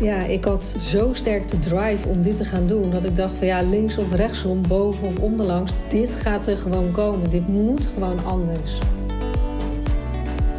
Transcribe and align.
ja, 0.00 0.24
ik 0.24 0.44
had 0.44 0.62
zo 0.62 1.12
sterk 1.12 1.48
de 1.48 1.58
drive 1.58 2.08
om 2.08 2.22
dit 2.22 2.36
te 2.36 2.44
gaan 2.44 2.66
doen... 2.66 2.90
dat 2.90 3.04
ik 3.04 3.16
dacht 3.16 3.36
van 3.36 3.46
ja, 3.46 3.62
links 3.62 3.98
of 3.98 4.14
rechtsom, 4.14 4.62
boven 4.68 5.06
of 5.06 5.16
onderlangs... 5.16 5.72
dit 5.88 6.14
gaat 6.14 6.46
er 6.46 6.56
gewoon 6.56 6.90
komen. 6.90 7.30
Dit 7.30 7.48
moet 7.48 7.88
gewoon 7.94 8.24
anders. 8.24 8.78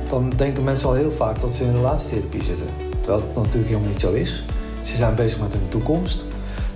Dan 0.08 0.30
denken 0.36 0.64
mensen 0.64 0.88
al 0.88 0.94
heel 0.94 1.12
vaak 1.12 1.40
dat 1.40 1.56
ze 1.56 1.64
in 1.64 1.72
relatietherapie 1.72 2.44
zitten. 2.44 2.68
Terwijl 3.00 3.24
dat 3.26 3.36
natuurlijk 3.36 3.68
helemaal 3.68 3.90
niet 3.90 4.00
zo 4.00 4.14
is. 4.14 4.44
Ze 4.82 4.96
zijn 4.96 5.16
bezig 5.16 5.40
met 5.40 5.54
hun 5.54 5.68
toekomst. 5.68 6.24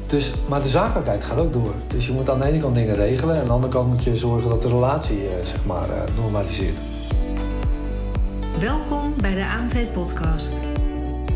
Dus, 0.08 0.34
maar 0.48 0.62
de 0.62 0.68
zakelijkheid 0.68 1.24
gaat 1.24 1.38
ook 1.38 1.54
door. 1.54 1.74
Dus 1.88 2.06
je 2.06 2.12
moet 2.12 2.30
aan 2.30 2.40
de 2.40 2.46
ene 2.46 2.60
kant 2.60 2.76
dingen 2.76 2.96
regelen... 2.96 3.36
en 3.36 3.42
aan 3.42 3.48
de 3.48 3.54
andere 3.54 3.74
kant 3.74 3.88
moet 3.88 4.04
je 4.04 4.16
zorgen 4.16 4.50
dat 4.50 4.62
de 4.62 4.68
relatie 4.68 5.28
eh, 5.28 5.46
zeg 5.46 5.66
maar, 5.66 5.90
eh, 5.90 6.02
normaliseert. 6.16 6.78
Welkom 8.60 9.14
bij 9.22 9.34
de 9.34 9.46
AMV-podcast. 9.46 10.75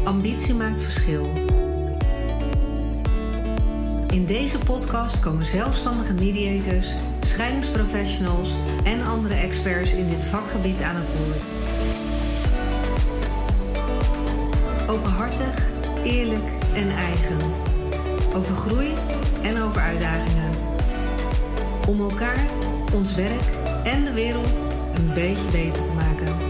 Ambitie 0.04 0.54
maakt 0.54 0.82
verschil. 0.82 1.30
In 4.10 4.26
deze 4.26 4.58
podcast 4.58 5.20
komen 5.20 5.46
zelfstandige 5.46 6.14
mediators, 6.14 6.94
scheidingsprofessionals 7.22 8.54
en 8.84 9.06
andere 9.06 9.34
experts 9.34 9.94
in 9.94 10.08
dit 10.08 10.26
vakgebied 10.26 10.82
aan 10.82 10.96
het 10.96 11.10
woord. 11.18 11.44
Openhartig, 14.90 15.70
eerlijk 16.04 16.50
en 16.74 16.90
eigen. 16.90 17.38
Over 18.34 18.56
groei 18.56 18.94
en 19.42 19.62
over 19.62 19.82
uitdagingen. 19.82 20.56
Om 21.88 22.00
elkaar, 22.00 22.48
ons 22.94 23.16
werk 23.16 23.44
en 23.84 24.04
de 24.04 24.14
wereld 24.14 24.74
een 24.96 25.14
beetje 25.14 25.50
beter 25.52 25.84
te 25.84 25.94
maken. 25.94 26.49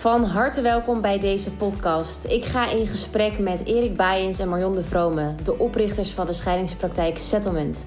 Van 0.00 0.24
harte 0.24 0.60
welkom 0.60 1.00
bij 1.00 1.18
deze 1.18 1.50
podcast. 1.50 2.24
Ik 2.24 2.44
ga 2.44 2.70
in 2.70 2.86
gesprek 2.86 3.38
met 3.38 3.64
Erik 3.64 3.96
Baaiens 3.96 4.38
en 4.38 4.48
Marion 4.48 4.74
de 4.74 4.82
Vrome, 4.82 5.34
de 5.42 5.58
oprichters 5.58 6.10
van 6.10 6.26
de 6.26 6.32
scheidingspraktijk 6.32 7.18
Settlement. 7.18 7.86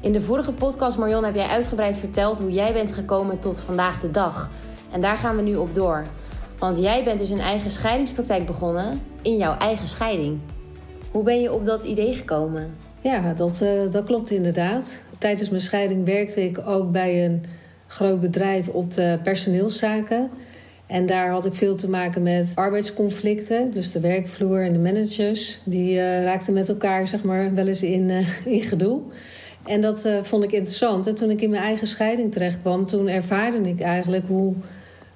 In 0.00 0.12
de 0.12 0.20
vorige 0.20 0.52
podcast, 0.52 0.98
Marion, 0.98 1.24
heb 1.24 1.34
jij 1.34 1.46
uitgebreid 1.46 1.96
verteld 1.96 2.38
hoe 2.38 2.52
jij 2.52 2.72
bent 2.72 2.92
gekomen 2.92 3.38
tot 3.38 3.60
vandaag 3.60 4.00
de 4.00 4.10
dag. 4.10 4.50
En 4.92 5.00
daar 5.00 5.16
gaan 5.16 5.36
we 5.36 5.42
nu 5.42 5.56
op 5.56 5.74
door. 5.74 6.04
Want 6.58 6.78
jij 6.78 7.04
bent 7.04 7.18
dus 7.18 7.30
een 7.30 7.40
eigen 7.40 7.70
scheidingspraktijk 7.70 8.46
begonnen 8.46 9.00
in 9.22 9.36
jouw 9.36 9.56
eigen 9.58 9.86
scheiding. 9.86 10.38
Hoe 11.10 11.22
ben 11.22 11.40
je 11.40 11.52
op 11.52 11.66
dat 11.66 11.84
idee 11.84 12.14
gekomen? 12.14 12.74
Ja, 13.00 13.32
dat, 13.32 13.60
uh, 13.62 13.90
dat 13.90 14.04
klopt 14.04 14.30
inderdaad. 14.30 15.02
Tijdens 15.18 15.50
mijn 15.50 15.62
scheiding 15.62 16.04
werkte 16.04 16.44
ik 16.44 16.60
ook 16.66 16.92
bij 16.92 17.24
een 17.24 17.44
groot 17.86 18.20
bedrijf 18.20 18.68
op 18.68 18.92
de 18.94 19.18
personeelszaken. 19.22 20.30
En 20.86 21.06
daar 21.06 21.30
had 21.30 21.46
ik 21.46 21.54
veel 21.54 21.74
te 21.74 21.88
maken 21.88 22.22
met 22.22 22.52
arbeidsconflicten. 22.54 23.70
Dus 23.70 23.92
de 23.92 24.00
werkvloer 24.00 24.64
en 24.64 24.72
de 24.72 24.78
managers. 24.78 25.60
Die 25.64 25.94
uh, 25.94 26.24
raakten 26.24 26.52
met 26.52 26.68
elkaar 26.68 27.08
zeg 27.08 27.22
maar, 27.22 27.54
wel 27.54 27.66
eens 27.66 27.82
in, 27.82 28.08
uh, 28.08 28.46
in 28.46 28.62
gedoe. 28.62 29.00
En 29.64 29.80
dat 29.80 30.06
uh, 30.06 30.22
vond 30.22 30.44
ik 30.44 30.52
interessant. 30.52 31.06
En 31.06 31.14
toen 31.14 31.30
ik 31.30 31.40
in 31.40 31.50
mijn 31.50 31.62
eigen 31.62 31.86
scheiding 31.86 32.32
terecht 32.32 32.60
kwam... 32.60 32.84
toen 32.84 33.08
ervaarde 33.08 33.68
ik 33.68 33.80
eigenlijk 33.80 34.26
hoe 34.26 34.54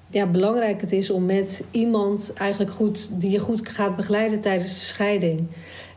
ja, 0.09 0.25
belangrijk 0.25 0.81
het 0.81 0.91
is... 0.91 1.09
om 1.09 1.25
met 1.25 1.63
iemand 1.71 2.33
eigenlijk 2.37 2.71
goed, 2.71 3.21
die 3.21 3.31
je 3.31 3.39
goed 3.39 3.69
gaat 3.69 3.95
begeleiden 3.95 4.39
tijdens 4.39 4.79
de 4.79 4.85
scheiding. 4.85 5.47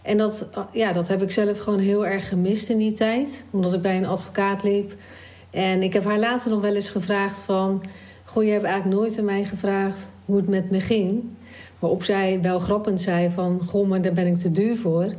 En 0.03 0.19
dat, 0.19 0.49
ja, 0.73 0.93
dat 0.93 1.09
heb 1.09 1.23
ik 1.23 1.31
zelf 1.31 1.59
gewoon 1.59 1.79
heel 1.79 2.07
erg 2.07 2.29
gemist 2.29 2.69
in 2.69 2.79
die 2.79 2.93
tijd. 2.93 3.45
Omdat 3.51 3.73
ik 3.73 3.83
bij 3.83 3.97
een 3.97 4.07
advocaat 4.07 4.63
liep. 4.63 4.95
En 5.51 5.83
ik 5.83 5.93
heb 5.93 6.05
haar 6.05 6.19
later 6.19 6.51
nog 6.51 6.61
wel 6.61 6.75
eens 6.75 6.91
gevraagd 6.91 7.41
van... 7.41 7.83
Goh, 8.33 8.45
je 8.45 8.51
hebt 8.51 8.65
eigenlijk 8.65 8.97
nooit 8.97 9.19
aan 9.19 9.25
mij 9.25 9.45
gevraagd 9.45 10.09
hoe 10.25 10.37
het 10.37 10.49
met 10.49 10.71
me 10.71 10.81
ging. 10.81 11.23
Waarop 11.79 12.03
zij 12.03 12.39
wel 12.43 12.59
grappend 12.59 13.01
zei 13.01 13.31
van... 13.31 13.61
Goh, 13.67 13.89
maar 13.89 14.03
daar 14.03 14.13
ben 14.13 14.27
ik 14.27 14.37
te 14.37 14.53
duur 14.53 14.77
voor. 14.77 15.15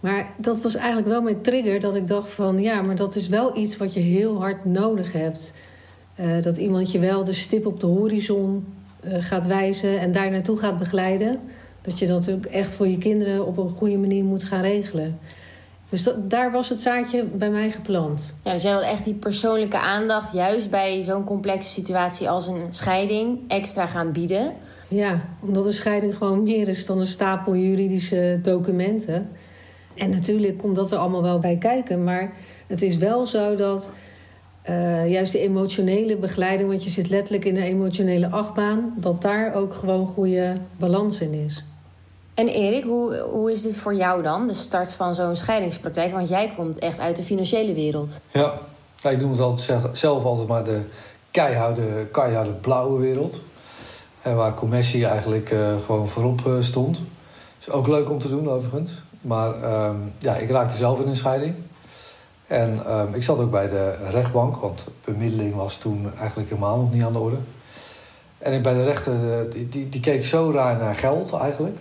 Maar 0.00 0.34
dat 0.38 0.60
was 0.60 0.74
eigenlijk 0.74 1.08
wel 1.08 1.22
mijn 1.22 1.40
trigger 1.40 1.80
dat 1.80 1.94
ik 1.94 2.06
dacht 2.06 2.32
van... 2.32 2.62
Ja, 2.62 2.82
maar 2.82 2.94
dat 2.96 3.14
is 3.14 3.28
wel 3.28 3.56
iets 3.58 3.76
wat 3.76 3.92
je 3.94 4.00
heel 4.00 4.38
hard 4.40 4.64
nodig 4.64 5.12
hebt. 5.12 5.54
Uh, 6.20 6.42
dat 6.42 6.56
iemand 6.56 6.92
je 6.92 6.98
wel 6.98 7.24
de 7.24 7.32
stip 7.32 7.66
op 7.66 7.80
de 7.80 7.86
horizon 7.86 8.66
uh, 9.04 9.12
gaat 9.18 9.46
wijzen... 9.46 10.00
en 10.00 10.12
daar 10.12 10.30
naartoe 10.30 10.56
gaat 10.56 10.78
begeleiden. 10.78 11.40
Dat 11.82 11.98
je 11.98 12.06
dat 12.06 12.30
ook 12.30 12.44
echt 12.44 12.74
voor 12.74 12.88
je 12.88 12.98
kinderen 12.98 13.46
op 13.46 13.56
een 13.56 13.70
goede 13.70 13.98
manier 13.98 14.24
moet 14.24 14.44
gaan 14.44 14.62
regelen. 14.62 15.18
Dus 15.92 16.02
dat, 16.02 16.30
daar 16.30 16.52
was 16.52 16.68
het 16.68 16.80
zaadje 16.80 17.24
bij 17.24 17.50
mij 17.50 17.70
geplant. 17.70 18.34
Ja, 18.44 18.52
dus 18.52 18.62
jij 18.62 18.72
had 18.72 18.82
echt 18.82 19.04
die 19.04 19.14
persoonlijke 19.14 19.78
aandacht, 19.78 20.32
juist 20.32 20.70
bij 20.70 21.02
zo'n 21.02 21.24
complexe 21.24 21.68
situatie 21.68 22.28
als 22.30 22.46
een 22.46 22.66
scheiding, 22.70 23.38
extra 23.48 23.86
gaan 23.86 24.12
bieden. 24.12 24.52
Ja, 24.88 25.20
omdat 25.40 25.64
een 25.64 25.72
scheiding 25.72 26.16
gewoon 26.16 26.42
meer 26.42 26.68
is 26.68 26.86
dan 26.86 26.98
een 26.98 27.06
stapel 27.06 27.56
juridische 27.56 28.38
documenten. 28.42 29.30
En 29.94 30.10
natuurlijk 30.10 30.58
komt 30.58 30.76
dat 30.76 30.92
er 30.92 30.98
allemaal 30.98 31.22
wel 31.22 31.38
bij 31.38 31.56
kijken. 31.56 32.04
Maar 32.04 32.32
het 32.66 32.82
is 32.82 32.96
wel 32.96 33.26
zo 33.26 33.54
dat 33.54 33.92
uh, 34.70 35.10
juist 35.10 35.32
de 35.32 35.40
emotionele 35.40 36.16
begeleiding, 36.16 36.68
want 36.68 36.84
je 36.84 36.90
zit 36.90 37.10
letterlijk 37.10 37.44
in 37.44 37.56
een 37.56 37.62
emotionele 37.62 38.28
achtbaan, 38.28 38.94
dat 38.96 39.22
daar 39.22 39.54
ook 39.54 39.74
gewoon 39.74 40.06
goede 40.06 40.56
balans 40.76 41.20
in 41.20 41.32
is. 41.32 41.64
En 42.34 42.48
Erik, 42.48 42.84
hoe, 42.84 43.18
hoe 43.18 43.52
is 43.52 43.62
dit 43.62 43.76
voor 43.76 43.94
jou 43.94 44.22
dan, 44.22 44.46
de 44.46 44.54
start 44.54 44.92
van 44.92 45.14
zo'n 45.14 45.36
scheidingspraktijk? 45.36 46.12
Want 46.12 46.28
jij 46.28 46.52
komt 46.56 46.78
echt 46.78 46.98
uit 46.98 47.16
de 47.16 47.22
financiële 47.22 47.74
wereld. 47.74 48.20
Ja, 48.30 48.54
ik 49.02 49.20
noem 49.20 49.30
het 49.30 49.40
altijd 49.40 49.80
zelf 49.92 50.24
altijd 50.24 50.48
maar 50.48 50.64
de 50.64 50.80
keiharde, 51.30 52.06
keiharde 52.12 52.50
blauwe 52.50 53.00
wereld. 53.00 53.40
En 54.22 54.36
waar 54.36 54.54
commercie 54.54 55.06
eigenlijk 55.06 55.50
uh, 55.50 55.74
gewoon 55.84 56.08
voorop 56.08 56.40
uh, 56.46 56.54
stond. 56.60 57.02
Is 57.60 57.70
ook 57.70 57.86
leuk 57.86 58.10
om 58.10 58.18
te 58.18 58.28
doen 58.28 58.50
overigens. 58.50 59.02
Maar 59.20 59.84
um, 59.88 60.12
ja, 60.18 60.36
ik 60.36 60.50
raakte 60.50 60.76
zelf 60.76 61.00
in 61.00 61.08
een 61.08 61.16
scheiding. 61.16 61.54
En 62.46 62.98
um, 62.98 63.14
ik 63.14 63.22
zat 63.22 63.38
ook 63.38 63.50
bij 63.50 63.68
de 63.68 63.94
rechtbank, 64.10 64.56
want 64.56 64.86
bemiddeling 65.04 65.54
was 65.54 65.76
toen 65.76 66.12
eigenlijk 66.18 66.48
helemaal 66.48 66.76
nog 66.76 66.92
niet 66.92 67.02
aan 67.02 67.12
de 67.12 67.18
orde. 67.18 67.36
En 68.38 68.52
ik 68.52 68.62
bij 68.62 68.74
de 68.74 68.84
rechter, 68.84 69.14
die, 69.50 69.88
die 69.88 70.00
keek 70.00 70.24
zo 70.24 70.50
raar 70.54 70.76
naar 70.76 70.94
geld 70.94 71.32
eigenlijk 71.32 71.78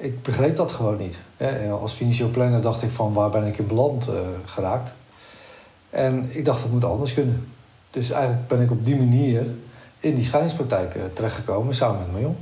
ik 0.00 0.22
begreep 0.22 0.56
dat 0.56 0.72
gewoon 0.72 0.96
niet. 0.96 1.18
Als 1.80 1.92
financieel 1.92 2.28
planner 2.28 2.60
dacht 2.60 2.82
ik 2.82 2.90
van 2.90 3.12
waar 3.12 3.30
ben 3.30 3.46
ik 3.46 3.58
in 3.58 3.66
beland 3.66 4.08
uh, 4.08 4.14
geraakt. 4.44 4.92
En 5.90 6.28
ik 6.28 6.44
dacht 6.44 6.62
dat 6.62 6.70
moet 6.70 6.84
anders 6.84 7.14
kunnen. 7.14 7.48
Dus 7.90 8.10
eigenlijk 8.10 8.48
ben 8.48 8.60
ik 8.60 8.70
op 8.70 8.84
die 8.84 8.96
manier 8.96 9.46
in 10.00 10.14
die 10.14 10.24
scheidingspraktijk 10.24 10.94
uh, 10.94 11.02
terechtgekomen 11.12 11.74
samen 11.74 11.98
met 11.98 12.12
Marion. 12.12 12.36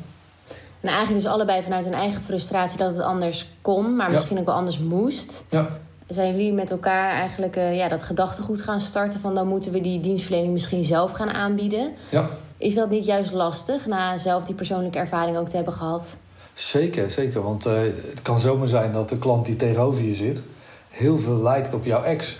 En 0.80 0.88
eigenlijk 0.88 1.22
dus 1.22 1.32
allebei 1.32 1.62
vanuit 1.62 1.86
een 1.86 1.94
eigen 1.94 2.20
frustratie 2.20 2.78
dat 2.78 2.90
het 2.90 3.04
anders 3.04 3.46
kon, 3.62 3.96
maar 3.96 4.10
misschien 4.10 4.34
ja. 4.34 4.40
ook 4.40 4.48
wel 4.48 4.56
anders 4.56 4.78
moest. 4.78 5.44
Ja. 5.50 5.68
Zijn 6.06 6.30
jullie 6.30 6.52
met 6.52 6.70
elkaar 6.70 7.10
eigenlijk 7.10 7.56
uh, 7.56 7.76
ja, 7.76 7.88
dat 7.88 8.02
gedachtegoed 8.02 8.60
gaan 8.60 8.80
starten 8.80 9.20
van 9.20 9.34
dan 9.34 9.48
moeten 9.48 9.72
we 9.72 9.80
die 9.80 10.00
dienstverlening 10.00 10.52
misschien 10.52 10.84
zelf 10.84 11.10
gaan 11.10 11.30
aanbieden? 11.30 11.92
Ja. 12.08 12.28
Is 12.56 12.74
dat 12.74 12.90
niet 12.90 13.04
juist 13.04 13.32
lastig 13.32 13.86
na 13.86 14.18
zelf 14.18 14.44
die 14.44 14.54
persoonlijke 14.54 14.98
ervaring 14.98 15.36
ook 15.36 15.48
te 15.48 15.56
hebben 15.56 15.74
gehad? 15.74 16.16
Zeker, 16.58 17.10
zeker. 17.10 17.42
Want 17.42 17.66
uh, 17.66 17.72
het 18.10 18.22
kan 18.22 18.40
zomaar 18.40 18.68
zijn 18.68 18.92
dat 18.92 19.08
de 19.08 19.18
klant 19.18 19.46
die 19.46 19.56
tegenover 19.56 20.04
je 20.04 20.14
zit... 20.14 20.40
heel 20.88 21.18
veel 21.18 21.42
lijkt 21.42 21.74
op 21.74 21.84
jouw 21.84 22.02
ex. 22.02 22.38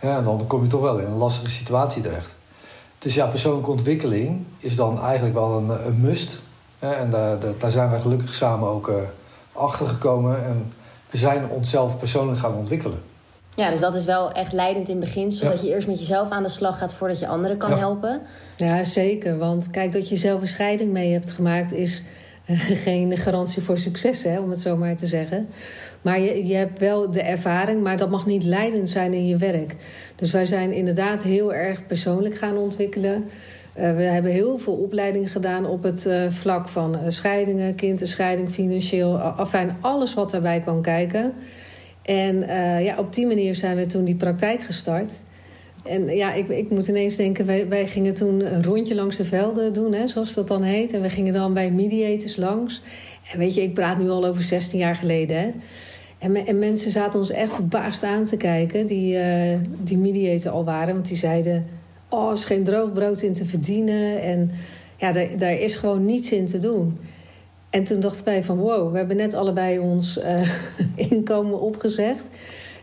Ja, 0.00 0.16
en 0.16 0.24
dan 0.24 0.46
kom 0.46 0.62
je 0.62 0.68
toch 0.68 0.80
wel 0.80 0.98
in 0.98 1.06
een 1.06 1.16
lastige 1.16 1.50
situatie 1.50 2.02
terecht. 2.02 2.34
Dus 2.98 3.14
ja, 3.14 3.26
persoonlijke 3.26 3.70
ontwikkeling 3.70 4.44
is 4.58 4.76
dan 4.76 5.02
eigenlijk 5.02 5.34
wel 5.34 5.56
een, 5.58 5.86
een 5.86 6.00
must. 6.00 6.40
Ja, 6.80 6.92
en 6.92 7.10
daar, 7.10 7.38
daar 7.58 7.70
zijn 7.70 7.90
wij 7.90 8.00
gelukkig 8.00 8.34
samen 8.34 8.68
ook 8.68 8.88
uh, 8.88 8.94
achter 9.52 9.86
gekomen. 9.86 10.44
En 10.44 10.72
we 11.10 11.18
zijn 11.18 11.48
onszelf 11.48 11.98
persoonlijk 11.98 12.38
gaan 12.38 12.54
ontwikkelen. 12.54 13.02
Ja, 13.54 13.70
dus 13.70 13.80
dat 13.80 13.94
is 13.94 14.04
wel 14.04 14.32
echt 14.32 14.52
leidend 14.52 14.88
in 14.88 15.00
begin. 15.00 15.32
Zodat 15.32 15.60
ja. 15.60 15.68
je 15.68 15.74
eerst 15.74 15.88
met 15.88 15.98
jezelf 15.98 16.30
aan 16.30 16.42
de 16.42 16.48
slag 16.48 16.78
gaat 16.78 16.94
voordat 16.94 17.18
je 17.18 17.26
anderen 17.26 17.56
kan 17.56 17.70
Ja. 17.70 17.76
helpen. 17.76 18.20
Ja, 18.56 18.84
zeker. 18.84 19.38
Want 19.38 19.70
kijk, 19.70 19.92
dat 19.92 20.08
je 20.08 20.16
zelf 20.16 20.40
een 20.40 20.46
scheiding 20.46 20.92
mee 20.92 21.12
hebt 21.12 21.30
gemaakt... 21.30 21.72
is 21.72 22.02
geen 22.86 23.16
garantie 23.18 23.62
voor 23.62 23.78
succes, 23.78 24.22
hè, 24.22 24.40
om 24.40 24.50
het 24.50 24.60
zo 24.60 24.76
maar 24.76 24.96
te 24.96 25.06
zeggen. 25.06 25.48
Maar 26.02 26.20
je, 26.20 26.46
je 26.46 26.54
hebt 26.54 26.78
wel 26.78 27.10
de 27.10 27.22
ervaring, 27.22 27.82
maar 27.82 27.96
dat 27.96 28.10
mag 28.10 28.26
niet 28.26 28.44
leidend 28.44 28.88
zijn 28.88 29.12
in 29.12 29.26
je 29.26 29.36
werk. 29.36 29.76
Dus 30.16 30.32
wij 30.32 30.44
zijn 30.44 30.72
inderdaad 30.72 31.22
heel 31.22 31.54
erg 31.54 31.86
persoonlijk 31.86 32.34
gaan 32.34 32.56
ontwikkelen. 32.56 33.24
Uh, 33.78 33.96
we 33.96 34.02
hebben 34.02 34.32
heel 34.32 34.58
veel 34.58 34.74
opleiding 34.74 35.32
gedaan 35.32 35.66
op 35.66 35.82
het 35.82 36.06
uh, 36.06 36.28
vlak 36.28 36.68
van 36.68 36.96
uh, 36.96 37.00
scheidingen, 37.08 37.74
kinderscheiding, 37.74 38.50
financieel, 38.50 39.18
afijn, 39.18 39.76
alles 39.80 40.14
wat 40.14 40.30
daarbij 40.30 40.60
kwam 40.60 40.82
kijken. 40.82 41.32
En 42.02 42.46
ja, 42.82 42.98
op 42.98 43.14
die 43.14 43.26
manier 43.26 43.54
zijn 43.54 43.76
we 43.76 43.86
toen 43.86 44.04
die 44.04 44.14
praktijk 44.14 44.60
gestart. 44.60 45.22
En 45.84 46.16
ja, 46.16 46.32
ik, 46.32 46.48
ik 46.48 46.70
moet 46.70 46.88
ineens 46.88 47.16
denken, 47.16 47.46
wij, 47.68 47.86
gingen 47.86 48.14
toen 48.14 48.54
een 48.54 48.64
rondje 48.64 48.94
langs 48.94 49.16
de 49.16 49.24
velden 49.24 49.72
doen, 49.72 49.92
hè, 49.92 50.06
zoals 50.06 50.34
dat 50.34 50.48
dan 50.48 50.62
heet. 50.62 50.92
En 50.92 51.02
we 51.02 51.10
gingen 51.10 51.32
dan 51.32 51.54
bij 51.54 51.70
mediators 51.70 52.36
langs. 52.36 52.82
En 53.32 53.38
weet 53.38 53.54
je, 53.54 53.62
ik 53.62 53.74
praat 53.74 53.98
nu 53.98 54.10
al 54.10 54.26
over 54.26 54.42
16 54.42 54.78
jaar 54.78 54.96
geleden. 54.96 55.36
Hè. 55.36 55.50
En, 56.18 56.46
en 56.46 56.58
mensen 56.58 56.90
zaten 56.90 57.18
ons 57.18 57.30
echt 57.30 57.52
verbaasd 57.52 58.02
aan 58.02 58.24
te 58.24 58.36
kijken, 58.36 58.86
die, 58.86 59.16
uh, 59.16 59.58
die 59.82 59.98
mediator 59.98 60.52
al 60.52 60.64
waren. 60.64 60.94
Want 60.94 61.08
die 61.08 61.16
zeiden, 61.16 61.66
oh, 62.08 62.26
er 62.26 62.32
is 62.32 62.44
geen 62.44 62.64
droog 62.64 62.92
brood 62.92 63.22
in 63.22 63.32
te 63.32 63.46
verdienen. 63.46 64.22
En 64.22 64.50
ja, 64.96 65.12
daar, 65.12 65.28
daar 65.38 65.58
is 65.58 65.74
gewoon 65.74 66.04
niets 66.04 66.32
in 66.32 66.46
te 66.46 66.58
doen. 66.58 66.98
En 67.70 67.84
toen 67.84 68.00
dachten 68.00 68.24
wij 68.24 68.42
van 68.42 68.56
wow, 68.56 68.92
we 68.92 68.98
hebben 68.98 69.16
net 69.16 69.34
allebei 69.34 69.78
ons 69.78 70.18
uh, 70.18 70.50
inkomen 71.10 71.60
opgezegd. 71.60 72.30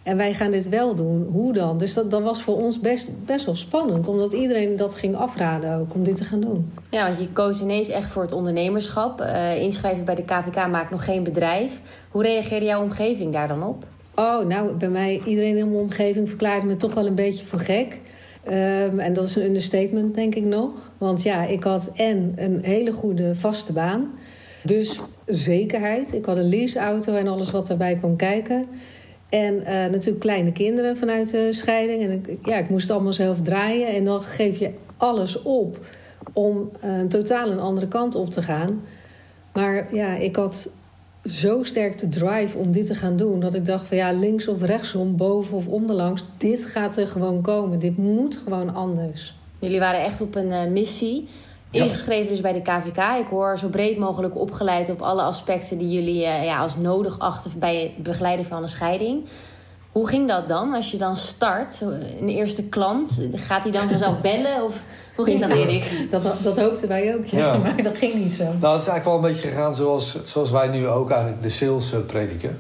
En 0.08 0.18
wij 0.18 0.34
gaan 0.34 0.52
dit 0.52 0.70
wel 0.70 0.96
doen. 0.96 1.30
Hoe 1.32 1.54
dan? 1.54 1.78
Dus 1.78 1.94
dat, 1.94 2.12
dat 2.12 2.22
was 2.22 2.42
voor 2.42 2.56
ons 2.56 2.80
best, 2.80 3.26
best 3.26 3.46
wel 3.46 3.56
spannend. 3.56 4.08
Omdat 4.08 4.34
iedereen 4.34 4.76
dat 4.76 4.96
ging 4.96 5.16
afraden 5.16 5.80
ook 5.80 5.94
om 5.94 6.04
dit 6.04 6.18
te 6.18 6.24
gaan 6.24 6.40
doen. 6.40 6.72
Ja, 6.90 7.06
want 7.06 7.20
je 7.20 7.32
koos 7.32 7.62
ineens 7.62 7.90
echt 7.90 8.10
voor 8.12 8.22
het 8.22 8.32
ondernemerschap. 8.32 9.22
Uh, 9.22 9.62
inschrijven 9.62 10.06
bij 10.06 10.16
de 10.16 10.24
KVK 10.24 10.68
maakt 10.68 10.92
nog 10.92 11.06
geen 11.06 11.24
bedrijf. 11.24 11.82
Hoe 12.10 12.24
reageerde 12.24 12.66
jouw 12.66 12.82
omgeving 12.82 13.34
daar 13.34 13.48
dan 13.48 13.64
op? 13.64 13.86
Oh, 14.16 14.46
nou, 14.46 14.72
bij 14.72 14.90
mij, 14.90 15.22
iedereen 15.26 15.58
in 15.58 15.70
mijn 15.70 15.82
omgeving 15.82 16.30
verklaarde 16.30 16.66
me 16.66 16.76
toch 16.76 16.94
wel 16.94 17.06
een 17.06 17.16
beetje 17.16 17.46
voor 17.46 17.60
gek. 17.60 18.00
Um, 18.48 19.00
en 19.00 19.14
dat 19.14 19.26
is 19.26 19.36
een 19.36 19.46
understatement, 19.46 20.16
denk 20.16 20.36
ik 20.36 20.44
nog. 20.44 20.92
Want 20.98 21.24
ja, 21.24 21.46
ik 21.46 21.64
had 21.64 21.90
en 21.96 22.34
een 22.36 22.60
hele 22.64 22.92
goede 22.92 23.36
vaste 23.36 23.74
baan. 23.74 24.12
Dus 24.64 25.00
zekerheid. 25.26 26.14
Ik 26.14 26.26
had 26.26 26.38
een 26.38 26.50
leaseauto 26.50 27.14
en 27.14 27.28
alles 27.28 27.52
wat 27.52 27.68
daarbij 27.68 27.96
kwam 27.96 28.16
kijken. 28.16 28.68
En 29.30 29.54
uh, 29.54 29.66
natuurlijk 29.68 30.20
kleine 30.20 30.52
kinderen 30.52 30.98
vanuit 30.98 31.32
de 31.32 31.54
scheiding. 31.54 32.04
En 32.04 32.12
ik, 32.12 32.38
ja, 32.48 32.58
ik 32.58 32.70
moest 32.70 32.84
het 32.84 32.92
allemaal 32.92 33.14
zelf 33.14 33.42
draaien. 33.42 33.88
En 33.88 34.04
dan 34.04 34.22
geef 34.22 34.60
je 34.60 34.72
alles 34.98 35.42
op 35.42 35.80
om 36.34 36.72
uh, 36.86 37.02
totaal 37.02 37.52
een 37.52 37.60
andere 37.60 37.88
kant 37.88 38.16
op 38.16 38.30
te 38.30 38.42
gaan. 38.42 38.82
Maar 39.54 39.96
ja, 39.96 40.16
ik 40.16 40.36
had 40.36 40.70
zo 41.24 41.64
sterk 41.64 41.98
de 42.00 42.10
drive 42.10 42.58
om 42.58 42.72
dit 42.72 42.86
te 42.86 42.96
gaan 42.96 43.18
doen... 43.18 43.40
dat 43.40 43.54
ik 43.54 43.66
dacht 43.66 43.88
van 43.88 43.98
ja, 43.98 44.12
links 44.12 44.48
of 44.48 44.62
rechtsom, 44.62 45.16
boven 45.16 45.58
of 45.58 45.68
onderlangs... 45.68 46.26
dit 46.38 46.66
gaat 46.66 46.98
er 46.98 47.08
gewoon 47.08 47.42
komen. 47.42 47.80
Dit 47.80 47.98
moet 47.98 48.38
gewoon 48.44 48.76
anders. 48.76 49.36
Jullie 49.60 49.80
waren 49.80 50.04
echt 50.04 50.22
op 50.22 50.36
een 50.36 50.48
uh, 50.48 50.66
missie. 50.66 51.28
Ingeschreven 51.72 52.30
dus 52.30 52.42
bij 52.42 52.54
de 52.54 52.62
KVK. 52.62 53.20
Ik 53.20 53.28
hoor 53.30 53.58
zo 53.58 53.68
breed 53.68 53.98
mogelijk 53.98 54.38
opgeleid 54.38 54.90
op 54.90 55.02
alle 55.02 55.22
aspecten... 55.22 55.78
die 55.78 55.92
jullie 55.92 56.22
uh, 56.22 56.46
ja, 56.46 56.60
als 56.60 56.78
nodig 56.78 57.20
achten 57.20 57.52
bij 57.60 57.82
het 57.82 58.04
begeleiden 58.04 58.46
van 58.46 58.62
een 58.62 58.70
scheiding... 58.70 59.26
Hoe 59.98 60.08
ging 60.08 60.28
dat 60.28 60.48
dan? 60.48 60.74
Als 60.74 60.92
je 60.92 60.98
dan 60.98 61.18
start, 61.18 61.82
een 62.20 62.30
eerste 62.30 62.64
klant, 62.64 63.22
gaat 63.34 63.64
hij 63.64 63.72
dan 63.72 63.90
vanzelf 63.90 64.22
bellen? 64.22 64.64
Of 64.64 64.84
hoe 65.16 65.26
ging 65.26 65.42
dat, 65.42 65.50
Erik? 65.50 66.08
Dat, 66.12 66.24
dat, 66.24 66.40
dat 66.44 66.60
hoopten 66.60 66.88
wij 66.88 67.16
ook, 67.16 67.26
ja. 67.26 67.38
ja. 67.40 67.58
maar 67.64 67.84
dat 67.84 67.98
ging 67.98 68.14
niet 68.14 68.34
zo. 68.34 68.44
Nou, 68.44 68.54
het 68.54 68.82
is 68.82 68.88
eigenlijk 68.88 69.04
wel 69.04 69.16
een 69.16 69.22
beetje 69.22 69.48
gegaan 69.48 69.76
zoals, 69.76 70.18
zoals 70.26 70.52
wij 70.52 70.68
nu 70.68 70.88
ook 70.88 71.10
eigenlijk 71.10 71.42
de 71.42 71.50
sales 71.50 71.94
prediken. 72.08 72.60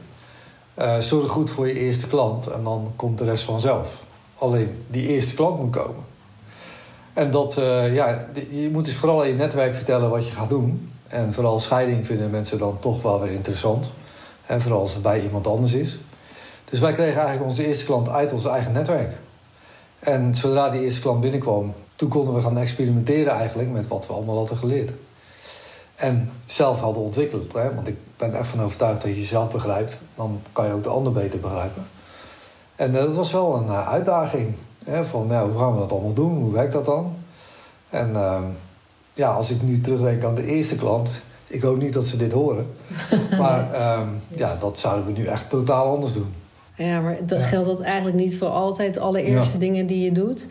Uh, 0.79 0.97
zorg 0.97 1.29
goed 1.29 1.49
voor 1.49 1.67
je 1.67 1.73
eerste 1.73 2.07
klant 2.07 2.47
en 2.47 2.63
dan 2.63 2.91
komt 2.95 3.17
de 3.17 3.23
rest 3.23 3.43
vanzelf. 3.43 4.03
Alleen 4.37 4.83
die 4.87 5.07
eerste 5.07 5.35
klant 5.35 5.59
moet 5.59 5.71
komen. 5.71 6.05
En 7.17 7.31
dat, 7.31 7.57
uh, 7.57 7.93
ja, 7.93 8.27
je 8.49 8.69
moet 8.71 8.85
dus 8.85 8.95
vooral 8.95 9.23
in 9.23 9.29
je 9.29 9.35
netwerk 9.35 9.75
vertellen 9.75 10.09
wat 10.09 10.27
je 10.27 10.33
gaat 10.33 10.49
doen. 10.49 10.91
En 11.07 11.33
vooral 11.33 11.59
scheiding 11.59 12.05
vinden 12.05 12.29
mensen 12.29 12.57
dan 12.57 12.79
toch 12.79 13.01
wel 13.01 13.21
weer 13.21 13.31
interessant. 13.31 13.91
En 14.45 14.61
vooral 14.61 14.79
als 14.79 14.93
het 14.93 15.01
bij 15.01 15.21
iemand 15.21 15.47
anders 15.47 15.73
is. 15.73 15.97
Dus 16.69 16.79
wij 16.79 16.91
kregen 16.91 17.15
eigenlijk 17.15 17.49
onze 17.49 17.65
eerste 17.65 17.85
klant 17.85 18.09
uit 18.09 18.33
ons 18.33 18.45
eigen 18.45 18.71
netwerk. 18.71 19.17
En 19.99 20.35
zodra 20.35 20.69
die 20.69 20.81
eerste 20.81 21.01
klant 21.01 21.21
binnenkwam, 21.21 21.73
toen 21.95 22.09
konden 22.09 22.35
we 22.35 22.41
gaan 22.41 22.57
experimenteren 22.57 23.33
eigenlijk 23.33 23.69
met 23.69 23.87
wat 23.87 24.07
we 24.07 24.13
allemaal 24.13 24.37
hadden 24.37 24.57
geleerd. 24.57 24.91
En 25.95 26.31
zelf 26.45 26.79
hadden 26.79 27.03
ontwikkeld. 27.03 27.53
Hè? 27.53 27.73
Want 27.73 27.87
ik 27.87 27.97
ben 28.17 28.37
echt 28.37 28.47
van 28.47 28.61
overtuigd 28.61 29.01
dat 29.01 29.09
je 29.09 29.19
jezelf 29.19 29.51
begrijpt. 29.51 29.99
Dan 30.15 30.41
kan 30.51 30.65
je 30.65 30.73
ook 30.73 30.83
de 30.83 30.89
ander 30.89 31.11
beter 31.11 31.39
begrijpen. 31.39 31.87
En 32.75 32.91
uh, 32.91 32.97
dat 32.97 33.15
was 33.15 33.31
wel 33.31 33.55
een 33.55 33.67
uh, 33.67 33.87
uitdaging. 33.87 34.55
Hè? 34.89 35.05
Van 35.05 35.39
hoe 35.39 35.59
gaan 35.59 35.73
we 35.73 35.79
dat 35.79 35.91
allemaal 35.91 36.13
doen? 36.13 36.37
Hoe 36.37 36.51
werkt 36.51 36.73
dat 36.73 36.85
dan? 36.85 37.13
En 37.89 38.09
uh, 38.09 38.39
ja, 39.13 39.29
als 39.29 39.51
ik 39.51 39.61
nu 39.61 39.81
terugdenk 39.81 40.23
aan 40.23 40.35
de 40.35 40.45
eerste 40.45 40.75
klant. 40.75 41.11
Ik 41.47 41.61
hoop 41.61 41.77
niet 41.77 41.93
dat 41.93 42.05
ze 42.05 42.17
dit 42.17 42.31
horen. 42.31 42.67
maar 43.41 43.73
ehm, 43.73 44.07
ja, 44.35 44.55
dat 44.59 44.79
zouden 44.79 45.05
we 45.05 45.19
nu 45.19 45.25
echt 45.25 45.49
totaal 45.49 45.93
anders 45.93 46.13
doen. 46.13 46.33
Ja, 46.75 47.01
maar 47.01 47.17
dat 47.25 47.43
geldt 47.43 47.67
dat 47.67 47.81
eigenlijk 47.81 48.15
niet 48.15 48.37
voor 48.37 48.47
altijd 48.47 48.93
de 48.93 48.99
allereerste 48.99 49.57
dingen 49.57 49.85
die 49.85 50.03
je 50.03 50.11
doet. 50.11 50.47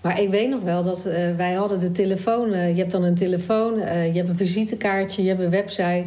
Maar 0.00 0.20
ik 0.20 0.30
weet 0.30 0.48
nog 0.48 0.62
wel 0.62 0.82
dat 0.82 1.04
uh, 1.06 1.14
wij 1.36 1.52
hadden 1.52 1.80
de 1.80 1.92
telefoon. 1.92 2.48
Uh, 2.48 2.68
je 2.68 2.78
hebt 2.78 2.90
dan 2.90 3.02
een 3.02 3.14
telefoon, 3.14 3.78
uh, 3.78 4.06
je 4.06 4.16
hebt 4.16 4.28
een 4.28 4.36
visitekaartje, 4.36 5.22
je 5.22 5.28
hebt 5.28 5.40
een 5.40 5.50
website. 5.50 6.04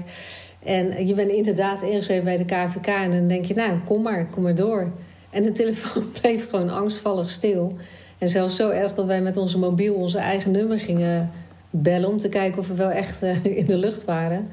En 0.64 1.08
je 1.08 1.14
bent 1.14 1.32
inderdaad 1.32 1.82
ingeschreven 1.82 2.24
bij 2.24 2.38
de 2.38 2.46
KVK. 2.46 2.88
En 2.88 3.12
dan 3.12 3.28
denk 3.28 3.46
je, 3.46 3.54
nou, 3.54 3.72
kom 3.86 4.02
maar, 4.02 4.28
kom 4.28 4.44
maar 4.44 4.56
door. 4.56 4.92
En 5.38 5.44
de 5.44 5.52
telefoon 5.52 6.12
bleef 6.22 6.50
gewoon 6.50 6.70
angstvallig 6.70 7.30
stil. 7.30 7.76
En 8.18 8.30
zelfs 8.30 8.56
zo 8.56 8.70
erg 8.70 8.94
dat 8.94 9.06
wij 9.06 9.22
met 9.22 9.38
onze 9.38 9.60
mobiel 9.60 9.94
onze 9.94 10.18
eigen 10.18 10.52
nummer 10.52 10.80
gingen 10.80 11.32
bellen... 11.70 12.10
om 12.10 12.18
te 12.18 12.30
kijken 12.30 12.60
of 12.60 12.68
we 12.68 12.74
wel 12.74 12.92
echt 12.92 13.22
in 13.62 13.66
de 13.66 13.78
lucht 13.78 14.06
waren. 14.06 14.48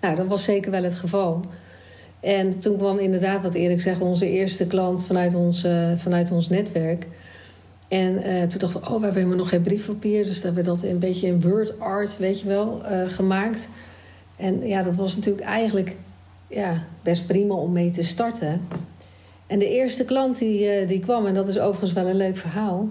Nou, 0.00 0.16
dat 0.16 0.26
was 0.26 0.44
zeker 0.44 0.70
wel 0.70 0.82
het 0.82 0.94
geval. 0.94 1.40
En 2.20 2.60
toen 2.60 2.76
kwam 2.76 2.98
inderdaad, 2.98 3.42
wat 3.42 3.54
Erik 3.54 3.80
zegt, 3.80 4.00
onze 4.00 4.30
eerste 4.30 4.66
klant 4.66 5.06
vanuit 5.06 5.34
ons, 5.34 5.64
uh, 5.64 5.92
vanuit 5.96 6.30
ons 6.30 6.48
netwerk. 6.48 7.06
En 7.88 8.12
uh, 8.12 8.42
toen 8.42 8.58
dachten 8.58 8.80
we, 8.80 8.86
oh, 8.86 8.94
we 8.94 9.04
hebben 9.04 9.14
helemaal 9.14 9.36
nog 9.36 9.48
geen 9.48 9.62
briefpapier. 9.62 10.24
Dus 10.24 10.42
hebben 10.42 10.64
we 10.64 10.70
dat 10.70 10.82
een 10.82 10.98
beetje 10.98 11.26
in 11.26 11.40
word 11.40 11.80
art, 11.80 12.16
weet 12.16 12.40
je 12.40 12.48
wel, 12.48 12.82
gemaakt. 13.06 13.68
En 14.36 14.66
ja, 14.66 14.82
dat 14.82 14.94
was 14.94 15.16
natuurlijk 15.16 15.46
eigenlijk 15.46 15.96
ja, 16.48 16.82
best 17.02 17.26
prima 17.26 17.54
om 17.54 17.72
mee 17.72 17.90
te 17.90 18.02
starten. 18.02 18.60
En 19.46 19.58
de 19.58 19.70
eerste 19.70 20.04
klant 20.04 20.38
die, 20.38 20.84
die 20.84 21.00
kwam, 21.00 21.26
en 21.26 21.34
dat 21.34 21.48
is 21.48 21.58
overigens 21.58 21.92
wel 21.92 22.06
een 22.06 22.16
leuk 22.16 22.36
verhaal. 22.36 22.88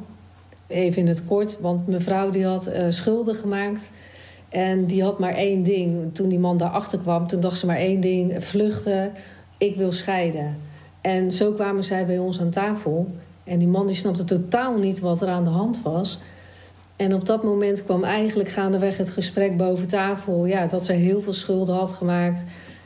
Even 0.67 1.01
in 1.01 1.07
het 1.07 1.25
kort, 1.25 1.59
want 1.59 1.87
mevrouw 1.87 2.29
die 2.29 2.45
had 2.45 2.71
schulden 2.89 3.35
gemaakt 3.35 3.91
en 4.49 4.85
die 4.85 5.03
had 5.03 5.19
maar 5.19 5.33
één 5.33 5.63
ding. 5.63 6.13
Toen 6.13 6.29
die 6.29 6.39
man 6.39 6.57
daarachter 6.57 6.99
kwam, 6.99 7.27
toen 7.27 7.39
dacht 7.39 7.57
ze 7.57 7.65
maar 7.65 7.77
één 7.77 7.99
ding: 7.99 8.43
vluchten, 8.43 9.11
ik 9.57 9.75
wil 9.75 9.91
scheiden. 9.91 10.57
En 11.01 11.31
zo 11.31 11.51
kwamen 11.51 11.83
zij 11.83 12.05
bij 12.05 12.17
ons 12.17 12.39
aan 12.39 12.49
tafel. 12.49 13.07
En 13.43 13.59
die 13.59 13.67
man 13.67 13.87
die 13.87 13.95
snapte 13.95 14.23
totaal 14.23 14.77
niet 14.77 14.99
wat 14.99 15.21
er 15.21 15.27
aan 15.27 15.43
de 15.43 15.49
hand 15.49 15.81
was. 15.81 16.19
En 16.95 17.13
op 17.13 17.25
dat 17.25 17.43
moment 17.43 17.83
kwam 17.83 18.03
eigenlijk 18.03 18.49
gaandeweg 18.49 18.97
het 18.97 19.09
gesprek 19.09 19.57
boven 19.57 19.87
tafel... 19.87 20.45
Ja, 20.45 20.67
dat 20.67 20.85
zij 20.85 20.95
heel 20.95 21.21
veel 21.21 21.33
schulden 21.33 21.75
had 21.75 21.93
gemaakt. 21.93 22.43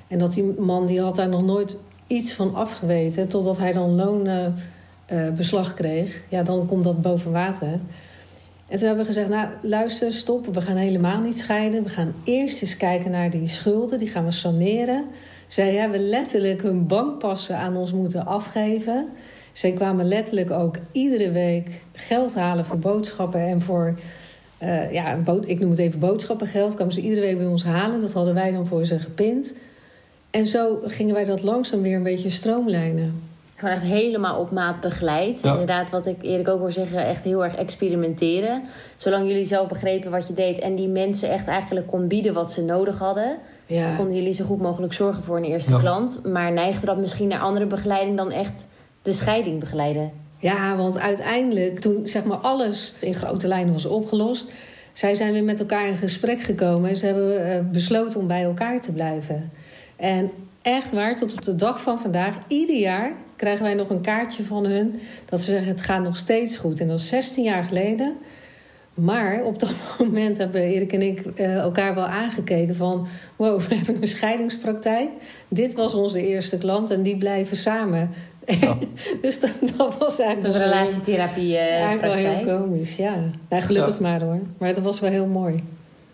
En 0.08 0.18
dat 0.18 0.34
die 0.34 0.44
man 0.44 0.86
die 0.86 1.02
had 1.02 1.16
daar 1.16 1.30
nog 1.30 1.44
nooit 1.44 1.78
iets 2.10 2.34
van 2.34 2.56
afgeweten... 2.56 3.28
totdat 3.28 3.58
hij 3.58 3.72
dan 3.72 3.96
loonbeslag 3.96 5.70
uh, 5.70 5.76
kreeg. 5.76 6.24
Ja, 6.30 6.44
dan 6.44 6.66
komt 6.66 6.84
dat 6.84 7.02
boven 7.02 7.32
water. 7.32 7.80
En 8.68 8.78
toen 8.78 8.88
hebben 8.88 9.06
we 9.06 9.12
gezegd, 9.12 9.30
nou 9.30 9.48
luister, 9.62 10.14
stop, 10.14 10.54
we 10.54 10.62
gaan 10.62 10.76
helemaal 10.76 11.22
niet 11.22 11.38
scheiden. 11.38 11.84
We 11.84 11.90
gaan 11.90 12.14
eerst 12.24 12.62
eens 12.62 12.78
kijken 12.78 13.12
naar 13.12 13.30
die 13.30 13.48
schulden, 13.48 14.00
die 14.00 14.08
gaan 14.08 14.26
we 14.26 14.32
saneren. 14.32 15.06
Zij 15.48 15.76
hebben 15.76 16.10
letterlijk 16.10 16.62
hun 16.62 16.88
bankpassen 16.88 17.58
aan 17.58 17.76
ons 17.76 17.94
moeten 17.94 18.26
afgeven. 18.26 19.08
Zij 19.52 19.72
kwamen 19.72 20.08
letterlijk 20.08 20.52
ook 20.52 20.78
iedere 20.92 21.32
week 21.32 21.82
geld 21.94 22.36
halen 22.36 22.66
voor 22.66 22.80
boodschappen 22.80 23.42
en 23.42 23.62
voor... 23.62 24.00
Uh, 24.64 24.92
ja, 24.92 25.18
ik 25.46 25.60
noem 25.60 25.70
het 25.70 25.80
even 25.80 26.00
boodschappengeld. 26.00 26.76
Kwamen 26.76 26.94
ze 26.94 27.02
iedere 27.02 27.22
week 27.22 27.38
bij 27.38 27.48
ons 27.48 27.64
halen. 27.64 28.02
Dat 28.02 28.14
hadden 28.14 28.34
wij 28.34 28.52
dan 28.52 28.66
voor 28.66 28.86
ze 28.86 29.00
gepind. 29.00 29.54
En 30.30 30.48
zo 30.48 30.80
gingen 30.86 31.14
wij 31.14 31.26
dat 31.26 31.42
langzaam 31.42 31.82
weer 31.82 31.96
een 31.96 32.04
beetje 32.04 32.30
stroomlijnen. 32.30 33.22
Gewoon 33.56 33.74
echt 33.74 33.84
helemaal 33.84 34.40
op 34.40 34.52
maat 34.52 34.80
begeleid. 34.80 35.42
Ja. 35.42 35.52
Inderdaad, 35.52 35.90
wat 35.90 36.06
ik 36.06 36.18
Erik 36.22 36.48
ook 36.48 36.60
wil 36.60 36.72
zeggen, 36.72 37.06
echt 37.06 37.24
heel 37.24 37.44
erg 37.44 37.56
experimenteren. 37.56 38.64
Zolang 38.98 39.28
jullie 39.28 39.46
zelf 39.46 39.68
begrepen 39.68 40.12
wat 40.12 40.28
je 40.28 40.34
deed 40.34 40.60
en 40.60 40.76
die 40.76 40.88
mensen 40.88 41.30
echt 41.30 41.48
eigenlijk 41.48 41.88
kon 41.88 42.08
bieden 42.08 42.34
wat 42.34 42.52
ze 42.52 42.64
nodig 42.64 43.00
hadden, 43.00 43.38
ja. 43.66 43.96
konden 43.96 44.16
jullie 44.16 44.34
zo 44.34 44.46
goed 44.46 44.62
mogelijk 44.62 44.94
zorgen 44.94 45.24
voor 45.24 45.38
een 45.38 45.44
eerste 45.44 45.72
ja. 45.72 45.80
klant. 45.80 46.26
Maar 46.26 46.52
neigde 46.52 46.86
dat 46.86 46.98
misschien 46.98 47.28
naar 47.28 47.40
andere 47.40 47.66
begeleiding 47.66 48.18
dan 48.18 48.32
echt 48.32 48.66
de 49.02 49.12
scheiding 49.12 49.60
begeleiden? 49.60 50.12
Ja, 50.38 50.76
want 50.76 51.00
uiteindelijk, 51.00 51.80
toen 51.80 52.08
zeg 52.08 52.24
maar 52.24 52.38
alles 52.38 52.94
in 53.00 53.16
grote 53.16 53.48
lijnen 53.48 53.74
was 53.74 53.86
opgelost, 53.86 54.48
zij 54.94 55.16
zijn 55.16 55.34
weer 55.34 55.44
met 55.44 55.60
elkaar 55.60 55.88
in 55.88 55.98
gesprek 55.98 56.42
gekomen 56.42 56.90
en 56.90 56.98
ze 56.98 57.06
hebben 57.06 57.48
uh, 57.48 57.72
besloten 57.72 58.20
om 58.20 58.28
bij 58.28 58.44
elkaar 58.44 58.82
te 58.82 58.92
blijven. 58.92 59.52
En 60.00 60.32
echt 60.62 60.92
waar, 60.92 61.18
tot 61.18 61.34
op 61.34 61.42
de 61.42 61.56
dag 61.56 61.82
van 61.82 62.00
vandaag, 62.00 62.36
ieder 62.48 62.76
jaar 62.76 63.12
krijgen 63.36 63.64
wij 63.64 63.74
nog 63.74 63.90
een 63.90 64.02
kaartje 64.02 64.44
van 64.44 64.66
hun. 64.66 65.00
Dat 65.26 65.40
ze 65.42 65.46
zeggen: 65.46 65.68
het 65.68 65.82
gaat 65.82 66.04
nog 66.04 66.18
steeds 66.18 66.58
goed. 66.58 66.80
En 66.80 66.88
dat 66.88 67.00
is 67.00 67.08
16 67.08 67.44
jaar 67.44 67.64
geleden. 67.64 68.18
Maar 68.94 69.44
op 69.44 69.60
dat 69.60 69.72
moment 70.00 70.38
hebben 70.38 70.62
Erik 70.62 70.94
en 70.94 71.02
ik 71.02 71.24
uh, 71.36 71.56
elkaar 71.56 71.96
wel 71.96 72.06
aangekeken 72.06 72.76
van... 72.76 73.08
wow, 73.36 73.60
we 73.60 73.76
hebben 73.76 74.02
een 74.02 74.08
scheidingspraktijk. 74.08 75.10
Dit 75.48 75.74
was 75.74 75.94
onze 75.94 76.28
eerste 76.28 76.58
klant 76.58 76.90
en 76.90 77.02
die 77.02 77.18
blijven 77.18 77.58
samen. 77.58 78.10
Ja. 78.46 78.78
dus 79.22 79.40
dat, 79.40 79.52
dat, 79.78 79.98
was 79.98 80.20
eigenlijk... 80.20 80.56
Een 80.56 80.62
relatietherapie 80.62 81.52
uh, 81.52 81.82
Eigenlijk 81.82 82.02
wel 82.02 82.34
heel 82.34 82.58
komisch, 82.58 82.96
ja. 82.96 83.16
Nou, 83.50 83.62
gelukkig 83.62 83.96
ja. 83.96 84.02
maar 84.02 84.22
hoor. 84.22 84.40
Maar 84.58 84.68
het 84.68 84.82
was 84.82 85.00
wel 85.00 85.10
heel 85.10 85.28
mooi. 85.28 85.64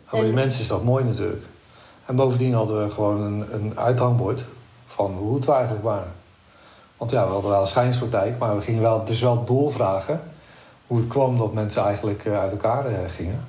Voor 0.06 0.24
die 0.24 0.34
mensen 0.34 0.62
is 0.62 0.68
dat 0.68 0.84
mooi 0.84 1.04
natuurlijk. 1.04 1.44
En 2.06 2.16
bovendien 2.16 2.54
hadden 2.54 2.84
we 2.84 2.90
gewoon 2.90 3.22
een, 3.22 3.54
een 3.54 3.80
uithangbord 3.80 4.46
van 4.86 5.14
hoe 5.14 5.36
het 5.36 5.46
we 5.46 5.52
eigenlijk 5.52 5.84
waren. 5.84 6.12
Want 6.98 7.12
ja, 7.12 7.26
we 7.26 7.32
hadden 7.32 7.52
wel 7.52 7.62
een 7.62 7.68
schijnspraktijk, 7.68 8.38
maar 8.38 8.56
we 8.56 8.62
gingen 8.62 8.82
wel, 8.82 9.04
dus 9.04 9.22
wel 9.22 9.44
doorvragen 9.44 10.22
hoe 10.88 10.98
het 10.98 11.08
kwam 11.08 11.38
dat 11.38 11.54
mensen 11.54 11.84
eigenlijk 11.84 12.28
uit 12.28 12.52
elkaar 12.52 12.86
gingen. 13.10 13.48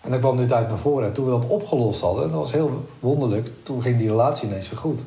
En 0.00 0.10
dan 0.10 0.20
kwam 0.20 0.36
dit 0.36 0.52
uit 0.52 0.68
naar 0.68 0.78
voren. 0.78 1.06
En 1.06 1.12
toen 1.12 1.24
we 1.24 1.30
dat 1.30 1.46
opgelost 1.46 2.00
hadden, 2.00 2.22
dat 2.22 2.40
was 2.40 2.52
heel 2.52 2.88
wonderlijk, 3.00 3.50
toen 3.62 3.82
ging 3.82 3.98
die 3.98 4.08
relatie 4.08 4.48
ineens 4.48 4.70
weer 4.70 4.78
goed. 4.78 5.00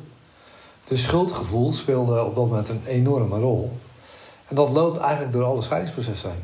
Dus 0.84 1.02
schuldgevoel 1.02 1.72
speelde 1.72 2.24
op 2.24 2.34
dat 2.34 2.46
moment 2.46 2.68
een 2.68 2.82
enorme 2.86 3.38
rol. 3.38 3.72
En 4.48 4.54
dat 4.54 4.70
loopt 4.70 4.96
eigenlijk 4.96 5.32
door 5.32 5.44
alle 5.44 5.62
scheidingsprocessen 5.62 6.30
heen. 6.30 6.42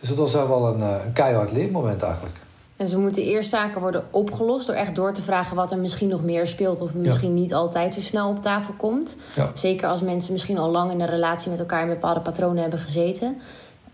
Dus 0.00 0.08
dat 0.08 0.18
was 0.18 0.32
wel 0.32 0.66
een, 0.66 0.82
eh, 0.82 1.04
een 1.04 1.12
keihard 1.12 1.52
leermoment 1.52 2.02
eigenlijk. 2.02 2.36
En 2.78 2.88
ze 2.88 2.98
moeten 2.98 3.22
eerst 3.22 3.50
zaken 3.50 3.80
worden 3.80 4.04
opgelost 4.10 4.66
door 4.66 4.76
echt 4.76 4.94
door 4.94 5.12
te 5.12 5.22
vragen 5.22 5.56
wat 5.56 5.70
er 5.70 5.78
misschien 5.78 6.08
nog 6.08 6.22
meer 6.22 6.46
speelt 6.46 6.80
of 6.80 6.94
misschien 6.94 7.34
niet 7.34 7.54
altijd 7.54 7.94
zo 7.94 8.00
snel 8.00 8.28
op 8.28 8.42
tafel 8.42 8.74
komt. 8.76 9.16
Ja. 9.36 9.50
Zeker 9.54 9.88
als 9.88 10.00
mensen 10.00 10.32
misschien 10.32 10.58
al 10.58 10.70
lang 10.70 10.90
in 10.90 11.00
een 11.00 11.06
relatie 11.06 11.50
met 11.50 11.58
elkaar 11.58 11.82
in 11.82 11.88
bepaalde 11.88 12.20
patronen 12.20 12.60
hebben 12.62 12.78
gezeten. 12.78 13.36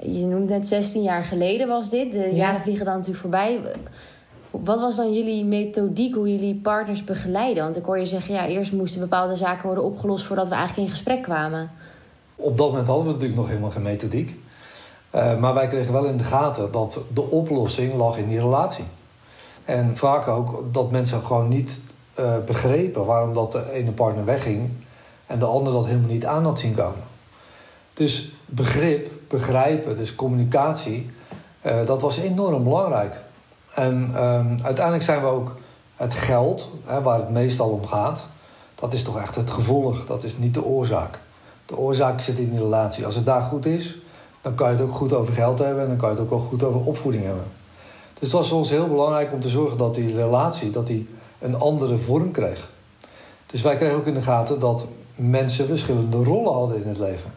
Je 0.01 0.27
noemt 0.27 0.49
net 0.49 0.67
16 0.69 1.03
jaar 1.03 1.25
geleden 1.25 1.69
was 1.69 1.91
dit. 1.91 2.13
De 2.13 2.31
jaren 2.35 2.61
vliegen 2.61 2.85
dan 2.85 2.95
natuurlijk 2.95 3.21
voorbij. 3.21 3.61
Wat 4.51 4.81
was 4.81 4.97
dan 4.97 5.13
jullie 5.13 5.45
methodiek 5.45 6.15
hoe 6.15 6.31
jullie 6.33 6.55
partners 6.55 7.05
begeleiden? 7.05 7.63
Want 7.63 7.77
ik 7.77 7.85
hoor 7.85 7.99
je 7.99 8.07
zeggen, 8.07 8.35
ja, 8.35 8.47
eerst 8.47 8.73
moesten 8.73 9.01
bepaalde 9.01 9.37
zaken 9.37 9.67
worden 9.67 9.85
opgelost 9.85 10.25
voordat 10.25 10.49
we 10.49 10.55
eigenlijk 10.55 10.89
in 10.89 10.95
gesprek 10.95 11.23
kwamen. 11.23 11.71
Op 12.37 12.57
dat 12.57 12.71
moment 12.71 12.87
hadden 12.87 13.07
we 13.07 13.13
natuurlijk 13.13 13.39
nog 13.39 13.49
helemaal 13.49 13.71
geen 13.71 13.83
methodiek. 13.83 14.37
Uh, 15.15 15.37
maar 15.37 15.55
wij 15.55 15.67
kregen 15.67 15.93
wel 15.93 16.05
in 16.05 16.17
de 16.17 16.25
gaten 16.25 16.73
dat 16.73 17.01
de 17.13 17.31
oplossing 17.31 17.95
lag 17.95 18.17
in 18.17 18.29
die 18.29 18.41
relatie. 18.41 18.85
En 19.65 19.97
vaak 19.97 20.29
ook 20.29 20.65
dat 20.73 20.91
mensen 20.91 21.23
gewoon 21.23 21.49
niet 21.49 21.81
uh, 22.19 22.35
begrepen 22.47 23.05
waarom 23.05 23.35
dat 23.35 23.53
de 23.53 23.73
ene 23.73 23.93
partner 23.93 24.25
wegging 24.25 24.71
en 25.27 25.39
de 25.39 25.45
ander 25.45 25.73
dat 25.73 25.87
helemaal 25.87 26.11
niet 26.11 26.27
aan 26.27 26.45
had 26.45 26.59
zien 26.59 26.75
komen. 26.75 27.03
Dus 27.95 28.33
begrip, 28.47 29.11
begrijpen, 29.29 29.97
dus 29.97 30.15
communicatie, 30.15 31.11
uh, 31.67 31.87
dat 31.87 32.01
was 32.01 32.19
enorm 32.19 32.65
belangrijk. 32.65 33.21
En 33.75 34.25
um, 34.25 34.57
uiteindelijk 34.63 35.05
zijn 35.05 35.21
we 35.21 35.27
ook 35.27 35.55
het 35.97 36.15
geld, 36.15 36.69
hè, 36.85 37.03
waar 37.03 37.19
het 37.19 37.31
meestal 37.31 37.69
om 37.69 37.87
gaat, 37.87 38.27
dat 38.75 38.93
is 38.93 39.03
toch 39.03 39.21
echt 39.21 39.35
het 39.35 39.51
gevolg, 39.51 40.07
dat 40.07 40.25
is 40.25 40.39
niet 40.39 40.55
de 40.55 40.65
oorzaak. 40.65 41.21
De 41.67 41.77
oorzaak 41.77 42.21
zit 42.21 42.39
in 42.39 42.51
die 42.51 42.59
relatie. 42.59 43.07
Als 43.07 43.15
het 43.15 43.27
daar 43.27 43.43
goed 43.43 43.67
is, 43.67 43.97
dan 44.45 44.55
kan 44.55 44.71
je 44.71 44.77
het 44.77 44.85
ook 44.85 44.95
goed 44.95 45.13
over 45.13 45.35
geld 45.35 45.59
hebben 45.59 45.83
en 45.83 45.89
dan 45.89 45.97
kan 45.97 46.09
je 46.09 46.15
het 46.15 46.25
ook 46.25 46.31
wel 46.31 46.39
goed 46.39 46.63
over 46.63 46.81
opvoeding 46.81 47.25
hebben. 47.25 47.45
Dus 48.13 48.29
het 48.29 48.33
was 48.33 48.49
voor 48.49 48.59
ons 48.59 48.71
heel 48.71 48.89
belangrijk 48.89 49.33
om 49.33 49.41
te 49.41 49.49
zorgen 49.49 49.79
dat 49.79 49.95
die 49.95 50.15
relatie 50.15 50.71
dat 50.71 50.87
die 50.87 51.09
een 51.39 51.59
andere 51.59 51.97
vorm 51.97 52.31
kreeg. 52.31 52.71
Dus 53.47 53.63
wij 53.63 53.77
kregen 53.77 53.97
ook 53.97 54.07
in 54.07 54.15
de 54.15 54.23
gaten 54.23 54.61
dat 54.61 54.87
mensen 55.15 55.67
verschillende 55.67 56.17
rollen 56.17 56.53
hadden 56.53 56.83
in 56.83 56.89
het 56.89 56.99
leven. 56.99 57.33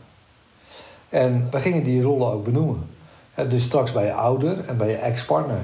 En 1.10 1.48
wij 1.52 1.62
gingen 1.62 1.84
die 1.84 2.02
rollen 2.02 2.32
ook 2.32 2.44
benoemen. 2.44 2.90
Dus 3.48 3.64
straks 3.64 3.92
bij 3.92 4.06
je 4.06 4.14
ouder 4.14 4.66
en 4.66 4.78
bij 4.78 4.90
je 4.90 4.96
ex-partner. 4.96 5.62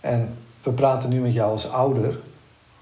En 0.00 0.36
we 0.62 0.70
praten 0.70 1.08
nu 1.08 1.20
met 1.20 1.34
jou 1.34 1.50
als 1.52 1.70
ouder 1.70 2.20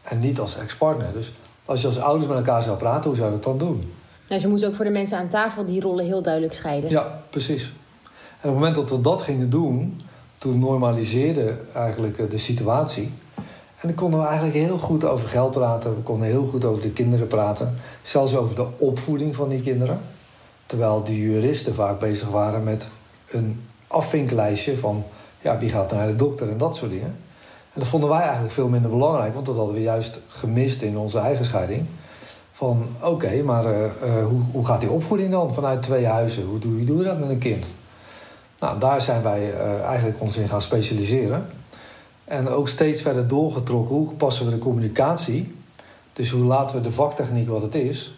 en 0.03 0.21
niet 0.21 0.41
als 0.41 0.57
ex-partner. 0.57 1.13
Dus 1.13 1.33
als 1.65 1.81
je 1.81 1.87
als 1.87 2.01
ouders 2.01 2.27
met 2.27 2.37
elkaar 2.37 2.63
zou 2.63 2.77
praten, 2.77 3.11
hoe 3.11 3.19
zou 3.19 3.29
je 3.29 3.35
dat 3.35 3.45
dan 3.45 3.59
doen? 3.59 3.93
Nou, 4.29 4.41
ze 4.41 4.49
moeten 4.49 4.69
ook 4.69 4.75
voor 4.75 4.85
de 4.85 4.91
mensen 4.91 5.19
aan 5.19 5.29
tafel 5.29 5.65
die 5.65 5.81
rollen 5.81 6.05
heel 6.05 6.23
duidelijk 6.23 6.55
scheiden. 6.55 6.91
Ja, 6.91 7.23
precies. 7.31 7.63
En 7.63 7.69
op 8.31 8.43
het 8.43 8.53
moment 8.53 8.75
dat 8.75 8.91
we 8.91 9.01
dat 9.01 9.23
gingen 9.23 9.51
doen, 9.51 10.01
toen 10.39 10.59
normaliseerde 10.59 11.57
eigenlijk 11.75 12.19
eh, 12.19 12.31
de 12.31 12.39
situatie. 12.39 13.11
En 13.81 13.89
dan 13.89 13.95
konden 13.95 14.21
we 14.21 14.27
eigenlijk 14.27 14.57
heel 14.57 14.79
goed 14.79 15.05
over 15.05 15.29
geld 15.29 15.51
praten. 15.51 15.95
We 15.95 16.03
konden 16.03 16.29
heel 16.29 16.45
goed 16.45 16.65
over 16.65 16.83
de 16.83 16.91
kinderen 16.91 17.27
praten. 17.27 17.75
Zelfs 18.03 18.37
over 18.37 18.55
de 18.55 18.67
opvoeding 18.77 19.37
van 19.37 19.49
die 19.49 19.61
kinderen. 19.61 20.01
Terwijl 20.67 21.05
de 21.05 21.21
juristen 21.21 21.75
vaak 21.75 22.01
bezig 22.01 22.29
waren 22.29 22.65
met 22.65 22.89
een 23.31 23.63
afvinklijstje 23.87 24.77
van 24.77 25.05
ja, 25.41 25.59
wie 25.59 25.71
gaat 25.71 25.93
naar 25.93 26.07
de 26.07 26.17
dokter 26.17 26.51
en 26.51 26.59
dat 26.59 26.77
soort 26.77 26.91
dingen. 26.91 27.17
En 27.73 27.81
dat 27.81 27.87
vonden 27.87 28.09
wij 28.09 28.21
eigenlijk 28.21 28.53
veel 28.53 28.69
minder 28.69 28.91
belangrijk, 28.91 29.35
want 29.35 29.47
dat 29.47 29.57
hadden 29.57 29.75
we 29.75 29.83
juist 29.83 30.21
gemist 30.29 30.83
in 30.83 30.99
onze 30.99 31.19
eigen 31.19 31.45
scheiding. 31.45 31.87
Van 32.59 32.89
oké, 33.01 33.43
maar 33.43 33.65
uh, 33.65 33.81
uh, 33.81 34.27
hoe, 34.27 34.41
hoe 34.53 34.67
gaat 34.67 34.81
die 34.81 34.91
opvoeding 34.91 35.31
dan 35.31 35.55
vanuit 35.55 35.83
twee 35.83 36.07
huizen? 36.07 36.45
Hoe 36.45 36.59
doe, 36.59 36.85
doe 36.85 36.99
je 36.99 37.05
dat 37.05 37.19
met 37.19 37.29
een 37.29 37.39
kind? 37.39 37.67
Nou, 38.59 38.79
daar 38.79 39.01
zijn 39.01 39.23
wij 39.23 39.55
uh, 39.55 39.83
eigenlijk 39.83 40.21
ons 40.21 40.37
in 40.37 40.49
gaan 40.49 40.63
specialiseren. 40.63 41.47
En 42.25 42.49
ook 42.49 42.69
steeds 42.69 43.03
verder 43.03 43.29
doorgetrokken. 43.29 43.97
Hoe 43.97 44.15
passen 44.15 44.45
we 44.45 44.51
de 44.51 44.59
communicatie? 44.59 45.55
Dus 46.13 46.31
hoe 46.31 46.45
laten 46.45 46.77
we 46.77 46.83
de 46.83 46.91
vaktechniek 46.91 47.49
wat 47.49 47.63
het 47.63 47.75
is? 47.75 48.15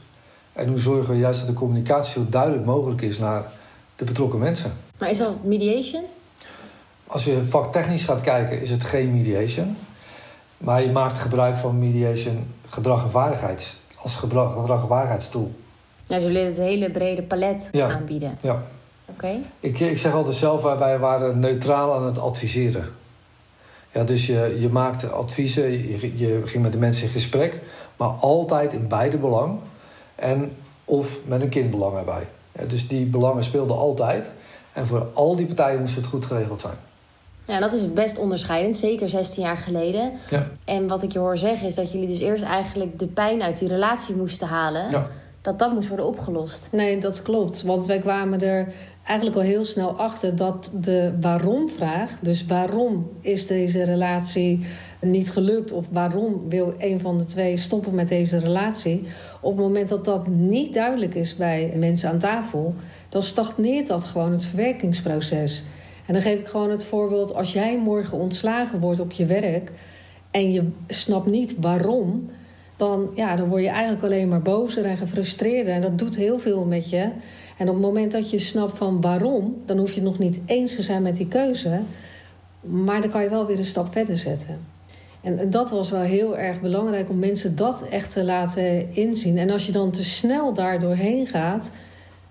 En 0.52 0.68
hoe 0.68 0.78
zorgen 0.78 1.10
we 1.10 1.18
juist 1.18 1.38
dat 1.38 1.48
de 1.48 1.54
communicatie 1.54 2.12
zo 2.12 2.26
duidelijk 2.28 2.64
mogelijk 2.64 3.00
is 3.00 3.18
naar 3.18 3.52
de 3.96 4.04
betrokken 4.04 4.38
mensen? 4.38 4.72
Maar 4.98 5.10
is 5.10 5.18
dat 5.18 5.44
mediation? 5.44 6.04
Als 7.06 7.24
je 7.24 7.44
vaktechnisch 7.44 8.04
gaat 8.04 8.20
kijken, 8.20 8.60
is 8.60 8.70
het 8.70 8.84
geen 8.84 9.12
mediation. 9.12 9.76
Maar 10.58 10.82
je 10.82 10.90
maakt 10.90 11.18
gebruik 11.18 11.56
van 11.56 11.78
mediation 11.78 12.52
gedrag 12.68 13.02
en 13.02 13.10
vaardigheid 13.10 13.78
als 14.02 14.16
gedrag, 14.16 14.54
gedrag 14.54 14.86
waarheidstoel. 14.86 15.54
Ja, 16.06 16.18
ze 16.18 16.26
willen 16.26 16.46
het 16.46 16.56
hele 16.56 16.90
brede 16.90 17.22
palet 17.22 17.68
ja. 17.72 17.90
aanbieden. 17.90 18.38
Ja. 18.40 18.62
Oké. 19.04 19.38
Ik, 19.60 19.80
ik 19.80 19.98
zeg 19.98 20.12
altijd 20.12 20.34
zelf, 20.34 20.62
wij 20.62 20.98
waren 20.98 21.38
neutraal 21.38 21.94
aan 21.94 22.04
het 22.04 22.18
adviseren. 22.18 22.84
Ja, 23.92 24.04
dus 24.04 24.26
je, 24.26 24.56
je 24.60 24.68
maakte 24.68 25.08
adviezen, 25.08 25.70
je, 25.70 26.18
je 26.18 26.42
ging 26.44 26.62
met 26.62 26.72
de 26.72 26.78
mensen 26.78 27.04
in 27.04 27.10
gesprek, 27.10 27.60
maar 27.96 28.08
altijd 28.08 28.72
in 28.72 28.88
beide 28.88 29.18
belang. 29.18 29.58
En 30.14 30.52
of 30.84 31.18
met 31.24 31.42
een 31.42 31.48
kindbelang 31.48 31.96
erbij. 31.96 32.26
Ja, 32.52 32.64
dus 32.64 32.88
die 32.88 33.06
belangen 33.06 33.44
speelden 33.44 33.76
altijd. 33.76 34.30
En 34.72 34.86
voor 34.86 35.06
al 35.14 35.36
die 35.36 35.46
partijen 35.46 35.80
moest 35.80 35.96
het 35.96 36.06
goed 36.06 36.24
geregeld 36.24 36.60
zijn. 36.60 36.76
Ja, 37.50 37.60
dat 37.60 37.72
is 37.72 37.92
best 37.92 38.18
onderscheidend, 38.18 38.76
zeker 38.76 39.08
16 39.08 39.42
jaar 39.42 39.56
geleden. 39.56 40.12
Ja. 40.30 40.46
En 40.64 40.86
wat 40.86 41.02
ik 41.02 41.12
je 41.12 41.18
hoor 41.18 41.38
zeggen 41.38 41.68
is 41.68 41.74
dat 41.74 41.92
jullie 41.92 42.08
dus 42.08 42.18
eerst 42.18 42.42
eigenlijk 42.42 42.98
de 42.98 43.06
pijn 43.06 43.42
uit 43.42 43.58
die 43.58 43.68
relatie 43.68 44.14
moesten 44.14 44.46
halen. 44.46 44.90
Ja. 44.90 45.06
Dat 45.42 45.58
dat 45.58 45.72
moest 45.72 45.88
worden 45.88 46.06
opgelost. 46.06 46.68
Nee, 46.72 46.98
dat 46.98 47.22
klopt. 47.22 47.62
Want 47.62 47.86
wij 47.86 47.98
kwamen 47.98 48.40
er 48.40 48.68
eigenlijk 49.04 49.36
al 49.36 49.42
heel 49.42 49.64
snel 49.64 49.98
achter 49.98 50.36
dat 50.36 50.70
de 50.74 51.12
waarom-vraag, 51.20 52.18
dus 52.22 52.46
waarom 52.46 53.10
is 53.20 53.46
deze 53.46 53.84
relatie 53.84 54.66
niet 55.00 55.30
gelukt 55.30 55.72
of 55.72 55.86
waarom 55.92 56.48
wil 56.48 56.74
een 56.78 57.00
van 57.00 57.18
de 57.18 57.24
twee 57.24 57.56
stoppen 57.56 57.94
met 57.94 58.08
deze 58.08 58.38
relatie, 58.38 59.06
op 59.40 59.56
het 59.56 59.66
moment 59.66 59.88
dat 59.88 60.04
dat 60.04 60.26
niet 60.26 60.74
duidelijk 60.74 61.14
is 61.14 61.36
bij 61.36 61.72
mensen 61.76 62.10
aan 62.10 62.18
tafel, 62.18 62.74
dan 63.08 63.22
stagneert 63.22 63.86
dat 63.86 64.04
gewoon 64.04 64.30
het 64.30 64.44
verwerkingsproces. 64.44 65.64
En 66.06 66.12
dan 66.12 66.22
geef 66.22 66.38
ik 66.38 66.46
gewoon 66.46 66.70
het 66.70 66.84
voorbeeld: 66.84 67.34
als 67.34 67.52
jij 67.52 67.78
morgen 67.78 68.18
ontslagen 68.18 68.80
wordt 68.80 69.00
op 69.00 69.12
je 69.12 69.26
werk 69.26 69.70
en 70.30 70.52
je 70.52 70.68
snapt 70.86 71.26
niet 71.26 71.54
waarom, 71.58 72.30
dan, 72.76 73.10
ja, 73.14 73.36
dan 73.36 73.48
word 73.48 73.62
je 73.62 73.68
eigenlijk 73.68 74.02
alleen 74.02 74.28
maar 74.28 74.42
bozer 74.42 74.84
en 74.84 74.96
gefrustreerder. 74.96 75.72
En 75.72 75.80
dat 75.80 75.98
doet 75.98 76.16
heel 76.16 76.38
veel 76.38 76.64
met 76.66 76.90
je. 76.90 77.10
En 77.58 77.68
op 77.68 77.74
het 77.74 77.84
moment 77.84 78.12
dat 78.12 78.30
je 78.30 78.38
snapt 78.38 78.76
van 78.76 79.00
waarom, 79.00 79.56
dan 79.66 79.78
hoef 79.78 79.92
je 79.92 80.02
nog 80.02 80.18
niet 80.18 80.38
eens 80.46 80.74
te 80.74 80.82
zijn 80.82 81.02
met 81.02 81.16
die 81.16 81.28
keuze. 81.28 81.80
Maar 82.60 83.00
dan 83.00 83.10
kan 83.10 83.22
je 83.22 83.30
wel 83.30 83.46
weer 83.46 83.58
een 83.58 83.64
stap 83.64 83.92
verder 83.92 84.18
zetten. 84.18 84.58
En, 85.20 85.38
en 85.38 85.50
dat 85.50 85.70
was 85.70 85.90
wel 85.90 86.00
heel 86.00 86.38
erg 86.38 86.60
belangrijk 86.60 87.08
om 87.08 87.18
mensen 87.18 87.56
dat 87.56 87.88
echt 87.88 88.12
te 88.12 88.24
laten 88.24 88.94
inzien. 88.94 89.38
En 89.38 89.50
als 89.50 89.66
je 89.66 89.72
dan 89.72 89.90
te 89.90 90.04
snel 90.04 90.52
daar 90.52 90.78
doorheen 90.78 91.26
gaat, 91.26 91.70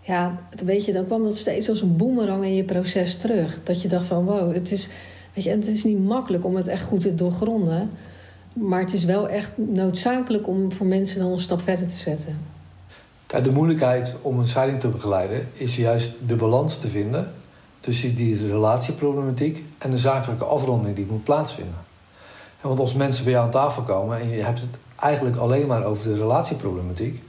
ja, 0.10 0.40
weet 0.66 0.86
je, 0.86 0.92
dan 0.92 1.06
kwam 1.06 1.24
dat 1.24 1.36
steeds 1.36 1.70
als 1.70 1.82
een 1.82 1.96
boemerang 1.96 2.44
in 2.44 2.56
je 2.56 2.64
proces 2.64 3.18
terug. 3.18 3.60
Dat 3.64 3.82
je 3.82 3.88
dacht 3.88 4.06
van 4.06 4.26
wow, 4.26 4.54
het 4.54 4.72
is, 4.72 4.90
weet 5.34 5.44
je, 5.44 5.50
het 5.50 5.68
is 5.68 5.84
niet 5.84 6.04
makkelijk 6.04 6.46
om 6.46 6.56
het 6.56 6.68
echt 6.68 6.84
goed 6.84 7.00
te 7.00 7.16
doorgronden. 7.16 7.92
Maar 8.54 8.80
het 8.80 8.94
is 8.94 9.06
wel 9.06 9.28
echt 9.28 9.52
noodzakelijk 9.56 10.48
om 10.48 10.72
voor 10.72 10.86
mensen 10.86 11.20
dan 11.20 11.32
een 11.32 11.40
stap 11.40 11.62
verder 11.62 11.88
te 11.88 11.98
zetten. 11.98 12.38
De 13.26 13.52
moeilijkheid 13.52 14.16
om 14.22 14.40
een 14.40 14.48
scheiding 14.48 14.80
te 14.80 14.88
begeleiden 14.88 15.48
is 15.54 15.76
juist 15.76 16.14
de 16.28 16.36
balans 16.36 16.78
te 16.78 16.88
vinden 16.88 17.32
tussen 17.80 18.16
die 18.16 18.48
relatieproblematiek 18.48 19.66
en 19.78 19.90
de 19.90 19.98
zakelijke 19.98 20.46
afronding 20.46 20.96
die 20.96 21.08
moet 21.10 21.24
plaatsvinden. 21.24 21.80
En 22.62 22.68
want 22.68 22.80
als 22.80 22.94
mensen 22.94 23.24
bij 23.24 23.34
jou 23.34 23.46
aan 23.46 23.52
tafel 23.52 23.84
komen 23.84 24.20
en 24.20 24.30
je 24.30 24.44
hebt 24.44 24.62
het 24.62 24.70
eigenlijk 25.00 25.36
alleen 25.36 25.68
maar 25.68 25.84
over 25.84 26.08
de 26.08 26.16
relatieproblematiek, 26.16 27.24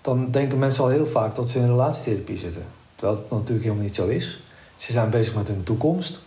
dan 0.00 0.30
denken 0.30 0.58
mensen 0.58 0.84
al 0.84 0.90
heel 0.90 1.06
vaak 1.06 1.34
dat 1.34 1.48
ze 1.48 1.58
in 1.58 1.66
relatietherapie 1.66 2.38
zitten. 2.38 2.64
Terwijl 2.94 3.18
dat 3.18 3.30
natuurlijk 3.30 3.62
helemaal 3.62 3.84
niet 3.84 3.94
zo 3.94 4.06
is. 4.06 4.40
Ze 4.76 4.92
zijn 4.92 5.10
bezig 5.10 5.34
met 5.34 5.48
hun 5.48 5.62
toekomst. 5.62 6.18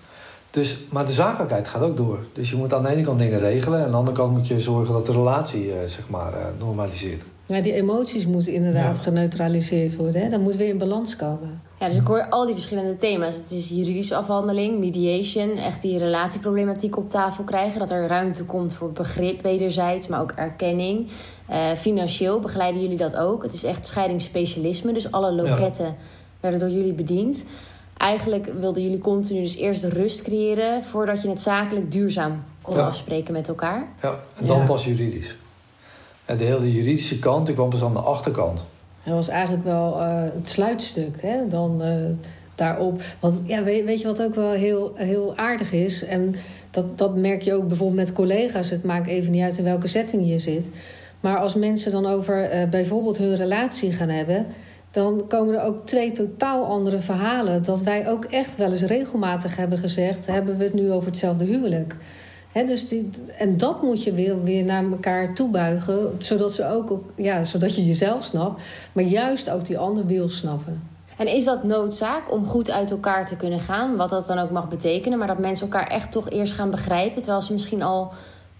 Dus, 0.49 0.77
maar 0.89 1.05
de 1.05 1.11
zakelijkheid 1.11 1.67
gaat 1.67 1.81
ook 1.81 1.97
door. 1.97 2.19
Dus 2.33 2.49
je 2.49 2.55
moet 2.55 2.73
aan 2.73 2.83
de 2.83 2.89
ene 2.89 3.03
kant 3.03 3.19
dingen 3.19 3.39
regelen... 3.39 3.79
en 3.79 3.85
aan 3.85 3.91
de 3.91 3.97
andere 3.97 4.17
kant 4.17 4.31
moet 4.31 4.47
je 4.47 4.59
zorgen 4.59 4.93
dat 4.93 5.05
de 5.05 5.11
relatie 5.11 5.67
uh, 5.67 5.73
zeg 5.85 6.09
maar, 6.09 6.33
uh, 6.33 6.39
normaliseert. 6.59 7.23
Ja, 7.53 7.61
die 7.61 7.73
emoties 7.73 8.25
moeten 8.25 8.53
inderdaad 8.53 8.95
ja. 8.95 9.01
geneutraliseerd 9.01 9.95
worden. 9.95 10.21
Hè? 10.21 10.29
Dan 10.29 10.41
moet 10.41 10.55
weer 10.55 10.67
in 10.67 10.77
balans 10.77 11.15
komen. 11.15 11.61
Ja, 11.79 11.87
dus 11.87 11.95
ik 11.97 12.07
hoor 12.07 12.25
al 12.29 12.45
die 12.45 12.53
verschillende 12.53 12.95
thema's. 12.95 13.35
Het 13.35 13.51
is 13.51 13.69
juridische 13.69 14.15
afhandeling, 14.15 14.79
mediation... 14.79 15.57
echt 15.57 15.81
die 15.81 15.97
relatieproblematiek 15.97 16.97
op 16.97 17.09
tafel 17.09 17.43
krijgen. 17.43 17.79
Dat 17.79 17.91
er 17.91 18.07
ruimte 18.07 18.43
komt 18.43 18.73
voor 18.73 18.91
begrip 18.91 19.41
wederzijds, 19.41 20.07
maar 20.07 20.21
ook 20.21 20.31
erkenning. 20.31 21.07
Uh, 21.49 21.71
financieel 21.71 22.39
begeleiden 22.39 22.81
jullie 22.81 22.97
dat 22.97 23.15
ook. 23.15 23.43
Het 23.43 23.53
is 23.53 23.63
echt 23.63 23.85
scheidingsspecialisme, 23.85 24.93
dus 24.93 25.11
alle 25.11 25.31
loketten... 25.31 25.85
Ja 25.85 25.95
werden 26.43 26.61
door 26.61 26.77
jullie 26.77 26.93
bediend. 26.93 27.45
Eigenlijk 27.97 28.51
wilden 28.59 28.83
jullie 28.83 28.99
continu 28.99 29.41
dus 29.41 29.55
eerst 29.55 29.83
rust 29.83 30.21
creëren 30.21 30.83
voordat 30.83 31.21
je 31.21 31.29
het 31.29 31.39
zakelijk 31.39 31.91
duurzaam 31.91 32.43
kon 32.61 32.75
Ja. 32.75 32.85
afspreken 32.85 33.33
met 33.33 33.47
elkaar. 33.47 33.87
Ja, 34.01 34.19
en 34.39 34.47
dan 34.47 34.57
Ja. 34.57 34.65
pas 34.65 34.85
juridisch. 34.85 35.35
De 36.37 36.43
hele 36.43 36.73
juridische 36.73 37.19
kant, 37.19 37.45
die 37.45 37.55
kwam 37.55 37.69
pas 37.69 37.83
aan 37.83 37.93
de 37.93 37.99
achterkant. 37.99 38.65
Dat 39.03 39.13
was 39.13 39.27
eigenlijk 39.27 39.63
wel 39.63 40.01
eh, 40.01 40.21
het 40.21 40.49
sluitstuk 40.49 41.21
hè? 41.21 41.47
dan 41.47 41.81
eh, 41.81 41.95
daarop. 42.55 43.01
Want 43.19 43.41
ja, 43.45 43.63
weet, 43.63 43.85
weet 43.85 44.01
je 44.01 44.07
wat 44.07 44.21
ook 44.21 44.35
wel 44.35 44.51
heel, 44.51 44.91
heel 44.95 45.37
aardig 45.37 45.71
is? 45.71 46.05
En 46.05 46.35
dat, 46.71 46.97
dat 46.97 47.15
merk 47.15 47.41
je 47.41 47.53
ook 47.53 47.67
bijvoorbeeld 47.67 47.99
met 47.99 48.13
collega's. 48.13 48.69
Het 48.69 48.83
maakt 48.83 49.07
even 49.07 49.31
niet 49.31 49.43
uit 49.43 49.57
in 49.57 49.63
welke 49.63 49.87
setting 49.87 50.29
je 50.29 50.39
zit. 50.39 50.71
Maar 51.19 51.37
als 51.37 51.55
mensen 51.55 51.91
dan 51.91 52.05
over 52.05 52.41
eh, 52.41 52.69
bijvoorbeeld 52.69 53.17
hun 53.17 53.35
relatie 53.35 53.91
gaan 53.91 54.09
hebben... 54.09 54.45
dan 54.91 55.27
komen 55.27 55.55
er 55.55 55.63
ook 55.63 55.87
twee 55.87 56.11
totaal 56.11 56.65
andere 56.65 56.99
verhalen. 56.99 57.63
Dat 57.63 57.81
wij 57.81 58.09
ook 58.09 58.25
echt 58.25 58.55
wel 58.55 58.71
eens 58.71 58.81
regelmatig 58.81 59.55
hebben 59.55 59.77
gezegd... 59.77 60.27
hebben 60.27 60.57
we 60.57 60.63
het 60.63 60.73
nu 60.73 60.91
over 60.91 61.07
hetzelfde 61.07 61.45
huwelijk. 61.45 61.95
Hè, 62.53 62.63
dus 62.63 62.87
die, 62.87 63.09
en 63.37 63.57
dat 63.57 63.81
moet 63.81 64.03
je 64.03 64.13
weer, 64.13 64.43
weer 64.43 64.63
naar 64.63 64.83
elkaar 64.91 65.33
toebuigen, 65.33 66.15
zodat, 66.17 66.53
ze 66.53 66.69
ook, 66.69 66.91
op- 66.91 67.11
ja, 67.15 67.43
zodat 67.43 67.75
je 67.75 67.85
jezelf 67.85 68.23
snapt, 68.23 68.61
maar 68.91 69.03
juist 69.03 69.49
ook 69.49 69.65
die 69.65 69.77
ander 69.77 70.05
wil 70.05 70.29
snappen. 70.29 70.83
En 71.17 71.27
is 71.27 71.45
dat 71.45 71.63
noodzaak 71.63 72.31
om 72.31 72.45
goed 72.45 72.71
uit 72.71 72.91
elkaar 72.91 73.27
te 73.27 73.35
kunnen 73.37 73.59
gaan? 73.59 73.95
Wat 73.95 74.09
dat 74.09 74.27
dan 74.27 74.37
ook 74.39 74.51
mag 74.51 74.67
betekenen. 74.69 75.17
Maar 75.17 75.27
dat 75.27 75.37
mensen 75.39 75.65
elkaar 75.71 75.87
echt 75.87 76.11
toch 76.11 76.29
eerst 76.29 76.53
gaan 76.53 76.69
begrijpen. 76.69 77.21
Terwijl 77.21 77.41
ze 77.43 77.53
misschien 77.53 77.81
al 77.83 78.11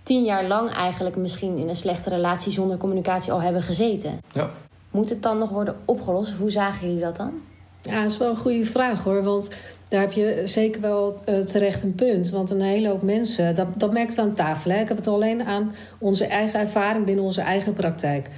tien 0.04 0.24
jaar 0.24 0.48
lang 0.48 0.70
eigenlijk 0.70 1.16
misschien 1.16 1.58
in 1.58 1.70
een 1.70 1.76
slechte 1.76 2.10
relatie 2.10 2.52
zonder 2.52 2.78
communicatie 2.78 3.32
al 3.32 3.42
hebben 3.42 3.62
gezeten. 3.62 4.20
Ja. 4.34 4.50
Moet 4.92 5.10
het 5.10 5.24
dan 5.24 5.38
nog 5.38 5.50
worden 5.50 5.76
opgelost? 5.86 6.34
Hoe 6.34 6.52
zagen 6.52 6.88
jullie 6.88 7.04
dat 7.04 7.16
dan? 7.16 7.32
Ja, 7.82 8.02
dat 8.02 8.12
is 8.12 8.18
wel 8.18 8.30
een 8.30 8.36
goede 8.36 8.66
vraag 8.66 9.04
hoor, 9.04 9.24
want 9.24 9.50
daar 9.94 10.02
heb 10.02 10.12
je 10.12 10.42
zeker 10.46 10.82
wel 10.82 11.16
eh, 11.26 11.40
terecht 11.40 11.84
een 11.84 11.96
punt. 11.96 12.30
Want 12.30 12.50
een 12.50 12.62
hele 12.62 12.88
hoop 12.88 13.02
mensen, 13.02 13.56
dat, 13.56 13.68
dat 13.78 13.92
we 13.92 14.14
aan 14.16 14.34
tafel. 14.34 14.72
Hè. 14.72 14.80
Ik 14.80 14.88
heb 14.88 14.98
het 14.98 15.08
alleen 15.08 15.44
aan 15.44 15.76
onze 16.00 16.26
eigen 16.26 16.60
ervaring 16.60 17.06
binnen 17.06 17.24
onze 17.24 17.42
eigen 17.42 17.74
praktijk. 17.74 18.30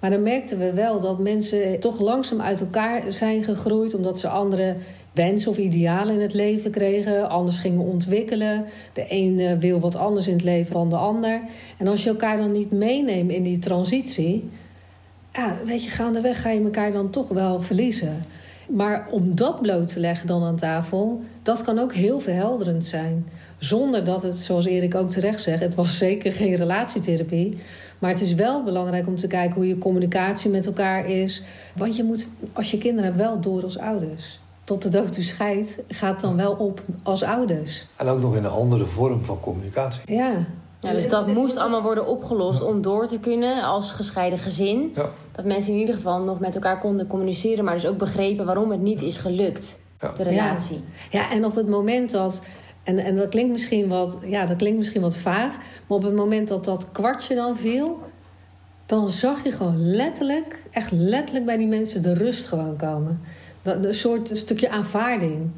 Maar 0.00 0.10
dan 0.10 0.22
merkten 0.22 0.58
we 0.58 0.72
wel 0.72 1.00
dat 1.00 1.18
mensen 1.18 1.80
toch 1.80 2.00
langzaam 2.00 2.40
uit 2.40 2.60
elkaar 2.60 3.02
zijn 3.08 3.44
gegroeid... 3.44 3.94
omdat 3.94 4.18
ze 4.18 4.28
andere 4.28 4.76
wensen 5.12 5.50
of 5.50 5.58
idealen 5.58 6.14
in 6.14 6.20
het 6.20 6.34
leven 6.34 6.70
kregen. 6.70 7.28
Anders 7.28 7.58
gingen 7.58 7.84
ontwikkelen. 7.84 8.64
De 8.92 9.06
een 9.08 9.38
eh, 9.38 9.58
wil 9.58 9.80
wat 9.80 9.96
anders 9.96 10.26
in 10.26 10.34
het 10.34 10.44
leven 10.44 10.72
dan 10.72 10.88
de 10.88 10.96
ander. 10.96 11.40
En 11.78 11.86
als 11.86 12.02
je 12.02 12.08
elkaar 12.08 12.36
dan 12.36 12.52
niet 12.52 12.70
meeneemt 12.70 13.30
in 13.30 13.42
die 13.42 13.58
transitie... 13.58 14.50
Ja, 15.32 15.58
weet 15.64 15.84
je, 15.84 15.90
gaandeweg 15.90 16.40
ga 16.40 16.50
je 16.50 16.62
elkaar 16.62 16.92
dan 16.92 17.10
toch 17.10 17.28
wel 17.28 17.60
verliezen. 17.60 18.24
Maar 18.74 19.06
om 19.10 19.36
dat 19.36 19.60
bloot 19.62 19.92
te 19.92 20.00
leggen 20.00 20.26
dan 20.26 20.42
aan 20.42 20.56
tafel, 20.56 21.22
dat 21.42 21.62
kan 21.62 21.78
ook 21.78 21.92
heel 21.92 22.20
verhelderend 22.20 22.84
zijn. 22.84 23.28
Zonder 23.58 24.04
dat 24.04 24.22
het, 24.22 24.34
zoals 24.34 24.64
Erik 24.64 24.94
ook 24.94 25.10
terecht 25.10 25.40
zegt, 25.40 25.60
het 25.60 25.74
was 25.74 25.98
zeker 25.98 26.32
geen 26.32 26.54
relatietherapie. 26.54 27.58
Maar 27.98 28.10
het 28.10 28.20
is 28.20 28.34
wel 28.34 28.64
belangrijk 28.64 29.06
om 29.06 29.16
te 29.16 29.26
kijken 29.26 29.54
hoe 29.54 29.66
je 29.68 29.78
communicatie 29.78 30.50
met 30.50 30.66
elkaar 30.66 31.06
is. 31.06 31.42
Want 31.76 31.96
je 31.96 32.04
moet, 32.04 32.28
als 32.52 32.70
je 32.70 32.78
kinderen 32.78 33.04
hebt, 33.04 33.22
wel 33.22 33.40
door 33.40 33.62
als 33.62 33.78
ouders. 33.78 34.40
Tot 34.64 34.82
de 34.82 34.88
dood 34.88 35.16
u 35.16 35.22
scheidt, 35.22 35.78
gaat 35.88 36.20
dan 36.20 36.36
wel 36.36 36.52
op 36.52 36.82
als 37.02 37.22
ouders. 37.22 37.86
En 37.96 38.06
ook 38.06 38.20
nog 38.20 38.36
in 38.36 38.44
een 38.44 38.50
andere 38.50 38.86
vorm 38.86 39.24
van 39.24 39.40
communicatie. 39.40 40.14
Ja. 40.14 40.46
Ja, 40.82 40.92
dus 40.92 41.08
dat 41.08 41.26
moest 41.26 41.56
allemaal 41.56 41.82
worden 41.82 42.06
opgelost 42.06 42.62
om 42.64 42.82
door 42.82 43.06
te 43.06 43.18
kunnen 43.20 43.62
als 43.62 43.90
gescheiden 43.92 44.38
gezin. 44.38 44.92
Ja. 44.94 45.10
Dat 45.32 45.44
mensen 45.44 45.72
in 45.72 45.78
ieder 45.78 45.94
geval 45.94 46.20
nog 46.22 46.40
met 46.40 46.54
elkaar 46.54 46.78
konden 46.78 47.06
communiceren, 47.06 47.64
maar 47.64 47.74
dus 47.74 47.86
ook 47.86 47.98
begrepen 47.98 48.44
waarom 48.46 48.70
het 48.70 48.80
niet 48.80 49.02
is 49.02 49.16
gelukt, 49.16 49.80
Ja. 50.00 50.12
de 50.16 50.22
relatie. 50.22 50.84
Ja, 51.10 51.30
en 51.30 51.44
op 51.44 51.54
het 51.54 51.68
moment 51.68 52.10
dat. 52.10 52.42
En, 52.82 52.98
en 52.98 53.16
dat, 53.16 53.28
klinkt 53.28 53.52
misschien 53.52 53.88
wat, 53.88 54.18
ja, 54.22 54.44
dat 54.46 54.56
klinkt 54.56 54.78
misschien 54.78 55.00
wat 55.02 55.16
vaag. 55.16 55.56
Maar 55.86 55.98
op 55.98 56.02
het 56.02 56.14
moment 56.14 56.48
dat 56.48 56.64
dat 56.64 56.92
kwartje 56.92 57.34
dan 57.34 57.56
viel. 57.56 57.98
dan 58.86 59.08
zag 59.08 59.44
je 59.44 59.52
gewoon 59.52 59.86
letterlijk, 59.94 60.62
echt 60.70 60.90
letterlijk 60.90 61.44
bij 61.46 61.56
die 61.56 61.66
mensen 61.66 62.02
de 62.02 62.14
rust 62.14 62.46
gewoon 62.46 62.76
komen. 62.76 63.20
Dat- 63.62 63.84
Een 63.84 63.94
soort 63.94 64.30
een 64.30 64.36
stukje 64.36 64.70
aanvaarding. 64.70 65.50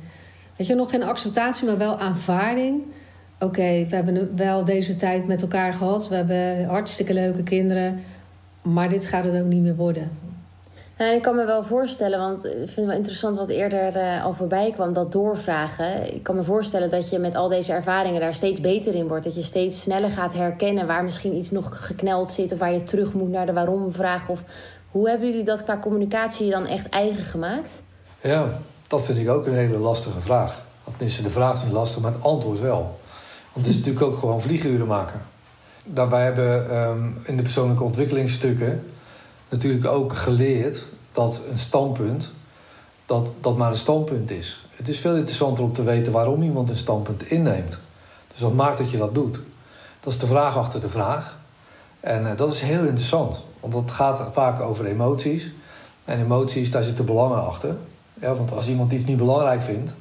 Weet 0.56 0.66
je, 0.66 0.74
nog 0.74 0.90
geen 0.90 1.02
acceptatie, 1.02 1.66
maar 1.66 1.78
wel 1.78 1.98
aanvaarding. 1.98 2.82
Oké, 3.44 3.86
we 3.88 3.94
hebben 3.94 4.36
wel 4.36 4.64
deze 4.64 4.96
tijd 4.96 5.26
met 5.26 5.42
elkaar 5.42 5.72
gehad. 5.72 6.08
We 6.08 6.14
hebben 6.14 6.64
hartstikke 6.64 7.14
leuke 7.14 7.42
kinderen. 7.42 8.04
Maar 8.62 8.88
dit 8.88 9.06
gaat 9.06 9.24
het 9.24 9.42
ook 9.42 9.48
niet 9.48 9.62
meer 9.62 9.76
worden. 9.76 10.10
Nou, 10.98 11.14
ik 11.14 11.22
kan 11.22 11.36
me 11.36 11.44
wel 11.44 11.64
voorstellen, 11.64 12.18
want 12.18 12.44
ik 12.44 12.50
vind 12.52 12.76
het 12.76 12.86
wel 12.86 12.96
interessant 12.96 13.36
wat 13.36 13.48
eerder 13.48 13.96
eh, 13.96 14.24
al 14.24 14.32
voorbij 14.32 14.70
kwam, 14.70 14.92
dat 14.92 15.12
doorvragen. 15.12 16.14
Ik 16.14 16.22
kan 16.22 16.34
me 16.36 16.42
voorstellen 16.42 16.90
dat 16.90 17.10
je 17.10 17.18
met 17.18 17.34
al 17.34 17.48
deze 17.48 17.72
ervaringen 17.72 18.20
daar 18.20 18.34
steeds 18.34 18.60
beter 18.60 18.94
in 18.94 19.08
wordt. 19.08 19.24
Dat 19.24 19.34
je 19.34 19.42
steeds 19.42 19.80
sneller 19.80 20.10
gaat 20.10 20.34
herkennen 20.34 20.86
waar 20.86 21.04
misschien 21.04 21.36
iets 21.36 21.50
nog 21.50 21.86
gekneld 21.86 22.30
zit 22.30 22.52
of 22.52 22.58
waar 22.58 22.72
je 22.72 22.82
terug 22.82 23.12
moet 23.12 23.30
naar 23.30 23.46
de 23.46 23.52
waarom-vraag. 23.52 24.28
Of 24.28 24.42
hoe 24.90 25.08
hebben 25.08 25.28
jullie 25.28 25.44
dat 25.44 25.64
qua 25.64 25.78
communicatie 25.78 26.50
dan 26.50 26.66
echt 26.66 26.88
eigen 26.88 27.24
gemaakt? 27.24 27.82
Ja, 28.20 28.48
dat 28.88 29.02
vind 29.02 29.18
ik 29.18 29.28
ook 29.28 29.46
een 29.46 29.54
hele 29.54 29.78
lastige 29.78 30.20
vraag. 30.20 30.62
Tenminste, 30.84 31.22
de 31.22 31.30
vraag 31.30 31.54
is 31.54 31.64
niet 31.64 31.72
lastig, 31.72 32.02
maar 32.02 32.12
het 32.12 32.22
antwoord 32.22 32.60
wel. 32.60 32.98
Want 33.54 33.66
het 33.66 33.74
is 33.74 33.76
natuurlijk 33.76 34.06
ook 34.06 34.18
gewoon 34.18 34.40
vlieguren 34.40 34.86
maken. 34.86 35.22
Daarbij 35.84 36.24
hebben 36.24 36.70
ehm, 36.70 37.08
in 37.22 37.36
de 37.36 37.42
persoonlijke 37.42 37.84
ontwikkelingsstukken 37.84 38.84
natuurlijk 39.48 39.86
ook 39.86 40.16
geleerd 40.16 40.86
dat 41.12 41.42
een 41.50 41.58
standpunt 41.58 42.32
dat, 43.06 43.34
dat 43.40 43.56
maar 43.56 43.70
een 43.70 43.76
standpunt 43.76 44.30
is. 44.30 44.66
Het 44.70 44.88
is 44.88 44.98
veel 44.98 45.16
interessanter 45.16 45.64
om 45.64 45.72
te 45.72 45.82
weten 45.82 46.12
waarom 46.12 46.42
iemand 46.42 46.70
een 46.70 46.76
standpunt 46.76 47.30
inneemt. 47.30 47.78
Dus 48.32 48.40
wat 48.40 48.52
maakt 48.52 48.78
dat 48.78 48.90
je 48.90 48.96
dat 48.96 49.14
doet? 49.14 49.40
Dat 50.00 50.12
is 50.12 50.18
de 50.18 50.26
vraag 50.26 50.56
achter 50.56 50.80
de 50.80 50.88
vraag. 50.88 51.38
En 52.00 52.30
eh, 52.30 52.36
dat 52.36 52.52
is 52.52 52.60
heel 52.60 52.84
interessant, 52.84 53.46
want 53.60 53.74
het 53.74 53.90
gaat 53.90 54.22
vaak 54.32 54.60
over 54.60 54.86
emoties. 54.86 55.52
En 56.04 56.20
emoties, 56.20 56.70
daar 56.70 56.82
zitten 56.82 57.04
belangen 57.04 57.46
achter. 57.46 57.76
Ja, 58.20 58.34
want 58.34 58.52
als 58.52 58.68
iemand 58.68 58.92
iets 58.92 59.04
niet 59.04 59.16
belangrijk 59.16 59.62
vindt, 59.62 59.94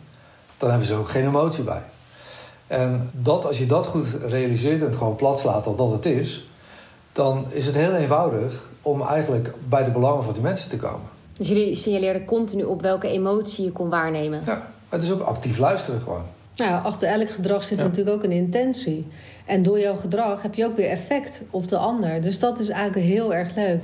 dan 0.58 0.70
hebben 0.70 0.88
ze 0.88 0.94
ook 0.94 1.10
geen 1.10 1.26
emotie 1.26 1.64
bij. 1.64 1.84
En 2.74 3.10
dat, 3.14 3.46
als 3.46 3.58
je 3.58 3.66
dat 3.66 3.86
goed 3.86 4.06
realiseert 4.28 4.80
en 4.82 4.86
het 4.88 4.96
gewoon 4.96 5.16
plat 5.16 5.40
slaat 5.40 5.64
dat 5.64 5.78
dat 5.78 5.92
het 5.92 6.06
is, 6.06 6.46
dan 7.12 7.46
is 7.50 7.66
het 7.66 7.76
heel 7.76 7.94
eenvoudig 7.96 8.66
om 8.82 9.02
eigenlijk 9.02 9.54
bij 9.70 9.84
de 9.84 9.92
belangen 9.92 10.24
van 10.24 10.34
die 10.34 10.42
mensen 10.42 10.70
te 10.70 10.78
komen. 10.78 11.08
Dus 11.38 11.48
jullie 11.48 11.76
signaleerden 11.76 12.26
continu 12.26 12.64
op 12.64 12.82
welke 12.82 13.08
emotie 13.08 13.64
je 13.64 13.72
kon 13.72 13.90
waarnemen. 13.90 14.42
Ja, 14.46 14.72
het 14.90 15.04
is 15.04 15.12
ook 15.12 15.22
actief 15.22 15.58
luisteren 15.58 16.02
gewoon. 16.02 16.24
Nou, 16.56 16.84
achter 16.84 17.08
elk 17.08 17.30
gedrag 17.30 17.64
zit 17.64 17.78
Ja. 17.78 17.84
natuurlijk 17.84 18.16
ook 18.18 18.24
een 18.24 18.32
intentie. 18.32 19.08
En 19.46 19.62
door 19.64 19.80
jouw 19.80 19.96
gedrag 19.96 20.42
heb 20.42 20.56
je 20.56 20.66
ook 20.66 20.76
weer 20.76 20.90
effect 20.90 21.42
op 21.50 21.68
de 21.68 21.78
ander. 21.78 22.22
Dus 22.22 22.40
dat 22.40 22.60
is 22.60 22.70
eigenlijk 22.70 23.06
heel 23.06 23.34
erg 23.34 23.56
leuk. 23.56 23.82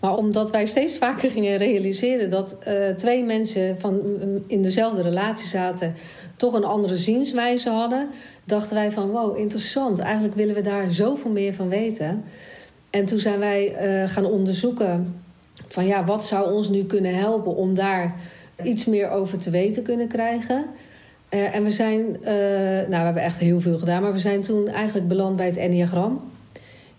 Maar 0.00 0.16
omdat 0.16 0.50
wij 0.50 0.66
steeds 0.66 0.96
vaker 0.96 1.30
gingen 1.30 1.56
realiseren 1.56 2.30
dat 2.30 2.56
eh, 2.58 2.88
twee 2.88 3.24
mensen 3.24 3.80
van, 3.80 3.94
mm, 3.94 4.44
in 4.46 4.62
dezelfde 4.62 5.02
relatie 5.02 5.48
zaten, 5.48 5.94
toch 6.36 6.52
een 6.52 6.64
andere 6.64 6.96
zienswijze 6.96 7.70
hadden, 7.70 8.08
dachten 8.44 8.74
wij 8.74 8.92
van 8.92 9.10
wow, 9.10 9.38
interessant. 9.38 9.98
Eigenlijk 9.98 10.34
willen 10.34 10.54
we 10.54 10.60
daar 10.60 10.92
zoveel 10.92 11.30
meer 11.30 11.54
van 11.54 11.68
weten. 11.68 12.24
En 12.90 13.04
toen 13.04 13.18
zijn 13.18 13.38
wij 13.38 13.74
eh, 13.74 14.10
gaan 14.10 14.26
onderzoeken 14.26 15.22
van 15.68 15.86
ja, 15.86 16.04
wat 16.04 16.26
zou 16.26 16.52
ons 16.52 16.68
nu 16.68 16.84
kunnen 16.84 17.14
helpen 17.14 17.56
om 17.56 17.74
daar 17.74 18.14
iets 18.62 18.84
meer 18.84 19.10
over 19.10 19.38
te 19.38 19.50
weten 19.50 19.82
kunnen 19.82 20.08
krijgen. 20.08 20.64
Eh, 21.32 21.54
en 21.54 21.62
we 21.62 21.70
zijn, 21.70 22.22
eh, 22.22 22.34
nou, 22.88 22.88
we 22.88 22.96
hebben 22.96 23.22
echt 23.22 23.38
heel 23.38 23.60
veel 23.60 23.78
gedaan, 23.78 24.02
maar 24.02 24.12
we 24.12 24.18
zijn 24.18 24.42
toen 24.42 24.68
eigenlijk 24.68 25.08
beland 25.08 25.36
bij 25.36 25.46
het 25.46 25.56
Enneagram. 25.56 26.20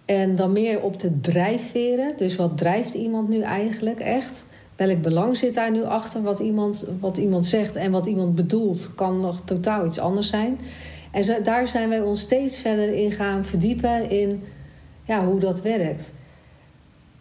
En 0.06 0.36
dan 0.36 0.52
meer 0.52 0.82
op 0.82 1.00
de 1.00 1.19
drijfveren. 1.19 2.13
Dus 2.17 2.36
wat 2.36 2.58
drijft 2.58 2.93
iemand 2.93 3.30
nu 3.30 3.41
eigenlijk 3.41 4.00
echt? 4.00 4.46
Welk 4.76 5.02
belang 5.02 5.38
zit 5.38 5.54
daar 5.54 5.72
nu 5.72 5.84
achter? 5.84 6.22
Wat 6.22 6.39
iemand, 6.39 6.86
wat 7.00 7.17
iemand 7.17 7.46
zegt 7.46 7.76
en 7.76 7.91
wat 7.91 8.06
iemand 8.06 8.36
bedoelt, 8.36 8.91
kan 8.96 9.19
nog 9.19 9.41
totaal 9.46 9.86
iets 9.86 10.00
anders 10.00 10.30
zijn. 10.30 10.60
En 11.12 11.43
daar 11.43 11.67
zijn 11.67 11.89
wij 11.89 12.02
ons 12.02 12.19
steeds 12.19 12.58
verder 12.58 12.93
in 12.93 13.12
gaan 13.12 13.46
verdiepen 13.46 14.10
in 14.10 14.43
ja, 15.04 15.26
hoe 15.26 15.39
dat 15.39 15.62
werkt. 15.62 16.13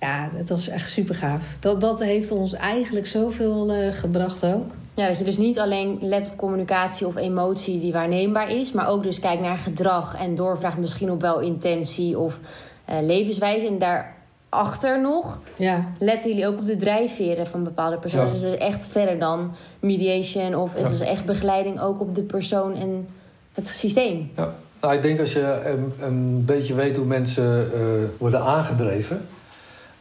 Ja, 0.01 0.31
dat 0.37 0.48
was 0.48 0.68
echt 0.68 0.90
super 0.90 1.14
gaaf. 1.14 1.57
Dat, 1.61 1.81
dat 1.81 2.03
heeft 2.03 2.31
ons 2.31 2.53
eigenlijk 2.53 3.07
zoveel 3.07 3.72
eh, 3.72 3.92
gebracht 3.92 4.44
ook. 4.44 4.70
Ja, 4.94 5.09
dat 5.09 5.18
je 5.18 5.24
dus 5.24 5.37
niet 5.37 5.59
alleen 5.59 5.98
let 6.00 6.26
op 6.26 6.37
communicatie 6.37 7.07
of 7.07 7.16
emotie 7.16 7.81
die 7.81 7.92
waarneembaar 7.92 8.50
is, 8.50 8.72
maar 8.72 8.88
ook 8.88 9.02
dus 9.02 9.20
kijkt 9.20 9.42
naar 9.42 9.59
gedrag 9.59 10.16
en 10.18 10.35
doorvraagt 10.35 10.78
misschien 10.78 11.11
op 11.11 11.20
wel 11.20 11.40
intentie 11.40 12.18
of 12.18 12.38
eh, 12.85 12.96
levenswijze. 13.02 13.66
En 13.66 13.78
daarachter 13.78 15.00
nog 15.00 15.40
Ja, 15.57 15.85
letten 15.98 16.28
jullie 16.31 16.46
ook 16.46 16.59
op 16.59 16.66
de 16.66 16.76
drijfveren 16.76 17.46
van 17.46 17.64
bepaalde 17.64 17.96
personen. 17.98 18.35
Ja. 18.35 18.40
Dus 18.40 18.57
echt 18.57 18.87
verder 18.87 19.18
dan 19.18 19.50
mediation 19.81 20.55
of 20.55 20.74
het 20.74 20.87
Ja. 20.88 20.94
is 20.94 21.00
echt 21.00 21.24
begeleiding 21.24 21.81
ook 21.81 22.00
op 22.00 22.14
de 22.14 22.22
persoon 22.22 22.74
en 22.76 23.09
het 23.52 23.68
systeem. 23.68 24.31
Ja. 24.37 24.55
Nou, 24.81 24.94
ik 24.94 25.02
denk 25.02 25.20
als 25.20 25.33
je 25.33 25.62
een, 25.64 25.92
een 26.00 26.44
beetje 26.44 26.74
weet 26.74 26.96
hoe 26.96 27.07
mensen 27.07 27.70
eh, 27.74 27.81
worden 28.18 28.40
aangedreven, 28.42 29.26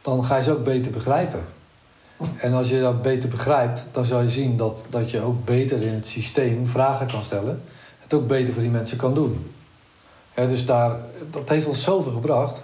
dan 0.02 0.24
ga 0.24 0.36
je 0.36 0.42
ze 0.42 0.52
ook 0.52 0.64
beter 0.64 0.92
begrijpen. 0.92 1.40
En 2.44 2.52
als 2.52 2.68
je 2.68 2.80
dat 2.80 3.02
beter 3.02 3.28
begrijpt, 3.28 3.86
dan 3.90 4.06
zal 4.06 4.20
je 4.20 4.28
zien 4.28 4.56
dat, 4.56 4.86
dat 4.90 5.10
je 5.10 5.20
ook 5.20 5.44
beter 5.44 5.82
in 5.82 5.92
het 5.92 6.06
systeem 6.06 6.66
vragen 6.66 7.06
kan 7.06 7.22
stellen. 7.22 7.62
Het 7.98 8.14
ook 8.14 8.26
beter 8.26 8.52
voor 8.52 8.62
die 8.62 8.70
mensen 8.70 8.96
kan 8.96 9.14
doen. 9.14 9.52
dus 10.34 10.66
daar, 10.66 10.96
dat 11.30 11.48
heeft 11.48 11.66
ons 11.66 11.82
zoveel 11.82 12.12
gebracht. 12.12 12.60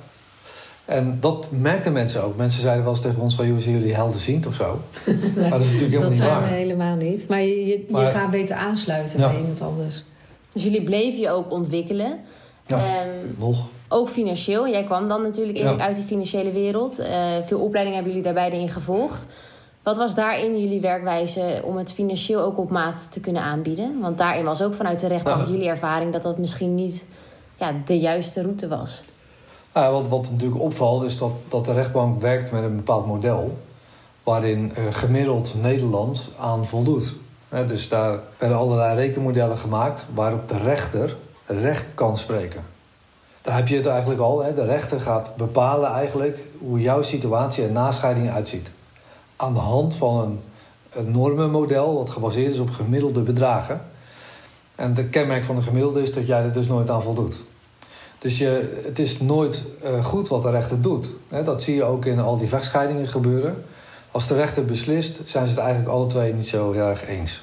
En 0.88 1.16
dat 1.20 1.46
merkten 1.50 1.92
mensen 1.92 2.22
ook. 2.22 2.36
Mensen 2.36 2.60
zeiden 2.60 2.84
wel 2.84 2.92
eens 2.92 3.02
tegen 3.02 3.20
ons 3.20 3.34
van... 3.34 3.46
joh, 3.46 3.58
zijn 3.58 3.74
jullie 3.74 3.94
helderziend 3.94 4.46
of 4.46 4.54
zo? 4.54 4.64
maar 5.36 5.50
dat 5.50 5.60
is 5.60 5.72
natuurlijk 5.72 5.92
helemaal 5.92 6.10
niet 6.10 6.20
waar. 6.20 6.28
Dat 6.28 6.38
zijn 6.38 6.42
we 6.42 6.58
helemaal 6.58 6.96
niet. 6.96 7.28
Maar 7.28 7.40
je, 7.40 7.84
je, 7.88 8.10
gaat 8.12 8.30
beter 8.30 8.56
aansluiten 8.56 9.20
bij 9.20 9.36
iemand 9.36 9.60
anders. 9.60 10.04
Dus 10.52 10.62
jullie 10.62 10.82
bleven 10.82 11.20
je 11.20 11.30
ook 11.30 11.50
ontwikkelen. 11.50 12.18
Ja, 12.66 12.78
ehm, 12.78 13.08
nog. 13.38 13.68
Ook 13.88 14.08
financieel. 14.08 14.68
Jij 14.68 14.84
kwam 14.84 15.08
dan 15.08 15.22
natuurlijk 15.22 15.58
ja. 15.58 15.76
uit 15.76 15.96
die 15.96 16.04
financiële 16.04 16.52
wereld. 16.52 17.00
Uh, 17.00 17.36
veel 17.42 17.60
opleidingen 17.60 18.02
hebben 18.02 18.16
jullie 18.16 18.34
daarbij 18.34 18.60
in 18.60 18.68
gevolgd. 18.68 19.26
Wat 19.88 19.96
was 19.96 20.14
daarin 20.14 20.60
jullie 20.60 20.80
werkwijze 20.80 21.60
om 21.64 21.76
het 21.76 21.92
financieel 21.92 22.40
ook 22.40 22.58
op 22.58 22.70
maat 22.70 23.12
te 23.12 23.20
kunnen 23.20 23.42
aanbieden? 23.42 24.00
Want 24.00 24.18
daarin 24.18 24.44
was 24.44 24.62
ook 24.62 24.74
vanuit 24.74 25.00
de 25.00 25.06
rechtbank 25.06 25.46
jullie 25.46 25.68
ervaring 25.68 26.12
dat 26.12 26.22
dat 26.22 26.38
misschien 26.38 26.74
niet 26.74 27.04
ja, 27.56 27.72
de 27.84 27.98
juiste 27.98 28.42
route 28.42 28.68
was. 28.68 29.02
Nou, 29.74 29.92
wat, 29.92 30.08
wat 30.08 30.30
natuurlijk 30.30 30.60
opvalt 30.60 31.02
is 31.02 31.18
dat, 31.18 31.30
dat 31.48 31.64
de 31.64 31.72
rechtbank 31.72 32.20
werkt 32.20 32.50
met 32.50 32.62
een 32.62 32.76
bepaald 32.76 33.06
model 33.06 33.58
waarin 34.22 34.72
uh, 34.78 34.84
gemiddeld 34.90 35.54
Nederland 35.62 36.28
aan 36.38 36.66
voldoet. 36.66 37.14
dus 37.66 37.88
daar 37.88 38.18
werden 38.38 38.58
allerlei 38.58 38.94
rekenmodellen 38.94 39.58
gemaakt 39.58 40.06
waarop 40.14 40.48
de 40.48 40.58
rechter 40.58 41.16
recht 41.46 41.86
kan 41.94 42.18
spreken. 42.18 42.64
Daar 43.42 43.56
heb 43.56 43.68
je 43.68 43.76
het 43.76 43.86
eigenlijk 43.86 44.20
al. 44.20 44.36
De 44.54 44.64
rechter 44.64 45.00
gaat 45.00 45.36
bepalen 45.36 45.90
eigenlijk 45.90 46.38
hoe 46.58 46.80
jouw 46.80 47.02
situatie 47.02 47.64
en 47.64 47.72
nascheiding 47.72 48.30
uitziet. 48.30 48.70
Aan 49.40 49.54
de 49.54 49.60
hand 49.60 49.94
van 49.96 50.40
een, 50.90 51.10
normenmodel 51.10 51.98
dat 51.98 52.10
gebaseerd 52.10 52.52
is 52.52 52.58
op 52.58 52.70
gemiddelde 52.70 53.22
bedragen. 53.22 53.80
En 54.74 54.94
de 54.94 55.04
kenmerk 55.04 55.44
van 55.44 55.54
de 55.54 55.62
gemiddelde 55.62 56.02
is 56.02 56.12
dat 56.12 56.26
jij 56.26 56.42
er 56.42 56.52
dus 56.52 56.66
nooit 56.66 56.90
aan 56.90 57.02
voldoet. 57.02 57.36
Dus 58.18 58.38
je, 58.38 58.80
het 58.84 58.98
is 58.98 59.20
nooit 59.20 59.62
uh, 59.84 60.04
goed 60.04 60.28
wat 60.28 60.42
de 60.42 60.50
rechter 60.50 60.80
doet. 60.80 61.08
dat 61.44 61.62
zie 61.62 61.74
je 61.74 61.84
ook 61.84 62.04
in 62.04 62.18
al 62.18 62.38
die 62.38 62.48
vechtscheidingen 62.48 63.08
gebeuren. 63.08 63.64
Als 64.10 64.26
de 64.26 64.34
rechter 64.34 64.64
beslist, 64.64 65.20
zijn 65.24 65.46
ze 65.46 65.52
het 65.52 65.60
eigenlijk 65.60 65.90
alle 65.90 66.06
twee 66.06 66.34
niet 66.34 66.46
zo 66.46 66.72
heel 66.72 66.86
erg 66.86 67.08
eens. 67.08 67.42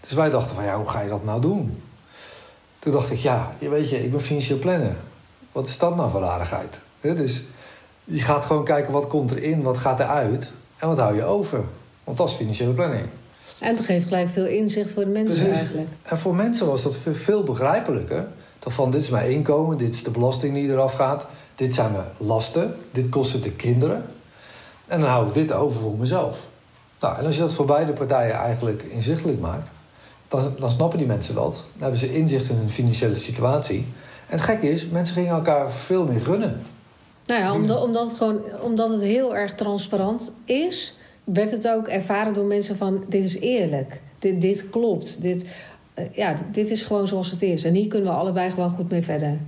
Dus 0.00 0.12
wij 0.12 0.30
dachten 0.30 0.54
van 0.54 0.64
ja, 0.64 0.76
hoe 0.76 0.88
ga 0.88 1.00
je 1.00 1.08
dat 1.08 1.24
nou 1.24 1.40
doen? 1.40 1.82
Toen 2.78 2.92
dacht 2.92 3.10
ik, 3.10 3.18
ja, 3.18 3.50
weet 3.58 3.90
je, 3.90 4.04
ik 4.04 4.10
ben 4.10 4.20
financieel 4.20 4.58
planner. 4.58 4.96
Wat 5.52 5.68
is 5.68 5.78
dat 5.78 5.96
nou 5.96 6.10
voor 6.10 6.24
aardigheid? 6.24 6.80
dus 7.00 7.42
je 8.04 8.20
gaat 8.20 8.44
gewoon 8.44 8.64
kijken 8.64 8.92
wat 8.92 9.06
komt 9.06 9.30
erin, 9.30 9.62
wat 9.62 9.78
gaat 9.78 10.00
eruit 10.00 10.52
en 10.80 10.88
wat 10.88 10.98
hou 10.98 11.14
je 11.14 11.24
over. 11.24 11.64
Want 12.04 12.16
dat 12.16 12.28
is 12.28 12.34
financiële 12.34 12.72
planning. 12.72 13.06
En 13.58 13.76
het 13.76 13.84
geeft 13.84 14.04
gelijk 14.04 14.28
veel 14.28 14.46
inzicht 14.46 14.92
voor 14.92 15.04
de 15.04 15.10
mensen 15.10 15.52
eigenlijk. 15.52 15.88
En 16.02 16.18
voor 16.18 16.34
mensen 16.34 16.66
was 16.66 16.82
dat 16.82 16.98
veel 17.12 17.42
begrijpelijker. 17.42 18.26
Dat 18.58 18.72
van 18.72 18.90
dit 18.90 19.02
is 19.02 19.08
mijn 19.08 19.30
inkomen, 19.30 19.76
dit 19.76 19.94
is 19.94 20.02
de 20.02 20.10
belasting 20.10 20.54
die 20.54 20.70
eraf 20.70 20.92
gaat, 20.92 21.26
dit 21.54 21.74
zijn 21.74 21.92
mijn 21.92 22.04
lasten, 22.16 22.76
dit 22.90 23.08
kosten 23.08 23.42
de 23.42 23.50
kinderen. 23.50 24.04
En 24.86 25.00
dan 25.00 25.08
hou 25.08 25.28
ik 25.28 25.34
dit 25.34 25.52
over 25.52 25.80
voor 25.80 25.96
mezelf. 25.98 26.46
Nou, 27.00 27.18
en 27.18 27.24
als 27.24 27.34
je 27.34 27.40
dat 27.40 27.52
voor 27.52 27.66
beide 27.66 27.92
partijen 27.92 28.34
eigenlijk 28.34 28.82
inzichtelijk 28.82 29.40
maakt, 29.40 29.68
dan, 30.28 30.54
dan 30.58 30.70
snappen 30.70 30.98
die 30.98 31.06
mensen 31.06 31.34
dat. 31.34 31.52
Dan 31.52 31.82
hebben 31.82 31.98
ze 31.98 32.14
inzicht 32.14 32.48
in 32.48 32.56
hun 32.56 32.70
financiële 32.70 33.16
situatie. 33.16 33.86
En 34.26 34.36
het 34.36 34.40
gekke 34.40 34.70
is, 34.70 34.86
mensen 34.86 35.14
gingen 35.14 35.30
elkaar 35.30 35.70
veel 35.70 36.04
meer 36.06 36.20
gunnen. 36.20 36.60
Nou 37.30 37.42
ja, 37.42 37.54
omdat, 37.54 37.82
omdat, 37.82 38.08
het 38.08 38.16
gewoon, 38.16 38.40
omdat 38.62 38.90
het 38.90 39.00
heel 39.00 39.36
erg 39.36 39.54
transparant 39.54 40.32
is, 40.44 40.94
werd 41.24 41.50
het 41.50 41.68
ook 41.68 41.88
ervaren 41.88 42.32
door 42.32 42.46
mensen 42.46 42.76
van 42.76 43.04
dit 43.08 43.24
is 43.24 43.38
eerlijk. 43.38 44.00
Dit, 44.18 44.40
dit 44.40 44.70
klopt. 44.70 45.22
Dit, 45.22 45.46
uh, 45.98 46.04
ja, 46.12 46.34
dit 46.52 46.70
is 46.70 46.82
gewoon 46.82 47.06
zoals 47.06 47.30
het 47.30 47.42
is. 47.42 47.64
En 47.64 47.74
hier 47.74 47.88
kunnen 47.88 48.12
we 48.12 48.18
allebei 48.18 48.50
gewoon 48.50 48.70
goed 48.70 48.90
mee 48.90 49.02
verder. 49.02 49.38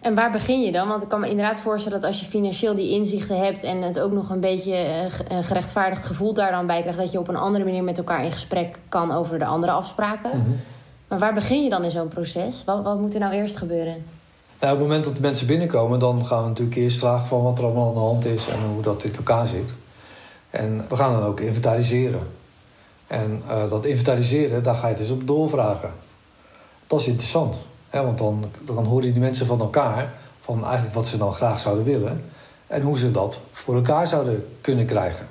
En 0.00 0.14
waar 0.14 0.30
begin 0.30 0.60
je 0.60 0.72
dan? 0.72 0.88
Want 0.88 1.02
ik 1.02 1.08
kan 1.08 1.20
me 1.20 1.28
inderdaad 1.28 1.60
voorstellen 1.60 2.00
dat 2.00 2.08
als 2.08 2.20
je 2.20 2.26
financieel 2.26 2.74
die 2.74 2.90
inzichten 2.90 3.44
hebt 3.44 3.62
en 3.62 3.82
het 3.82 4.00
ook 4.00 4.12
nog 4.12 4.30
een 4.30 4.40
beetje 4.40 4.74
eh, 4.74 5.04
een 5.28 5.44
gerechtvaardigd 5.44 6.04
gevoel 6.04 6.34
daar 6.34 6.50
dan 6.50 6.66
bij 6.66 6.80
krijgt, 6.80 6.98
dat 6.98 7.12
je 7.12 7.18
op 7.18 7.28
een 7.28 7.36
andere 7.36 7.64
manier 7.64 7.84
met 7.84 7.98
elkaar 7.98 8.24
in 8.24 8.32
gesprek 8.32 8.78
kan 8.88 9.12
over 9.12 9.38
de 9.38 9.44
andere 9.44 9.72
afspraken. 9.72 10.38
Mhm. 10.38 10.50
Maar 11.08 11.18
waar 11.18 11.34
begin 11.34 11.62
je 11.62 11.70
dan 11.70 11.84
in 11.84 11.90
zo'n 11.90 12.08
proces? 12.08 12.62
Wat, 12.64 12.82
wat 12.82 13.00
moet 13.00 13.14
er 13.14 13.20
nou 13.20 13.32
eerst 13.32 13.56
gebeuren? 13.56 14.17
Nou, 14.60 14.72
op 14.72 14.78
het 14.78 14.88
moment 14.88 15.04
dat 15.04 15.14
de 15.14 15.20
mensen 15.20 15.46
binnenkomen, 15.46 15.98
dan 15.98 16.26
gaan 16.26 16.42
we 16.42 16.48
natuurlijk 16.48 16.76
eerst 16.76 16.98
vragen 16.98 17.26
van 17.26 17.42
wat 17.42 17.58
er 17.58 17.64
allemaal 17.64 17.88
aan 17.88 17.94
de 17.94 18.00
hand 18.00 18.24
is 18.24 18.48
en 18.48 18.58
hoe 18.72 18.82
dat 18.82 19.04
in 19.04 19.16
elkaar 19.16 19.46
zit. 19.46 19.72
En 20.50 20.84
we 20.88 20.96
gaan 20.96 21.12
dan 21.12 21.22
ook 21.22 21.40
inventariseren. 21.40 22.28
En 23.06 23.42
uh, 23.46 23.70
dat 23.70 23.84
inventariseren, 23.84 24.62
daar 24.62 24.74
ga 24.74 24.88
je 24.88 24.94
dus 24.94 25.10
op 25.10 25.26
doorvragen. 25.26 25.92
Dat 26.86 27.00
is 27.00 27.06
interessant. 27.06 27.64
Hè? 27.88 28.04
Want 28.04 28.18
dan, 28.18 28.44
dan 28.64 28.84
horen 28.84 29.12
die 29.12 29.20
mensen 29.20 29.46
van 29.46 29.60
elkaar 29.60 30.14
van 30.38 30.64
eigenlijk 30.64 30.94
wat 30.94 31.06
ze 31.06 31.16
dan 31.16 31.34
graag 31.34 31.60
zouden 31.60 31.84
willen. 31.84 32.24
En 32.66 32.82
hoe 32.82 32.98
ze 32.98 33.10
dat 33.10 33.40
voor 33.52 33.74
elkaar 33.74 34.06
zouden 34.06 34.48
kunnen 34.60 34.86
krijgen. 34.86 35.28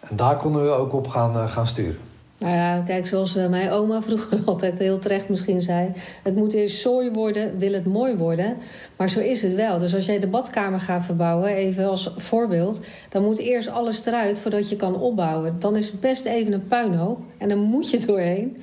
En 0.00 0.16
daar 0.16 0.36
konden 0.36 0.62
we 0.62 0.70
ook 0.70 0.92
op 0.92 1.08
gaan, 1.08 1.36
uh, 1.36 1.50
gaan 1.50 1.66
sturen. 1.66 2.00
Nou 2.44 2.56
ja, 2.56 2.82
kijk, 2.86 3.06
zoals 3.06 3.36
eh, 3.36 3.48
mijn 3.48 3.70
oma 3.70 4.02
vroeger 4.02 4.40
altijd 4.44 4.78
heel 4.78 4.98
terecht 4.98 5.28
misschien 5.28 5.62
zei... 5.62 5.92
het 6.22 6.34
moet 6.34 6.52
eerst 6.52 6.80
zooi 6.80 7.10
worden, 7.10 7.58
wil 7.58 7.72
het 7.72 7.86
mooi 7.86 8.16
worden. 8.16 8.56
Maar 8.96 9.10
zo 9.10 9.20
is 9.20 9.42
het 9.42 9.54
wel. 9.54 9.78
Dus 9.78 9.94
als 9.94 10.06
jij 10.06 10.18
de 10.18 10.26
badkamer 10.26 10.80
gaat 10.80 11.04
verbouwen, 11.04 11.48
even 11.48 11.88
als 11.88 12.12
voorbeeld... 12.16 12.80
dan 13.10 13.22
moet 13.22 13.38
eerst 13.38 13.68
alles 13.68 14.06
eruit 14.06 14.38
voordat 14.38 14.68
je 14.68 14.76
kan 14.76 15.00
opbouwen. 15.00 15.56
Dan 15.58 15.76
is 15.76 15.90
het 15.90 16.00
best 16.00 16.24
even 16.24 16.52
een 16.52 16.66
puinhoop 16.66 17.18
en 17.38 17.48
dan 17.48 17.58
moet 17.58 17.90
je 17.90 18.06
doorheen. 18.06 18.56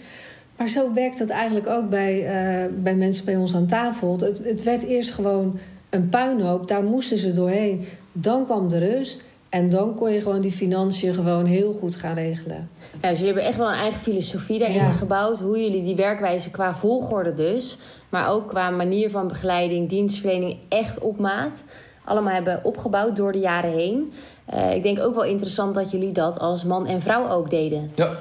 Maar 0.58 0.70
zo 0.70 0.94
werkt 0.94 1.20
het 1.20 1.30
eigenlijk 1.30 1.68
ook 1.68 1.90
bij, 1.90 2.20
uh, 2.20 2.74
bij 2.84 2.96
mensen 2.96 3.26
bij 3.26 3.36
ons 3.36 3.56
aan 3.56 3.68
tafel. 3.68 4.18
Het, 4.20 4.42
het 4.44 4.64
werd 4.64 4.84
eerst 4.84 5.12
gewoon 5.12 5.60
een 5.90 6.10
puinhoop, 6.10 6.68
daar 6.68 6.84
moesten 6.84 7.18
ze 7.18 7.32
doorheen. 7.32 7.86
Dan 8.12 8.46
kwam 8.46 8.70
de 8.70 8.78
rust 8.78 9.22
en 9.52 9.70
dan 9.70 9.96
kon 9.96 10.12
je 10.12 10.22
gewoon 10.22 10.42
die 10.42 10.52
financiën 10.52 11.14
gewoon 11.14 11.46
heel 11.46 11.74
goed 11.74 11.96
gaan 11.96 12.14
regelen. 12.14 12.70
Ja, 13.02 13.10
dus 13.10 13.20
jullie 13.20 13.26
hebben 13.26 13.44
echt 13.44 13.58
wel 13.58 13.68
een 13.68 13.80
eigen 13.80 14.02
filosofie 14.02 14.60
daarin 14.60 14.94
gebouwd. 14.94 15.40
Hoe 15.40 15.62
jullie 15.62 15.84
die 15.84 15.96
werkwijze 15.96 16.52
qua 16.52 16.76
volgorde 16.76 17.34
dus... 17.34 17.78
maar 18.10 18.30
ook 18.30 18.48
qua 18.48 18.70
manier 18.70 19.10
van 19.10 19.28
begeleiding, 19.28 19.90
dienstverlening 19.90 20.58
echt 20.70 21.00
op 21.00 21.20
maat... 21.20 21.64
allemaal 22.06 22.34
hebben 22.34 22.60
opgebouwd 22.64 23.16
door 23.16 23.32
de 23.32 23.40
jaren 23.40 23.72
heen. 23.72 24.14
Uh, 24.54 24.76
ik 24.76 24.84
denk 24.84 25.00
ook 25.00 25.16
wel 25.16 25.24
interessant 25.24 25.76
dat 25.76 25.92
jullie 25.92 26.12
dat 26.12 26.40
als 26.40 26.64
man 26.64 26.88
en 26.88 27.02
vrouw 27.02 27.30
ook 27.30 27.50
deden. 27.50 27.92
Ja, 27.96 28.12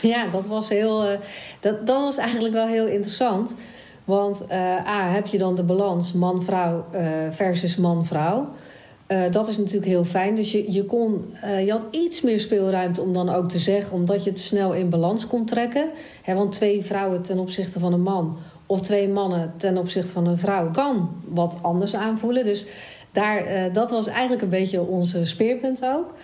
ja 0.00 0.24
dat 0.32 0.46
was, 0.46 0.68
heel, 0.68 1.04
uh, 1.04 1.10
dat, 1.60 1.86
dat 1.86 2.00
was 2.00 2.16
eigenlijk 2.16 2.54
wel 2.54 2.66
heel 2.66 2.86
interessant. 2.86 3.54
Want 4.04 4.44
uh, 4.50 4.86
A, 4.86 5.08
heb 5.08 5.26
je 5.26 5.38
dan 5.38 5.54
de 5.54 5.62
balans 5.62 6.12
man-vrouw 6.12 6.84
versus 7.30 7.76
man-vrouw... 7.76 8.48
Uh, 9.08 9.30
dat 9.30 9.48
is 9.48 9.58
natuurlijk 9.58 9.86
heel 9.86 10.04
fijn. 10.04 10.34
Dus 10.34 10.52
je, 10.52 10.72
je, 10.72 10.84
kon, 10.84 11.24
uh, 11.44 11.64
je 11.64 11.70
had 11.70 11.86
iets 11.90 12.20
meer 12.20 12.40
speelruimte 12.40 13.00
om 13.00 13.12
dan 13.12 13.28
ook 13.28 13.48
te 13.48 13.58
zeggen, 13.58 13.92
omdat 13.92 14.24
je 14.24 14.30
het 14.30 14.40
snel 14.40 14.72
in 14.72 14.88
balans 14.88 15.26
kon 15.26 15.44
trekken. 15.44 15.90
Want 16.26 16.52
twee 16.52 16.84
vrouwen 16.84 17.22
ten 17.22 17.38
opzichte 17.38 17.80
van 17.80 17.92
een 17.92 18.02
man, 18.02 18.38
of 18.66 18.80
twee 18.80 19.08
mannen 19.08 19.54
ten 19.56 19.78
opzichte 19.78 20.12
van 20.12 20.26
een 20.26 20.38
vrouw, 20.38 20.70
kan 20.70 21.10
wat 21.28 21.58
anders 21.62 21.94
aanvoelen. 21.94 22.44
Dus 22.44 22.66
daar, 23.12 23.52
uh, 23.52 23.74
dat 23.74 23.90
was 23.90 24.06
eigenlijk 24.06 24.42
een 24.42 24.48
beetje 24.48 24.80
onze 24.80 25.24
speerpunt 25.24 25.84
ook. 25.84 26.14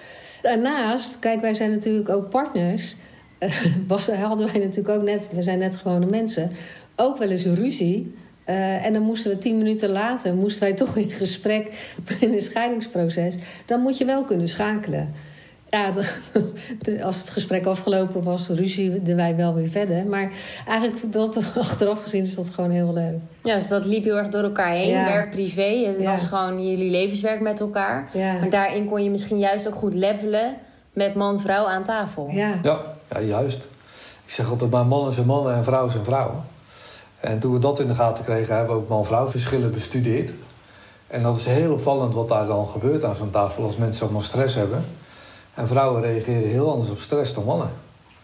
Daarnaast, 0.43 1.19
kijk, 1.19 1.41
wij 1.41 1.55
zijn 1.55 1.71
natuurlijk 1.71 2.09
ook 2.09 2.31
partners. 2.31 2.97
hadden 4.21 4.53
wij 4.53 4.61
natuurlijk 4.61 4.99
ook 4.99 5.03
net, 5.03 5.31
we 5.33 5.43
zijn 5.43 5.59
net 5.59 5.77
gewone 5.77 6.07
mensen, 6.07 6.51
ook 6.97 7.17
wel 7.17 7.31
eens 7.31 7.45
ruzie. 7.45 8.15
Uh, 8.49 8.87
en 8.87 8.93
dan 8.93 9.03
moesten 9.03 9.31
we 9.31 9.39
tien 9.39 9.57
minuten 9.57 9.91
later, 9.91 10.35
moesten 10.35 10.63
wij 10.63 10.73
toch 10.73 10.97
in 10.97 11.11
gesprek 11.11 11.95
in 12.21 12.33
een 12.33 12.41
scheidingsproces. 12.41 13.37
Dan 13.67 13.81
moet 13.81 13.99
je 13.99 14.05
wel 14.05 14.25
kunnen 14.25 14.49
schakelen. 14.49 15.15
Ja, 15.71 15.93
de, 16.83 17.05
als 17.05 17.19
het 17.19 17.31
gesprek 17.31 17.67
afgelopen 17.67 18.23
was, 18.23 18.49
ruzie 18.49 19.01
wij 19.05 19.37
wel 19.37 19.55
weer 19.55 19.69
verder. 19.69 20.07
Maar 20.07 20.31
eigenlijk, 20.69 21.13
dat, 21.13 21.37
achteraf 21.59 22.03
gezien, 22.03 22.23
is 22.23 22.35
dat 22.35 22.51
gewoon 22.51 22.71
heel 22.71 22.93
leuk. 22.93 23.19
Ja, 23.43 23.55
dus 23.55 23.69
dat 23.69 23.85
liep 23.85 24.05
heel 24.05 24.17
erg 24.17 24.29
door 24.29 24.43
elkaar 24.43 24.73
heen. 24.73 24.93
Werk, 24.93 25.31
privé. 25.31 25.87
Het 25.87 26.05
was 26.05 26.27
gewoon 26.27 26.69
jullie 26.71 26.91
levenswerk 26.91 27.41
met 27.41 27.61
elkaar. 27.61 28.11
Maar 28.15 28.51
daarin 28.51 28.89
kon 28.89 29.05
je 29.05 29.11
misschien 29.11 29.39
juist 29.39 29.69
ook 29.69 29.75
goed 29.75 29.95
levelen 29.95 30.55
met 30.93 31.15
man-vrouw 31.15 31.67
aan 31.67 31.85
tafel. 31.85 32.29
Ja. 32.31 32.59
ja, 32.63 32.81
ja, 33.11 33.21
juist. 33.21 33.67
Ik 34.25 34.31
zeg 34.31 34.51
altijd, 34.51 34.71
maar 34.71 34.87
man 34.87 35.13
zijn 35.13 35.27
mannen 35.27 35.55
en 35.55 35.65
vrouw 35.65 35.89
zijn 35.89 36.05
vrouwen. 36.05 36.53
En 37.25 37.39
toen 37.39 37.53
we 37.53 37.59
dat 37.59 37.79
in 37.81 37.87
de 37.87 37.95
gaten 37.95 38.25
kregen, 38.25 38.57
hebben 38.57 38.75
we 38.75 38.83
ook 38.83 38.89
man-vrouw 38.89 39.27
verschillen 39.27 39.71
bestudeerd. 39.71 40.33
En 41.07 41.23
dat 41.23 41.37
is 41.37 41.45
heel 41.45 41.73
opvallend 41.73 42.15
wat 42.15 42.29
daar 42.29 42.47
dan 42.47 42.67
gebeurt 42.67 43.05
aan 43.05 43.17
zo'n 43.17 43.31
tafel 43.31 43.65
als 43.65 43.77
mensen 43.77 44.03
allemaal 44.03 44.23
stress 44.23 44.55
hebben. 44.55 44.85
En 45.55 45.69
vrouwen 45.69 46.03
reageren 46.03 46.49
heel 46.49 46.71
anders 46.71 46.91
op 46.91 46.99
stress 46.99 47.35
dan 47.35 47.45
mannen. 47.45 47.71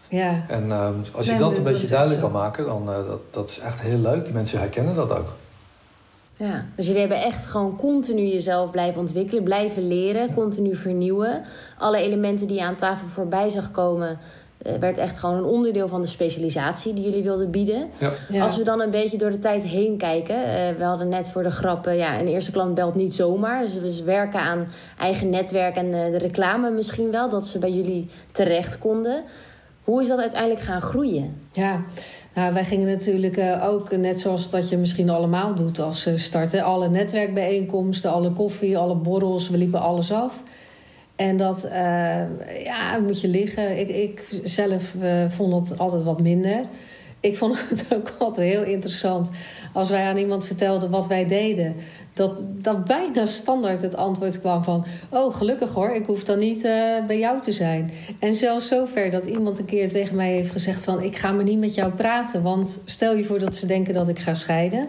Ja. 0.08 0.44
En 0.48 0.66
uh, 0.66 0.88
als 1.14 1.26
je 1.26 1.36
dat 1.36 1.56
een 1.56 1.62
beetje 1.62 1.86
duidelijk 1.86 2.20
kan 2.20 2.32
maken, 2.32 2.64
dan 2.64 2.82
uh, 2.88 2.94
dat, 3.06 3.20
dat 3.30 3.48
is 3.48 3.58
echt 3.58 3.80
heel 3.80 3.98
leuk. 3.98 4.24
Die 4.24 4.34
mensen 4.34 4.58
herkennen 4.58 4.94
dat 4.94 5.18
ook. 5.18 5.28
Ja, 6.36 6.66
dus 6.76 6.86
jullie 6.86 7.00
hebben 7.00 7.22
echt 7.22 7.46
gewoon 7.46 7.76
continu 7.76 8.22
jezelf 8.22 8.70
blijven 8.70 9.00
ontwikkelen, 9.00 9.42
blijven 9.42 9.88
leren, 9.88 10.34
continu 10.34 10.76
vernieuwen. 10.76 11.42
Alle 11.78 11.98
elementen 11.98 12.46
die 12.46 12.56
je 12.56 12.62
aan 12.62 12.76
tafel 12.76 13.06
voorbij 13.06 13.48
zag 13.48 13.70
komen, 13.70 14.18
werd 14.80 14.98
echt 14.98 15.18
gewoon 15.18 15.36
een 15.36 15.44
onderdeel 15.44 15.88
van 15.88 16.00
de 16.00 16.06
specialisatie 16.06 16.94
die 16.94 17.04
jullie 17.04 17.22
wilden 17.22 17.50
bieden. 17.50 17.90
Ja. 18.28 18.42
Als 18.42 18.56
we 18.56 18.62
dan 18.62 18.80
een 18.80 18.90
beetje 18.90 19.18
door 19.18 19.30
de 19.30 19.38
tijd 19.38 19.62
heen 19.62 19.96
kijken, 19.96 20.36
uh, 20.36 20.78
we 20.78 20.84
hadden 20.84 21.08
net 21.08 21.28
voor 21.28 21.42
de 21.42 21.50
grappen, 21.50 21.96
ja, 21.96 22.20
een 22.20 22.26
eerste 22.26 22.50
klant 22.50 22.74
belt 22.74 22.94
niet 22.94 23.14
zomaar. 23.14 23.60
Dus 23.60 23.74
we 23.74 24.02
werken 24.04 24.40
aan 24.40 24.68
eigen 24.98 25.28
netwerk 25.28 25.76
en 25.76 25.86
uh, 25.86 25.92
de 25.92 26.18
reclame 26.18 26.70
misschien 26.70 27.10
wel, 27.10 27.28
dat 27.28 27.46
ze 27.46 27.58
bij 27.58 27.72
jullie 27.72 28.08
terecht 28.32 28.78
konden. 28.78 29.22
Hoe 29.84 30.02
is 30.02 30.08
dat 30.08 30.18
uiteindelijk 30.18 30.60
gaan 30.60 30.80
groeien? 30.80 31.36
Ja, 31.52 31.84
nou, 32.34 32.52
wij 32.52 32.64
gingen 32.64 32.86
natuurlijk 32.86 33.40
ook, 33.62 33.96
net 33.96 34.20
zoals 34.20 34.50
dat 34.50 34.68
je 34.68 34.76
misschien 34.76 35.10
allemaal 35.10 35.54
doet 35.54 35.80
als 35.80 36.06
uh, 36.06 36.16
starten, 36.16 36.62
alle 36.62 36.88
netwerkbijeenkomsten, 36.88 38.10
alle 38.10 38.32
koffie, 38.32 38.78
alle 38.78 38.94
borrels, 38.94 39.50
we 39.50 39.56
liepen 39.56 39.80
alles 39.80 40.12
af. 40.12 40.42
En 41.20 41.36
dat, 41.36 41.64
uh, 41.64 41.72
ja, 42.64 42.98
moet 43.06 43.20
je 43.20 43.28
liggen. 43.28 43.78
Ik, 43.78 43.88
ik 43.88 44.40
zelf 44.44 44.94
vond 45.28 45.68
het 45.68 45.78
altijd 45.78 46.02
wat 46.02 46.20
minder. 46.20 46.64
Ik 47.20 47.36
vond 47.36 47.58
het 47.68 47.86
ook 47.94 48.12
altijd 48.18 48.50
heel 48.50 48.62
interessant 48.62 49.30
als 49.72 49.88
wij 49.88 50.04
aan 50.04 50.16
iemand 50.16 50.44
vertelden 50.44 50.90
wat 50.90 51.06
wij 51.06 51.26
deden. 51.26 51.74
Dat, 52.12 52.42
dat 52.46 52.84
bijna 52.84 53.26
standaard 53.26 53.82
het 53.82 53.96
antwoord 53.96 54.40
kwam 54.40 54.64
van... 54.64 54.84
oh, 55.10 55.34
gelukkig 55.34 55.72
hoor, 55.72 55.90
ik 55.90 56.06
hoef 56.06 56.24
dan 56.24 56.38
niet 56.38 56.64
uh, 56.64 56.72
bij 57.06 57.18
jou 57.18 57.40
te 57.40 57.52
zijn. 57.52 57.90
En 58.18 58.34
zelfs 58.34 58.68
zover 58.68 59.10
dat 59.10 59.24
iemand 59.24 59.58
een 59.58 59.64
keer 59.64 59.88
tegen 59.88 60.16
mij 60.16 60.32
heeft 60.32 60.50
gezegd 60.50 60.84
van... 60.84 61.02
ik 61.02 61.16
ga 61.16 61.32
maar 61.32 61.44
niet 61.44 61.58
met 61.58 61.74
jou 61.74 61.92
praten, 61.92 62.42
want 62.42 62.80
stel 62.84 63.16
je 63.16 63.24
voor 63.24 63.38
dat 63.38 63.56
ze 63.56 63.66
denken 63.66 63.94
dat 63.94 64.08
ik 64.08 64.18
ga 64.18 64.34
scheiden... 64.34 64.88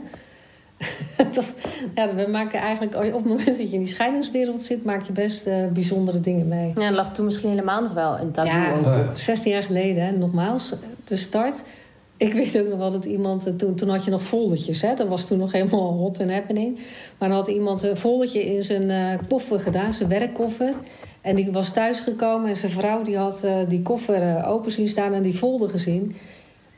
dat, 1.35 1.53
ja, 1.95 2.15
we 2.15 2.27
maken 2.31 2.59
eigenlijk, 2.59 2.95
op 2.95 3.13
het 3.13 3.25
moment 3.25 3.45
dat 3.45 3.57
je 3.57 3.75
in 3.75 3.79
die 3.79 3.87
scheidingswereld 3.87 4.61
zit, 4.61 4.83
maak 4.83 5.03
je 5.03 5.11
best 5.11 5.47
uh, 5.47 5.67
bijzondere 5.67 6.19
dingen 6.19 6.47
mee. 6.47 6.71
Ja, 6.75 6.81
en 6.81 6.93
lag 6.93 7.13
toen 7.13 7.25
misschien 7.25 7.49
helemaal 7.49 7.81
nog 7.81 7.93
wel 7.93 8.19
een 8.19 8.31
taboe 8.31 8.51
ja, 8.51 8.73
over. 8.73 9.11
16 9.15 9.51
jaar 9.51 9.63
geleden, 9.63 10.19
nogmaals, 10.19 10.73
de 11.03 11.15
start. 11.15 11.63
Ik 12.17 12.33
weet 12.39 12.59
ook 12.59 12.67
nog 12.67 12.77
wel 12.77 12.91
dat 12.91 13.05
iemand, 13.05 13.47
eh, 13.47 13.53
toen, 13.53 13.75
toen 13.75 13.89
had 13.89 14.05
je 14.05 14.11
nog 14.11 14.23
foldertjes, 14.23 14.81
hè? 14.81 14.95
dat 14.95 15.07
was 15.07 15.25
toen 15.25 15.37
nog 15.37 15.51
helemaal 15.51 15.93
hot 15.93 16.19
en 16.19 16.33
happening. 16.33 16.79
Maar 17.17 17.29
dan 17.29 17.37
had 17.37 17.47
iemand 17.47 17.83
een 17.83 17.97
foldertje 17.97 18.45
in 18.45 18.63
zijn 18.63 18.89
uh, 18.89 19.27
koffer 19.27 19.59
gedaan, 19.59 19.93
zijn 19.93 20.09
werkkoffer. 20.09 20.73
En 21.21 21.35
die 21.35 21.51
was 21.51 21.73
thuisgekomen 21.73 22.49
en 22.49 22.57
zijn 22.57 22.71
vrouw 22.71 23.01
die 23.01 23.17
had 23.17 23.41
uh, 23.45 23.53
die 23.67 23.81
koffer 23.81 24.21
uh, 24.21 24.49
open 24.49 24.71
zien 24.71 24.87
staan 24.87 25.13
en 25.13 25.21
die 25.21 25.33
folder 25.33 25.69
gezien. 25.69 26.15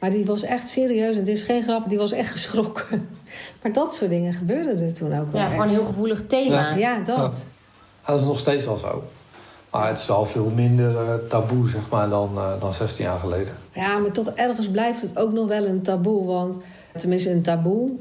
Maar 0.04 0.12
die 0.12 0.26
was 0.26 0.44
echt 0.44 0.68
serieus, 0.68 1.14
en 1.14 1.20
het 1.20 1.28
is 1.28 1.42
geen 1.42 1.64
grap, 1.64 1.90
die 1.90 1.98
was 1.98 2.12
echt 2.12 2.32
geschrokken. 2.32 3.10
Maar 3.62 3.74
dat 3.74 3.94
soort 3.94 4.10
dingen 4.10 4.34
gebeurden 4.34 4.86
er 4.86 4.94
toen 4.94 5.20
ook 5.20 5.32
wel. 5.32 5.42
Ja, 5.42 5.50
gewoon 5.50 5.64
een 5.64 5.70
heel 5.70 5.84
gevoelig 5.84 6.24
thema. 6.28 6.70
Ja, 6.70 6.76
ja 6.76 7.00
dat. 7.00 7.46
Ja. 8.06 8.12
Dat 8.12 8.20
is 8.20 8.26
nog 8.26 8.40
steeds 8.40 8.66
wel 8.66 8.78
zo. 8.78 9.04
Maar 9.72 9.88
het 9.88 10.00
is 10.00 10.10
al 10.10 10.26
veel 10.26 10.52
minder 10.56 10.92
uh, 10.92 11.14
taboe, 11.30 11.70
zeg 11.70 11.90
maar, 11.90 12.10
dan, 12.10 12.32
uh, 12.36 12.60
dan 12.60 12.74
16 12.74 13.06
jaar 13.06 13.20
geleden. 13.20 13.54
Ja, 13.74 13.98
maar 13.98 14.12
toch 14.12 14.30
ergens 14.30 14.70
blijft 14.70 15.02
het 15.02 15.18
ook 15.18 15.32
nog 15.32 15.48
wel 15.48 15.66
een 15.66 15.82
taboe. 15.82 16.26
Want, 16.26 16.60
tenminste 16.98 17.32
een 17.32 17.42
taboe. 17.42 17.92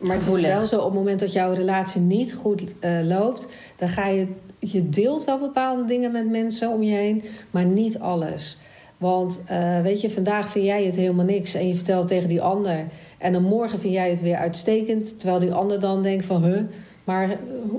Maar 0.00 0.16
het 0.16 0.26
is 0.26 0.40
wel 0.40 0.66
zo, 0.66 0.78
op 0.78 0.84
het 0.84 0.94
moment 0.94 1.20
dat 1.20 1.32
jouw 1.32 1.52
relatie 1.52 2.00
niet 2.00 2.34
goed 2.34 2.62
uh, 2.80 3.00
loopt... 3.02 3.48
dan 3.76 3.88
ga 3.88 4.06
je... 4.06 4.28
Je 4.58 4.88
deelt 4.88 5.24
wel 5.24 5.38
bepaalde 5.38 5.84
dingen 5.84 6.12
met 6.12 6.30
mensen 6.30 6.68
om 6.68 6.82
je 6.82 6.94
heen, 6.94 7.24
maar 7.50 7.64
niet 7.64 7.98
alles. 7.98 8.56
Want 9.02 9.40
weet 9.82 10.00
je, 10.00 10.10
vandaag 10.10 10.48
vind 10.50 10.64
jij 10.64 10.84
het 10.84 10.96
helemaal 10.96 11.24
niks 11.24 11.54
en 11.54 11.68
je 11.68 11.74
vertelt 11.74 12.08
tegen 12.08 12.28
die 12.28 12.40
ander... 12.40 12.86
en 13.18 13.32
dan 13.32 13.42
morgen 13.42 13.80
vind 13.80 13.92
jij 13.92 14.10
het 14.10 14.20
weer 14.20 14.36
uitstekend... 14.36 15.18
terwijl 15.18 15.40
die 15.40 15.52
ander 15.52 15.80
dan 15.80 16.02
denkt 16.02 16.24
van... 16.24 16.44
Huh, 16.44 16.60
maar 17.04 17.38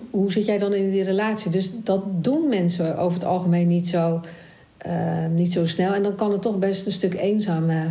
hoe 0.10 0.32
zit 0.32 0.46
jij 0.46 0.58
dan 0.58 0.74
in 0.74 0.92
die 0.92 1.04
relatie? 1.04 1.52
Dus 1.52 1.72
dat 1.84 2.24
doen 2.24 2.48
mensen 2.48 2.98
over 2.98 3.14
het 3.14 3.28
algemeen 3.28 3.68
niet 3.68 3.88
zo, 3.88 4.22
uh, 4.88 5.28
niet 5.28 5.52
zo 5.52 5.66
snel. 5.66 5.94
En 5.94 6.04
dan 6.04 6.16
kan 6.16 6.32
het 6.32 6.42
toch 6.42 6.60
best 6.60 6.86
een 6.86 6.92
stuk 6.92 7.14
eenzaam, 7.14 7.70
uh, 7.70 7.86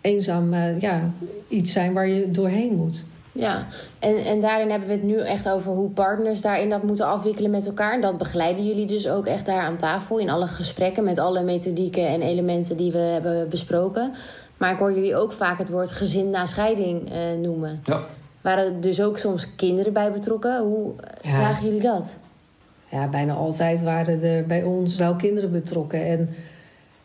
eenzaam 0.00 0.54
ja, 0.80 1.12
iets 1.48 1.72
zijn 1.72 1.92
waar 1.92 2.08
je 2.08 2.30
doorheen 2.30 2.74
moet. 2.74 3.04
Ja, 3.38 3.66
en, 3.98 4.16
en 4.16 4.40
daarin 4.40 4.70
hebben 4.70 4.88
we 4.88 4.94
het 4.94 5.02
nu 5.02 5.20
echt 5.20 5.48
over 5.48 5.72
hoe 5.72 5.90
partners 5.90 6.40
daarin 6.40 6.70
dat 6.70 6.82
moeten 6.82 7.06
afwikkelen 7.06 7.50
met 7.50 7.66
elkaar. 7.66 7.92
En 7.92 8.00
dat 8.00 8.18
begeleiden 8.18 8.66
jullie 8.66 8.86
dus 8.86 9.08
ook 9.08 9.26
echt 9.26 9.46
daar 9.46 9.62
aan 9.62 9.76
tafel 9.76 10.18
in 10.18 10.30
alle 10.30 10.46
gesprekken 10.46 11.04
met 11.04 11.18
alle 11.18 11.42
methodieken 11.42 12.08
en 12.08 12.22
elementen 12.22 12.76
die 12.76 12.92
we 12.92 12.98
hebben 12.98 13.48
besproken. 13.48 14.12
Maar 14.56 14.72
ik 14.72 14.78
hoor 14.78 14.92
jullie 14.92 15.16
ook 15.16 15.32
vaak 15.32 15.58
het 15.58 15.70
woord 15.70 15.90
gezin 15.90 16.30
na 16.30 16.46
scheiding 16.46 17.10
noemen. 17.40 17.80
Ja. 17.84 18.00
Waren 18.40 18.64
er 18.64 18.80
dus 18.80 19.02
ook 19.02 19.18
soms 19.18 19.54
kinderen 19.56 19.92
bij 19.92 20.12
betrokken? 20.12 20.62
Hoe 20.62 20.94
ja. 21.22 21.40
zagen 21.40 21.64
jullie 21.64 21.80
dat? 21.80 22.16
Ja, 22.90 23.08
bijna 23.08 23.34
altijd 23.34 23.82
waren 23.82 24.22
er 24.22 24.46
bij 24.46 24.62
ons 24.62 24.96
wel 24.96 25.16
kinderen 25.16 25.50
betrokken. 25.50 26.04
En 26.04 26.34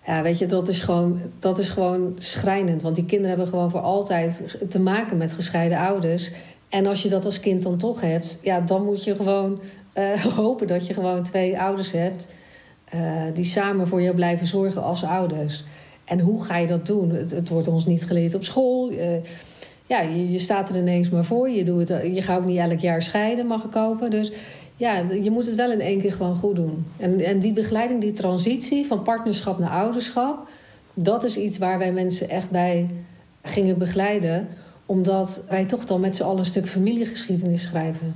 ja, 0.05 0.21
weet 0.21 0.37
je, 0.37 0.45
dat 0.45 0.67
is, 0.67 0.79
gewoon, 0.79 1.19
dat 1.39 1.57
is 1.57 1.69
gewoon 1.69 2.13
schrijnend. 2.17 2.81
Want 2.81 2.95
die 2.95 3.05
kinderen 3.05 3.29
hebben 3.29 3.47
gewoon 3.47 3.69
voor 3.69 3.79
altijd 3.79 4.57
te 4.69 4.79
maken 4.79 5.17
met 5.17 5.33
gescheiden 5.33 5.77
ouders. 5.77 6.31
En 6.69 6.85
als 6.85 7.03
je 7.03 7.09
dat 7.09 7.25
als 7.25 7.39
kind 7.39 7.63
dan 7.63 7.77
toch 7.77 8.01
hebt, 8.01 8.37
ja, 8.41 8.61
dan 8.61 8.85
moet 8.85 9.03
je 9.03 9.15
gewoon 9.15 9.59
uh, 9.97 10.25
hopen 10.35 10.67
dat 10.67 10.87
je 10.87 10.93
gewoon 10.93 11.23
twee 11.23 11.59
ouders 11.59 11.91
hebt. 11.91 12.27
Uh, 12.95 13.23
die 13.33 13.45
samen 13.45 13.87
voor 13.87 14.01
je 14.01 14.13
blijven 14.13 14.47
zorgen 14.47 14.83
als 14.83 15.03
ouders. 15.03 15.63
En 16.05 16.19
hoe 16.19 16.43
ga 16.43 16.57
je 16.57 16.67
dat 16.67 16.85
doen? 16.85 17.09
Het, 17.09 17.49
wordt 17.49 17.67
ons 17.67 17.85
niet 17.85 18.05
geleerd 18.05 18.33
op 18.33 18.43
school. 18.43 18.91
Uh, 18.91 19.15
ja, 19.85 20.01
je, 20.01 20.31
je, 20.31 20.39
staat 20.39 20.69
er 20.69 20.75
ineens 20.75 21.09
maar 21.09 21.25
voor. 21.25 21.49
Je, 21.49 21.63
doet 21.63 21.89
het, 21.89 22.15
je 22.15 22.21
gaat 22.21 22.39
ook 22.39 22.45
niet 22.45 22.57
elk 22.57 22.79
jaar 22.79 23.03
scheiden, 23.03 23.47
mag 23.47 23.63
ik 23.63 23.71
kopen. 23.71 24.09
Dus 24.09 24.31
ja, 24.75 24.97
je 25.21 25.31
moet 25.31 25.45
het 25.45 25.55
wel 25.55 25.71
in 25.71 25.81
één 25.81 25.99
keer 25.99 26.13
gewoon 26.13 26.35
goed 26.35 26.55
doen. 26.55 26.85
En, 26.97 27.19
en 27.19 27.39
die 27.39 27.53
begeleiding, 27.53 28.01
die 28.01 28.13
transitie 28.13 28.85
van 28.85 29.03
partnerschap 29.03 29.59
naar 29.59 29.69
ouderschap... 29.69 30.47
dat 30.93 31.23
is 31.23 31.37
iets 31.37 31.57
waar 31.57 31.77
wij 31.77 31.91
mensen 31.91 32.29
echt 32.29 32.49
bij 32.49 32.89
gingen 33.43 33.77
begeleiden. 33.77 34.47
Omdat 34.85 35.43
wij 35.49 35.65
toch 35.65 35.85
dan 35.85 35.99
met 35.99 36.15
z'n 36.15 36.23
allen 36.23 36.37
een 36.37 36.45
stuk 36.45 36.67
familiegeschiedenis 36.67 37.63
schrijven. 37.63 38.15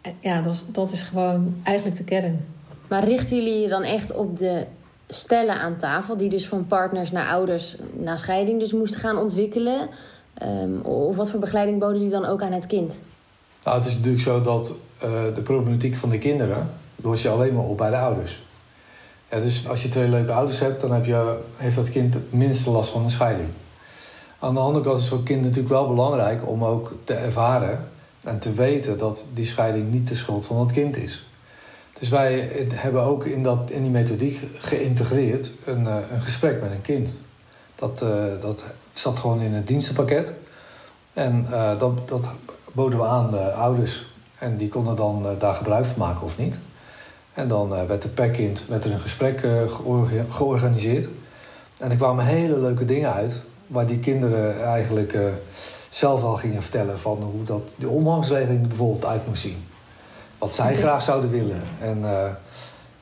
En 0.00 0.12
ja, 0.20 0.40
dat, 0.40 0.64
dat 0.72 0.92
is 0.92 1.02
gewoon 1.02 1.54
eigenlijk 1.62 1.96
de 1.96 2.04
kern. 2.04 2.44
Maar 2.88 3.04
richten 3.04 3.36
jullie 3.36 3.60
je 3.60 3.68
dan 3.68 3.82
echt 3.82 4.14
op 4.14 4.38
de 4.38 4.66
stellen 5.08 5.54
aan 5.54 5.76
tafel... 5.76 6.16
die 6.16 6.28
dus 6.28 6.48
van 6.48 6.66
partners 6.66 7.10
naar 7.10 7.28
ouders 7.28 7.76
na 7.92 8.16
scheiding 8.16 8.60
dus 8.60 8.72
moesten 8.72 9.00
gaan 9.00 9.18
ontwikkelen... 9.18 9.88
Um, 10.42 10.80
of 10.80 11.16
wat 11.16 11.30
voor 11.30 11.40
begeleiding 11.40 11.78
boden 11.78 11.96
jullie 11.96 12.10
dan 12.10 12.24
ook 12.24 12.42
aan 12.42 12.52
het 12.52 12.66
kind? 12.66 13.00
Nou, 13.64 13.76
het 13.76 13.86
is 13.86 13.94
natuurlijk 13.94 14.22
zo 14.22 14.40
dat 14.40 14.74
uh, 15.04 15.10
de 15.34 15.42
problematiek 15.42 15.96
van 15.96 16.08
de 16.08 16.18
kinderen... 16.18 16.70
los 16.96 17.22
je 17.22 17.28
alleen 17.28 17.54
maar 17.54 17.64
op 17.64 17.76
bij 17.76 17.90
de 17.90 17.96
ouders. 17.96 18.42
Ja, 19.30 19.40
dus 19.40 19.68
als 19.68 19.82
je 19.82 19.88
twee 19.88 20.08
leuke 20.08 20.32
ouders 20.32 20.58
hebt... 20.58 20.80
dan 20.80 20.92
heb 20.92 21.04
je, 21.04 21.38
heeft 21.56 21.76
dat 21.76 21.90
kind 21.90 22.14
het 22.14 22.32
minste 22.32 22.70
last 22.70 22.90
van 22.90 23.04
een 23.04 23.10
scheiding. 23.10 23.48
Aan 24.38 24.54
de 24.54 24.60
andere 24.60 24.84
kant 24.84 24.96
is 24.96 25.02
het 25.02 25.10
voor 25.10 25.18
het 25.18 25.28
kind 25.28 25.42
natuurlijk 25.42 25.68
wel 25.68 25.88
belangrijk... 25.88 26.48
om 26.48 26.64
ook 26.64 26.92
te 27.04 27.14
ervaren 27.14 27.88
en 28.24 28.38
te 28.38 28.52
weten... 28.52 28.98
dat 28.98 29.26
die 29.34 29.46
scheiding 29.46 29.92
niet 29.92 30.08
de 30.08 30.14
schuld 30.14 30.46
van 30.46 30.60
het 30.60 30.72
kind 30.72 30.96
is. 30.96 31.24
Dus 31.98 32.08
wij 32.08 32.48
hebben 32.74 33.02
ook 33.02 33.24
in, 33.24 33.42
dat, 33.42 33.70
in 33.70 33.82
die 33.82 33.90
methodiek 33.90 34.40
geïntegreerd... 34.56 35.50
een, 35.64 35.82
uh, 35.82 35.96
een 36.12 36.20
gesprek 36.20 36.60
met 36.60 36.70
een 36.70 36.82
kind. 36.82 37.08
Dat, 37.74 37.98
dat 38.40 38.64
zat 38.92 39.18
gewoon 39.18 39.40
in 39.40 39.52
het 39.52 39.66
dienstenpakket. 39.66 40.32
En 41.12 41.46
dat, 41.78 42.08
dat 42.08 42.30
boden 42.72 42.98
we 42.98 43.04
aan 43.04 43.30
de 43.30 43.52
ouders. 43.52 44.12
En 44.38 44.56
die 44.56 44.68
konden 44.68 44.96
dan 44.96 45.22
uh, 45.24 45.30
daar 45.38 45.54
gebruik 45.54 45.84
van 45.84 45.98
maken 45.98 46.22
of 46.22 46.38
niet. 46.38 46.58
En 47.34 47.48
dan 47.48 47.72
uh, 47.72 47.82
werd 47.84 48.02
de 48.02 48.08
pack-in, 48.08 48.56
werd 48.68 48.84
er 48.84 48.92
een 48.92 49.00
gesprek 49.00 49.46
georganiseerd. 50.28 51.08
En 51.78 51.90
er 51.90 51.96
kwamen 51.96 52.24
hele 52.24 52.58
leuke 52.58 52.84
dingen 52.84 53.12
uit. 53.12 53.42
Waar 53.66 53.86
die 53.86 53.98
kinderen 53.98 54.64
eigenlijk 54.64 55.18
zelf 55.88 56.22
al 56.22 56.36
gingen 56.36 56.62
vertellen 56.62 56.98
van 56.98 57.22
hoe 57.22 57.44
dat 57.44 57.74
de 57.78 57.88
omgangsregeling 57.88 58.68
bijvoorbeeld 58.68 59.04
uit 59.04 59.26
moest 59.26 59.42
zien. 59.42 59.64
Wat 60.38 60.54
zij 60.54 60.76
graag 60.76 61.02
zouden 61.02 61.30
willen. 61.30 61.62
En 61.80 62.04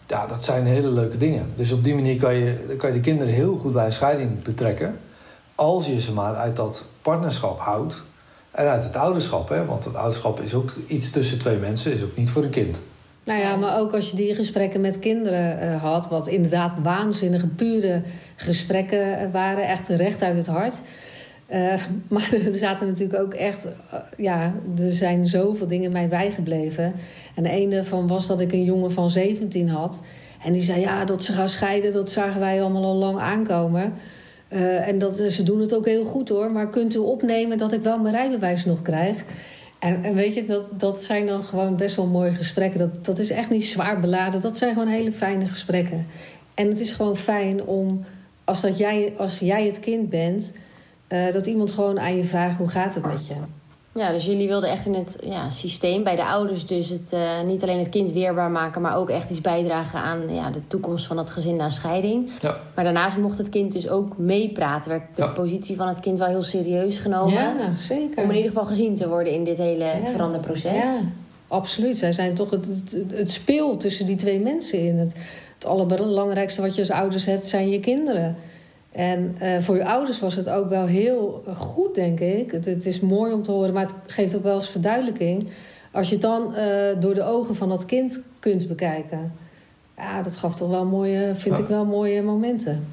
ja, 0.06 0.26
dat 0.26 0.44
zijn 0.44 0.66
hele 0.66 0.88
leuke 0.88 1.16
dingen. 1.16 1.52
Dus 1.54 1.72
op 1.72 1.84
die 1.84 1.94
manier 1.94 2.16
kan 2.16 2.34
je, 2.34 2.74
kan 2.78 2.88
je 2.88 2.94
de 2.94 3.00
kinderen 3.00 3.34
heel 3.34 3.56
goed 3.56 3.72
bij 3.72 3.86
een 3.86 3.92
scheiding 3.92 4.42
betrekken. 4.42 5.00
Als 5.54 5.86
je 5.86 6.00
ze 6.00 6.12
maar 6.12 6.34
uit 6.34 6.56
dat 6.56 6.84
partnerschap 7.02 7.58
houdt. 7.58 8.02
En 8.58 8.68
uit 8.68 8.84
het 8.84 8.96
ouderschap. 8.96 9.48
Hè? 9.48 9.64
Want 9.64 9.84
het 9.84 9.94
ouderschap 9.94 10.40
is 10.40 10.54
ook 10.54 10.72
iets 10.86 11.10
tussen 11.10 11.38
twee 11.38 11.56
mensen, 11.56 11.92
is 11.92 12.02
ook 12.02 12.16
niet 12.16 12.30
voor 12.30 12.42
een 12.42 12.50
kind. 12.50 12.80
Nou 13.24 13.40
ja, 13.40 13.56
maar 13.56 13.78
ook 13.78 13.94
als 13.94 14.10
je 14.10 14.16
die 14.16 14.34
gesprekken 14.34 14.80
met 14.80 14.98
kinderen 14.98 15.58
uh, 15.62 15.82
had, 15.82 16.08
wat 16.08 16.26
inderdaad 16.26 16.72
waanzinnige, 16.82 17.46
pure 17.46 18.02
gesprekken 18.36 19.30
waren, 19.32 19.68
echt 19.68 19.88
recht 19.88 20.22
uit 20.22 20.36
het 20.36 20.46
hart. 20.46 20.82
Uh, 21.52 21.74
maar 22.08 22.32
er 22.46 22.52
zaten 22.52 22.86
natuurlijk 22.86 23.20
ook 23.20 23.34
echt, 23.34 23.66
ja, 24.16 24.54
er 24.78 24.90
zijn 24.90 25.26
zoveel 25.26 25.66
dingen 25.66 25.92
mij 25.92 26.08
bijgebleven. 26.08 26.94
En 27.34 27.42
de 27.42 27.50
ene 27.50 27.84
van 27.84 28.06
was 28.06 28.26
dat 28.26 28.40
ik 28.40 28.52
een 28.52 28.64
jongen 28.64 28.92
van 28.92 29.10
17 29.10 29.68
had. 29.68 30.02
En 30.44 30.52
die 30.52 30.62
zei, 30.62 30.80
ja, 30.80 31.04
dat 31.04 31.22
ze 31.22 31.32
gaan 31.32 31.48
scheiden, 31.48 31.92
dat 31.92 32.10
zagen 32.10 32.40
wij 32.40 32.60
allemaal 32.60 32.84
al 32.84 32.94
lang 32.94 33.18
aankomen. 33.18 33.92
Uh, 34.50 34.88
en 34.88 34.98
dat, 34.98 35.16
ze 35.16 35.42
doen 35.42 35.60
het 35.60 35.74
ook 35.74 35.86
heel 35.86 36.04
goed 36.04 36.28
hoor. 36.28 36.52
Maar 36.52 36.68
kunt 36.68 36.94
u 36.94 36.98
opnemen 36.98 37.58
dat 37.58 37.72
ik 37.72 37.82
wel 37.82 37.98
mijn 37.98 38.14
rijbewijs 38.14 38.64
nog 38.64 38.82
krijg? 38.82 39.24
En, 39.78 40.14
weet 40.14 40.34
je, 40.34 40.46
dat, 40.46 40.80
dat 40.80 41.02
zijn 41.02 41.26
dan 41.26 41.42
gewoon 41.42 41.76
best 41.76 41.96
wel 41.96 42.06
mooie 42.06 42.34
gesprekken. 42.34 42.78
Dat, 42.78 43.04
dat 43.04 43.18
is 43.18 43.30
echt 43.30 43.50
niet 43.50 43.64
zwaar 43.64 44.00
beladen. 44.00 44.40
Dat 44.40 44.56
zijn 44.56 44.72
gewoon 44.72 44.88
hele 44.88 45.12
fijne 45.12 45.46
gesprekken. 45.46 46.06
En 46.54 46.68
het 46.68 46.80
is 46.80 46.92
gewoon 46.92 47.16
fijn 47.16 47.64
om, 47.64 48.04
als, 48.44 48.60
dat 48.60 48.78
jij, 48.78 49.12
als 49.16 49.38
jij 49.38 49.66
het 49.66 49.80
kind 49.80 50.10
bent, 50.10 50.52
uh, 51.08 51.32
dat 51.32 51.46
iemand 51.46 51.70
gewoon 51.70 52.00
aan 52.00 52.16
je 52.16 52.24
vraagt: 52.24 52.56
hoe 52.56 52.68
gaat 52.68 52.94
het 52.94 53.06
met 53.06 53.26
je? 53.26 53.34
Ja, 53.98 54.12
dus 54.12 54.24
jullie 54.24 54.48
wilden 54.48 54.70
echt 54.70 54.86
in 54.86 54.94
het 54.94 55.18
ja, 55.24 55.50
systeem 55.50 56.04
bij 56.04 56.16
de 56.16 56.24
ouders 56.24 56.66
dus 56.66 56.88
het, 56.88 57.12
uh, 57.14 57.42
niet 57.42 57.62
alleen 57.62 57.78
het 57.78 57.88
kind 57.88 58.12
weerbaar 58.12 58.50
maken, 58.50 58.80
maar 58.80 58.96
ook 58.96 59.10
echt 59.10 59.30
iets 59.30 59.40
bijdragen 59.40 60.00
aan 60.00 60.34
ja, 60.34 60.50
de 60.50 60.66
toekomst 60.66 61.06
van 61.06 61.18
het 61.18 61.30
gezin 61.30 61.56
na 61.56 61.70
scheiding. 61.70 62.30
Ja. 62.40 62.56
Maar 62.74 62.84
daarnaast 62.84 63.16
mocht 63.16 63.38
het 63.38 63.48
kind 63.48 63.72
dus 63.72 63.88
ook 63.88 64.18
meepraten. 64.18 64.90
Werd 64.90 65.02
de 65.14 65.30
positie 65.30 65.76
van 65.76 65.88
het 65.88 66.00
kind 66.00 66.18
wel 66.18 66.28
heel 66.28 66.42
serieus 66.42 66.98
genomen. 66.98 67.32
Ja, 67.32 67.74
zeker. 67.76 68.22
Om 68.22 68.30
in 68.30 68.36
ieder 68.36 68.50
geval 68.50 68.66
gezien 68.66 68.94
te 68.94 69.08
worden 69.08 69.32
in 69.32 69.44
dit 69.44 69.56
hele 69.56 69.84
ja. 69.84 70.06
veranderproces. 70.10 70.72
Ja, 70.72 71.00
absoluut. 71.48 71.98
Zij 71.98 72.12
zijn 72.12 72.34
toch 72.34 72.50
het, 72.50 72.66
het, 72.66 73.12
het 73.12 73.32
speel 73.32 73.76
tussen 73.76 74.06
die 74.06 74.16
twee 74.16 74.40
mensen 74.40 74.78
in. 74.78 74.96
Het, 74.96 75.14
het 75.54 75.64
allerbelangrijkste 75.64 76.60
wat 76.60 76.74
je 76.74 76.80
als 76.80 76.90
ouders 76.90 77.24
hebt 77.24 77.46
zijn 77.46 77.68
je 77.68 77.80
kinderen. 77.80 78.36
En 78.98 79.36
uh, 79.42 79.58
voor 79.60 79.76
je 79.76 79.84
ouders 79.84 80.20
was 80.20 80.34
het 80.34 80.48
ook 80.48 80.68
wel 80.68 80.86
heel 80.86 81.42
goed, 81.56 81.94
denk 81.94 82.20
ik. 82.20 82.50
Het, 82.50 82.64
het, 82.64 82.86
is 82.86 83.00
mooi 83.00 83.32
om 83.32 83.42
te 83.42 83.50
horen, 83.50 83.72
maar 83.72 83.82
het 83.82 83.94
geeft 84.06 84.36
ook 84.36 84.42
wel 84.42 84.56
eens 84.56 84.68
verduidelijking. 84.68 85.48
Als 85.92 86.08
je 86.08 86.12
het 86.12 86.22
dan 86.22 86.54
uh, 86.54 87.00
door 87.00 87.14
de 87.14 87.24
ogen 87.24 87.54
van 87.54 87.68
dat 87.68 87.84
kind 87.84 88.20
kunt 88.38 88.68
bekijken. 88.68 89.32
Ja, 89.96 90.22
dat 90.22 90.36
gaf 90.36 90.54
toch 90.54 90.68
wel 90.68 90.84
mooie, 90.84 91.34
vind 91.34 91.56
ja. 91.56 91.62
ik 91.62 91.68
wel 91.68 91.84
mooie 91.84 92.22
momenten. 92.22 92.86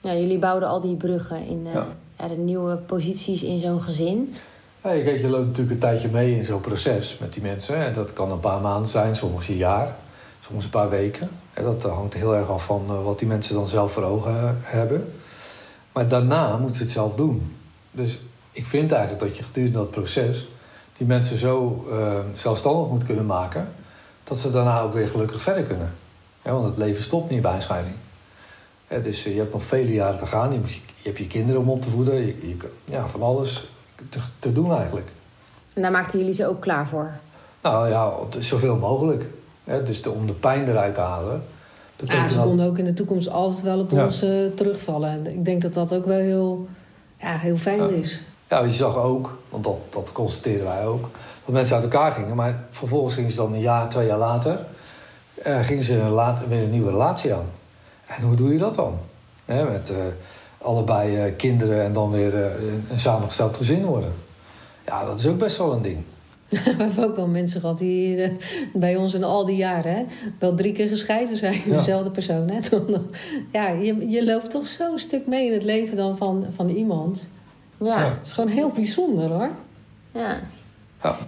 Ja, 0.00 0.14
jullie 0.14 0.38
bouwden 0.38 0.68
al 0.68 0.80
die 0.80 0.96
bruggen 0.96 1.46
in 1.46 1.66
uh, 1.66 1.72
ja. 2.18 2.28
de 2.28 2.36
nieuwe 2.36 2.76
posities 2.76 3.42
in 3.42 3.60
zo'n 3.60 3.80
gezin. 3.80 4.34
Ja, 4.84 4.90
je, 4.90 5.04
kijk, 5.04 5.20
je 5.20 5.28
loopt 5.28 5.46
natuurlijk 5.46 5.74
een 5.74 5.80
tijdje 5.80 6.08
mee 6.08 6.36
in 6.36 6.44
zo'n 6.44 6.60
proces 6.60 7.16
met 7.20 7.32
die 7.32 7.42
mensen. 7.42 7.84
En 7.84 7.92
dat 7.92 8.12
kan 8.12 8.30
een 8.30 8.40
paar 8.40 8.60
maanden 8.60 8.88
zijn, 8.88 9.16
soms 9.16 9.48
een 9.48 9.56
jaar, 9.56 9.96
soms 10.40 10.64
een 10.64 10.70
paar 10.70 10.90
weken. 10.90 11.28
En 11.54 11.64
dat 11.64 11.82
hangt 11.82 12.14
heel 12.14 12.34
erg 12.34 12.50
af 12.50 12.64
van 12.64 13.02
wat 13.04 13.18
die 13.18 13.28
mensen 13.28 13.54
dan 13.54 13.68
zelf 13.68 13.92
voor 13.92 14.02
ogen 14.02 14.58
hebben. 14.62 15.12
Maar 15.98 16.08
daarna 16.08 16.56
moeten 16.56 16.76
ze 16.76 16.82
het 16.82 16.92
zelf 16.92 17.14
doen. 17.14 17.56
Dus 17.90 18.18
ik 18.52 18.66
vind 18.66 18.92
eigenlijk 18.92 19.22
dat 19.22 19.36
je 19.36 19.42
gedurende 19.42 19.78
dat 19.78 19.90
proces 19.90 20.48
die 20.96 21.06
mensen 21.06 21.38
zo 21.38 21.86
uh, 21.90 22.18
zelfstandig 22.32 22.88
moet 22.88 23.04
kunnen 23.04 23.26
maken, 23.26 23.68
dat 24.24 24.38
ze 24.38 24.50
daarna 24.50 24.80
ook 24.80 24.92
weer 24.92 25.08
gelukkig 25.08 25.42
verder 25.42 25.62
kunnen. 25.62 25.94
Ja, 26.42 26.52
want 26.52 26.64
het 26.64 26.76
leven 26.76 27.02
stopt 27.02 27.30
niet 27.30 27.42
bij 27.42 27.54
een 27.54 27.62
scheiding. 27.62 27.94
Ja, 28.88 28.98
dus 28.98 29.22
je 29.22 29.30
hebt 29.30 29.52
nog 29.52 29.62
vele 29.62 29.92
jaren 29.92 30.18
te 30.18 30.26
gaan. 30.26 30.52
Je, 30.52 30.60
je, 30.64 30.80
hebt 31.02 31.18
je 31.18 31.26
kinderen 31.26 31.60
om 31.60 31.70
op 31.70 31.82
te 31.82 31.90
voeden. 31.90 32.14
Je, 32.14 32.26
je, 32.26 32.56
ja, 32.84 33.06
van 33.06 33.22
alles 33.22 33.68
te, 34.08 34.18
te, 34.38 34.52
doen 34.52 34.74
eigenlijk. 34.74 35.12
En 35.74 35.82
daar 35.82 35.90
maakten 35.90 36.18
jullie 36.18 36.34
ze 36.34 36.46
ook 36.46 36.60
klaar 36.60 36.88
voor? 36.88 37.12
Nou 37.62 37.88
ja, 37.88 38.12
zoveel 38.38 38.76
mogelijk. 38.76 39.24
Ja, 39.64 39.78
dus 39.78 40.02
de, 40.02 40.10
om 40.10 40.26
de 40.26 40.32
pijn 40.32 40.68
eruit 40.68 40.94
te 40.94 41.00
halen. 41.00 41.42
Ja, 42.04 42.28
ze 42.28 42.38
konden 42.38 42.66
ook 42.66 42.78
in 42.78 42.84
de 42.84 42.92
toekomst 42.92 43.28
altijd 43.28 43.62
wel 43.62 43.78
op 43.80 43.92
ons 43.92 44.22
uh, 44.22 44.50
terugvallen. 44.54 45.10
En 45.10 45.26
ik 45.26 45.44
denk 45.44 45.62
dat 45.62 45.74
dat 45.74 45.94
ook 45.94 46.04
wel 46.04 46.18
heel, 46.18 46.68
ja, 47.20 47.36
heel 47.36 47.56
fijn 47.56 47.82
ja. 47.82 47.88
is. 47.88 48.22
Ja, 48.48 48.60
je 48.60 48.72
zag 48.72 48.96
ook, 48.96 49.38
want 49.48 49.64
dat, 49.64 49.76
dat 49.90 50.12
constateerden 50.12 50.66
wij 50.66 50.86
ook, 50.86 51.08
dat 51.44 51.54
mensen 51.54 51.74
uit 51.74 51.84
elkaar 51.84 52.12
gingen. 52.12 52.36
Maar 52.36 52.64
vervolgens 52.70 53.14
gingen 53.14 53.30
ze 53.30 53.36
dan 53.36 53.52
een 53.52 53.60
jaar, 53.60 53.88
twee 53.88 54.06
jaar 54.06 54.18
later, 54.18 54.58
uh, 55.46 55.64
gingen 55.64 55.82
ze 55.82 55.96
later, 55.96 56.48
weer 56.48 56.62
een 56.62 56.70
nieuwe 56.70 56.90
relatie 56.90 57.34
aan. 57.34 57.46
En 58.06 58.22
hoe 58.22 58.36
doe 58.36 58.52
je 58.52 58.58
dat 58.58 58.74
dan? 58.74 58.98
He, 59.44 59.64
met 59.64 59.90
uh, 59.90 59.96
allebei 60.58 61.32
kinderen 61.32 61.82
en 61.82 61.92
dan 61.92 62.10
weer 62.10 62.34
een 62.90 62.98
samengesteld 62.98 63.56
gezin 63.56 63.84
worden. 63.84 64.12
Ja, 64.86 65.04
dat 65.04 65.18
is 65.18 65.26
ook 65.26 65.38
best 65.38 65.56
wel 65.56 65.72
een 65.72 65.82
ding. 65.82 66.04
We 66.78 66.82
hebben 66.82 67.04
ook 67.04 67.16
wel 67.16 67.26
mensen 67.26 67.60
gehad 67.60 67.78
die 67.78 68.06
hier 68.06 68.30
uh, 68.30 68.36
bij 68.72 68.96
ons 68.96 69.14
in 69.14 69.24
al 69.24 69.44
die 69.44 69.56
jaren 69.56 69.94
hè, 69.94 70.04
wel 70.38 70.54
drie 70.54 70.72
keer 70.72 70.88
gescheiden 70.88 71.36
zijn. 71.36 71.60
Ja. 71.66 71.72
Dezelfde 71.72 72.10
persoon. 72.10 72.50
Hè? 72.50 72.58
Ja, 73.52 73.68
je, 73.68 74.08
je 74.08 74.24
loopt 74.24 74.50
toch 74.50 74.66
zo'n 74.66 74.98
stuk 74.98 75.26
mee 75.26 75.46
in 75.46 75.52
het 75.52 75.64
leven 75.64 75.96
dan 75.96 76.16
van, 76.16 76.46
van 76.50 76.68
iemand. 76.68 77.28
Ja. 77.78 78.04
Het 78.04 78.26
is 78.26 78.32
gewoon 78.32 78.50
heel 78.50 78.70
bijzonder 78.70 79.30
hoor. 79.30 79.50
Ja. 80.12 80.40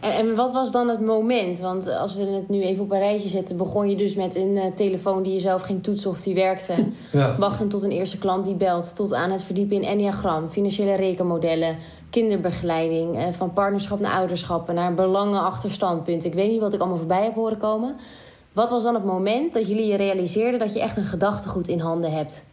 En, 0.00 0.12
en, 0.12 0.34
wat 0.34 0.52
was 0.52 0.72
dan 0.72 0.88
het 0.88 1.00
moment? 1.00 1.60
Want 1.60 1.88
als 1.88 2.14
we 2.14 2.22
het 2.22 2.48
nu 2.48 2.62
even 2.62 2.84
op 2.84 2.90
een 2.92 2.98
rijtje 2.98 3.28
zetten, 3.28 3.56
begon 3.56 3.90
je 3.90 3.96
dus 3.96 4.14
met 4.14 4.34
een 4.34 4.56
uh, 4.56 4.62
telefoon 4.74 5.22
die 5.22 5.32
je 5.32 5.40
zelf 5.40 5.62
ging 5.62 5.82
toetsen 5.82 6.10
of 6.10 6.22
die 6.22 6.34
werkte. 6.34 6.74
Ja. 7.12 7.36
Wachten 7.38 7.68
tot 7.68 7.82
een 7.82 7.90
eerste 7.90 8.18
klant 8.18 8.44
die 8.44 8.54
belt. 8.54 8.96
Tot 8.96 9.14
aan 9.14 9.30
het 9.30 9.42
verdiepen 9.42 9.76
in 9.76 9.84
Enneagram, 9.84 10.48
financiële 10.48 10.94
rekenmodellen 10.94 11.76
kinderbegeleiding, 12.10 13.16
eh, 13.16 13.32
van 13.32 13.52
partnerschap 13.52 14.00
naar 14.00 14.12
ouderschap, 14.12 14.72
naar 14.72 14.94
belangenachterstandpunt. 14.94 16.24
Ik 16.24 16.34
weet 16.34 16.50
niet 16.50 16.60
wat 16.60 16.74
ik 16.74 16.80
allemaal 16.80 16.98
voorbij 16.98 17.24
heb 17.24 17.34
horen 17.34 17.58
komen. 17.58 17.96
Wat 18.52 18.70
was 18.70 18.82
dan 18.82 18.94
het 18.94 19.04
moment 19.04 19.52
dat 19.52 19.68
jullie 19.68 19.86
je 19.86 19.96
realiseerden 19.96 20.58
dat 20.58 20.72
je 20.72 20.80
echt 20.80 20.96
een 20.96 21.04
gedachtegoed 21.04 21.68
in 21.68 21.80
handen 21.80 22.12
hebt? 22.12 22.44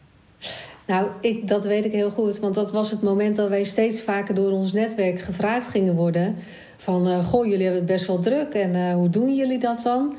Nou, 0.87 1.07
ik, 1.21 1.47
dat 1.47 1.63
weet 1.63 1.85
ik 1.85 1.91
heel 1.91 2.09
goed. 2.09 2.39
Want 2.39 2.55
dat 2.55 2.71
was 2.71 2.91
het 2.91 3.01
moment 3.01 3.35
dat 3.35 3.49
wij 3.49 3.63
steeds 3.63 4.01
vaker 4.01 4.35
door 4.35 4.51
ons 4.51 4.73
netwerk 4.73 5.19
gevraagd 5.19 5.67
gingen 5.67 5.95
worden. 5.95 6.35
Van, 6.77 7.07
uh, 7.07 7.25
goh, 7.25 7.45
jullie 7.45 7.63
hebben 7.63 7.81
het 7.81 7.91
best 7.91 8.07
wel 8.07 8.19
druk. 8.19 8.53
En 8.53 8.75
uh, 8.75 8.93
hoe 8.93 9.09
doen 9.09 9.35
jullie 9.35 9.59
dat 9.59 9.81
dan? 9.83 10.15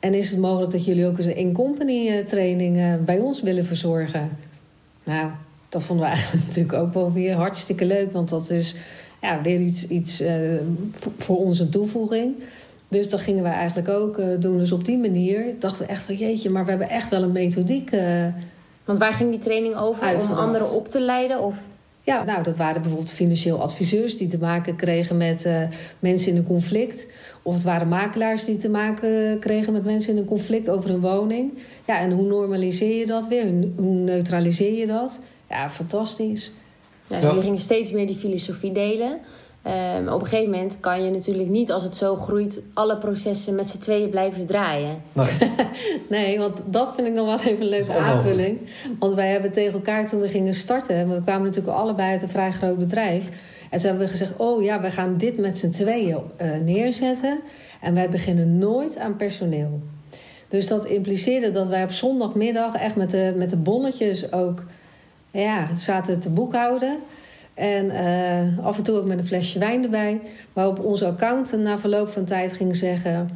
En 0.00 0.14
is 0.14 0.30
het 0.30 0.40
mogelijk 0.40 0.72
dat 0.72 0.84
jullie 0.84 1.06
ook 1.06 1.16
eens 1.16 1.26
een 1.26 1.36
in-company 1.36 2.22
training 2.22 2.76
uh, 2.76 2.94
bij 3.04 3.18
ons 3.18 3.42
willen 3.42 3.64
verzorgen? 3.64 4.30
Nou, 5.04 5.30
dat 5.68 5.82
vonden 5.82 6.06
we 6.06 6.12
eigenlijk 6.16 6.46
natuurlijk 6.46 6.78
ook 6.78 6.94
wel 6.94 7.12
weer 7.12 7.34
hartstikke 7.34 7.84
leuk. 7.84 8.12
Want 8.12 8.28
dat 8.28 8.50
is 8.50 8.74
ja, 9.20 9.42
weer 9.42 9.60
iets, 9.60 9.88
iets 9.88 10.22
voor 11.16 11.36
onze 11.36 11.68
toevoeging. 11.68 12.34
Dus 12.88 13.08
dat 13.08 13.20
gingen 13.20 13.42
wij 13.42 13.52
eigenlijk 13.52 13.88
ook 13.88 14.20
doen. 14.40 14.58
Dus 14.58 14.72
op 14.72 14.84
die 14.84 14.98
manier 14.98 15.54
dachten 15.58 15.86
we 15.86 15.92
echt 15.92 16.02
van 16.02 16.14
jeetje, 16.14 16.50
maar 16.50 16.64
we 16.64 16.70
hebben 16.70 16.88
echt 16.88 17.10
wel 17.10 17.22
een 17.22 17.32
methodiek. 17.32 17.90
Want 18.84 18.98
waar 18.98 19.12
ging 19.12 19.30
die 19.30 19.38
training 19.38 19.76
over? 19.76 20.22
Om 20.22 20.32
anderen 20.32 20.70
op 20.70 20.88
te 20.88 21.00
leiden? 21.00 21.40
Of? 21.40 21.56
Ja, 22.08 22.24
nou, 22.24 22.42
dat 22.42 22.56
waren 22.56 22.80
bijvoorbeeld 22.82 23.12
financieel 23.12 23.60
adviseurs 23.60 24.16
die 24.16 24.28
te 24.28 24.38
maken 24.38 24.76
kregen 24.76 25.16
met 25.16 25.44
uh, 25.46 25.62
mensen 25.98 26.30
in 26.30 26.36
een 26.36 26.46
conflict. 26.46 27.06
Of 27.42 27.54
het 27.54 27.62
waren 27.62 27.88
makelaars 27.88 28.44
die 28.44 28.56
te 28.56 28.68
maken 28.68 29.38
kregen 29.38 29.72
met 29.72 29.84
mensen 29.84 30.12
in 30.12 30.18
een 30.18 30.24
conflict 30.24 30.70
over 30.70 30.90
hun 30.90 31.00
woning. 31.00 31.58
Ja, 31.86 31.98
en 31.98 32.10
hoe 32.10 32.26
normaliseer 32.26 32.98
je 32.98 33.06
dat 33.06 33.28
weer? 33.28 33.46
Hoe 33.76 33.94
neutraliseer 33.94 34.78
je 34.78 34.86
dat? 34.86 35.20
Ja, 35.48 35.70
fantastisch. 35.70 36.52
Ja, 37.06 37.20
dus 37.20 37.28
jullie 37.28 37.42
gingen 37.42 37.60
steeds 37.60 37.90
meer 37.90 38.06
die 38.06 38.16
filosofie 38.16 38.72
delen. 38.72 39.18
Um, 39.68 40.08
op 40.08 40.20
een 40.20 40.26
gegeven 40.26 40.50
moment 40.50 40.80
kan 40.80 41.04
je 41.04 41.10
natuurlijk 41.10 41.48
niet, 41.48 41.72
als 41.72 41.82
het 41.82 41.96
zo 41.96 42.16
groeit, 42.16 42.62
alle 42.74 42.98
processen 42.98 43.54
met 43.54 43.68
z'n 43.68 43.78
tweeën 43.78 44.10
blijven 44.10 44.46
draaien. 44.46 45.02
Nee. 45.12 45.26
nee, 46.08 46.38
want 46.38 46.62
dat 46.66 46.92
vind 46.94 47.06
ik 47.06 47.12
nog 47.12 47.26
wel 47.26 47.40
even 47.40 47.60
een 47.60 47.68
leuke 47.68 47.90
oh. 47.90 48.08
aanvulling. 48.08 48.58
Want 48.98 49.14
wij 49.14 49.28
hebben 49.28 49.52
tegen 49.52 49.72
elkaar 49.72 50.08
toen 50.08 50.20
we 50.20 50.28
gingen 50.28 50.54
starten, 50.54 51.08
we 51.08 51.22
kwamen 51.22 51.46
natuurlijk 51.46 51.76
allebei 51.76 52.10
uit 52.10 52.22
een 52.22 52.28
vrij 52.28 52.52
groot 52.52 52.78
bedrijf. 52.78 53.30
En 53.70 53.78
toen 53.78 53.88
hebben 53.88 54.06
we 54.06 54.10
gezegd: 54.10 54.32
Oh 54.36 54.62
ja, 54.62 54.80
we 54.80 54.90
gaan 54.90 55.16
dit 55.16 55.38
met 55.38 55.58
z'n 55.58 55.70
tweeën 55.70 56.18
uh, 56.42 56.56
neerzetten. 56.64 57.40
En 57.80 57.94
wij 57.94 58.08
beginnen 58.08 58.58
nooit 58.58 58.98
aan 58.98 59.16
personeel. 59.16 59.80
Dus 60.48 60.66
dat 60.66 60.84
impliceerde 60.84 61.50
dat 61.50 61.66
wij 61.66 61.82
op 61.82 61.92
zondagmiddag 61.92 62.74
echt 62.74 62.96
met 62.96 63.10
de, 63.10 63.34
met 63.36 63.50
de 63.50 63.56
bonnetjes 63.56 64.32
ook 64.32 64.64
ja, 65.30 65.74
zaten 65.76 66.20
te 66.20 66.30
boekhouden. 66.30 66.98
En 67.58 67.84
uh, 67.84 68.66
af 68.66 68.76
en 68.76 68.82
toe 68.82 68.96
ook 68.96 69.06
met 69.06 69.18
een 69.18 69.26
flesje 69.26 69.58
wijn 69.58 69.84
erbij. 69.84 70.20
Waarop 70.52 70.78
onze 70.78 71.06
accountant 71.06 71.62
na 71.62 71.78
verloop 71.78 72.08
van 72.08 72.24
tijd 72.24 72.52
ging 72.52 72.76
zeggen... 72.76 73.30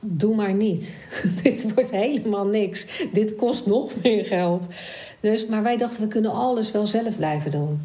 doe 0.00 0.34
maar 0.34 0.54
niet. 0.54 1.08
Dit 1.42 1.74
wordt 1.74 1.90
helemaal 1.90 2.46
niks. 2.46 3.06
Dit 3.12 3.36
kost 3.36 3.66
nog 3.66 3.92
meer 4.02 4.24
geld. 4.24 4.66
Dus, 5.20 5.46
maar 5.46 5.62
wij 5.62 5.76
dachten, 5.76 6.02
we 6.02 6.08
kunnen 6.08 6.32
alles 6.32 6.70
wel 6.70 6.86
zelf 6.86 7.16
blijven 7.16 7.50
doen. 7.50 7.80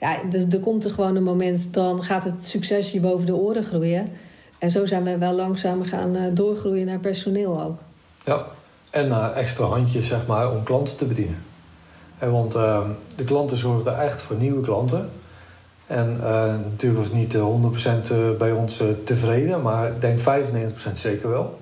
Ja, 0.00 0.16
dus 0.28 0.44
er 0.50 0.60
komt 0.60 0.84
er 0.84 0.90
gewoon 0.90 1.16
een 1.16 1.22
moment... 1.22 1.74
dan 1.74 2.02
gaat 2.02 2.24
het 2.24 2.46
succes 2.46 2.92
je 2.92 3.00
boven 3.00 3.26
de 3.26 3.36
oren 3.36 3.64
groeien. 3.64 4.12
En 4.58 4.70
zo 4.70 4.86
zijn 4.86 5.04
we 5.04 5.18
wel 5.18 5.32
langzaam 5.32 5.84
gaan 5.84 6.16
uh, 6.16 6.22
doorgroeien 6.32 6.86
naar 6.86 6.98
personeel 6.98 7.62
ook. 7.62 7.78
Ja, 8.24 8.46
en 8.90 9.08
naar 9.08 9.32
extra 9.32 9.64
handjes, 9.64 10.06
zeg 10.06 10.26
maar, 10.26 10.52
om 10.52 10.62
klanten 10.62 10.96
te 10.96 11.04
bedienen. 11.04 11.47
En 12.18 12.32
want 12.32 12.56
uh, 12.56 12.80
de 13.14 13.24
klanten 13.24 13.56
zorgden 13.56 13.98
echt 13.98 14.20
voor 14.20 14.36
nieuwe 14.36 14.60
klanten. 14.60 15.10
En 15.86 16.16
uh, 16.20 16.54
natuurlijk 16.70 17.00
was 17.00 17.12
niet 17.12 17.36
100% 17.36 18.14
bij 18.38 18.52
ons 18.52 18.82
tevreden, 19.04 19.62
maar 19.62 19.88
ik 19.88 20.00
denk 20.00 20.20
95% 20.20 20.22
zeker 20.92 21.28
wel. 21.28 21.58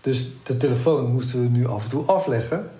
Dus 0.00 0.28
de 0.42 0.56
telefoon 0.56 1.12
moesten 1.12 1.40
we 1.40 1.48
nu 1.48 1.66
af 1.66 1.84
en 1.84 1.90
toe 1.90 2.04
afleggen. 2.04 2.70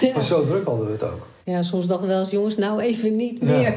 Ja. 0.00 0.12
Maar 0.12 0.22
zo 0.22 0.44
druk 0.44 0.66
hadden 0.66 0.86
we 0.86 0.92
het 0.92 1.02
ook. 1.02 1.26
Ja, 1.44 1.62
soms 1.62 1.86
dachten 1.86 2.06
we 2.06 2.12
wel 2.12 2.22
eens, 2.22 2.30
jongens, 2.30 2.56
nou 2.56 2.80
even 2.80 3.16
niet 3.16 3.42
meer. 3.42 3.60
Ja. 3.60 3.74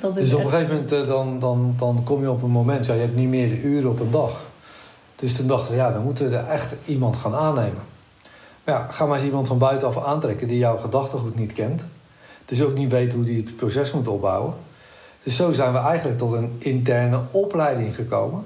Dat 0.00 0.16
is 0.16 0.24
dus 0.24 0.34
op 0.34 0.44
een 0.44 0.48
gegeven 0.48 0.74
moment 0.74 1.06
dan, 1.06 1.38
dan, 1.38 1.74
dan 1.78 2.00
kom 2.04 2.20
je 2.22 2.30
op 2.30 2.42
een 2.42 2.50
moment, 2.50 2.86
ja, 2.86 2.94
je 2.94 3.00
hebt 3.00 3.16
niet 3.16 3.28
meer 3.28 3.48
de 3.48 3.62
uren 3.62 3.90
op 3.90 4.00
een 4.00 4.10
dag. 4.10 4.44
Dus 5.16 5.34
toen 5.34 5.46
dachten 5.46 5.70
we, 5.70 5.76
ja, 5.76 5.92
dan 5.92 6.02
moeten 6.02 6.30
we 6.30 6.36
er 6.36 6.48
echt 6.48 6.74
iemand 6.84 7.16
gaan 7.16 7.34
aannemen. 7.34 7.82
Ja, 8.66 8.86
ga 8.90 9.06
maar 9.06 9.16
eens 9.16 9.26
iemand 9.26 9.46
van 9.46 9.58
buitenaf 9.58 10.04
aantrekken 10.04 10.48
die 10.48 10.58
jouw 10.58 10.76
gedachtegoed 10.76 11.38
niet 11.38 11.52
kent. 11.52 11.86
Dus 12.44 12.62
ook 12.62 12.74
niet 12.74 12.90
weet 12.90 13.12
hoe 13.12 13.24
die 13.24 13.36
het 13.36 13.56
proces 13.56 13.92
moet 13.92 14.08
opbouwen. 14.08 14.54
Dus 15.22 15.36
zo 15.36 15.52
zijn 15.52 15.72
we 15.72 15.78
eigenlijk 15.78 16.18
tot 16.18 16.32
een 16.32 16.56
interne 16.58 17.20
opleiding 17.30 17.94
gekomen. 17.94 18.44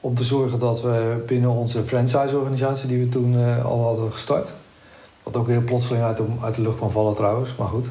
Om 0.00 0.14
te 0.14 0.24
zorgen 0.24 0.58
dat 0.58 0.82
we 0.82 1.22
binnen 1.26 1.50
onze 1.50 1.84
franchise-organisatie 1.84 2.88
die 2.88 3.00
we 3.00 3.08
toen 3.08 3.34
uh, 3.34 3.64
al 3.64 3.84
hadden 3.84 4.12
gestart. 4.12 4.52
Wat 5.22 5.36
ook 5.36 5.48
heel 5.48 5.64
plotseling 5.64 6.04
uit 6.04 6.16
de, 6.16 6.24
uit 6.42 6.54
de 6.54 6.62
lucht 6.62 6.76
kwam 6.76 6.90
vallen 6.90 7.14
trouwens, 7.14 7.56
maar 7.56 7.68
goed. 7.68 7.86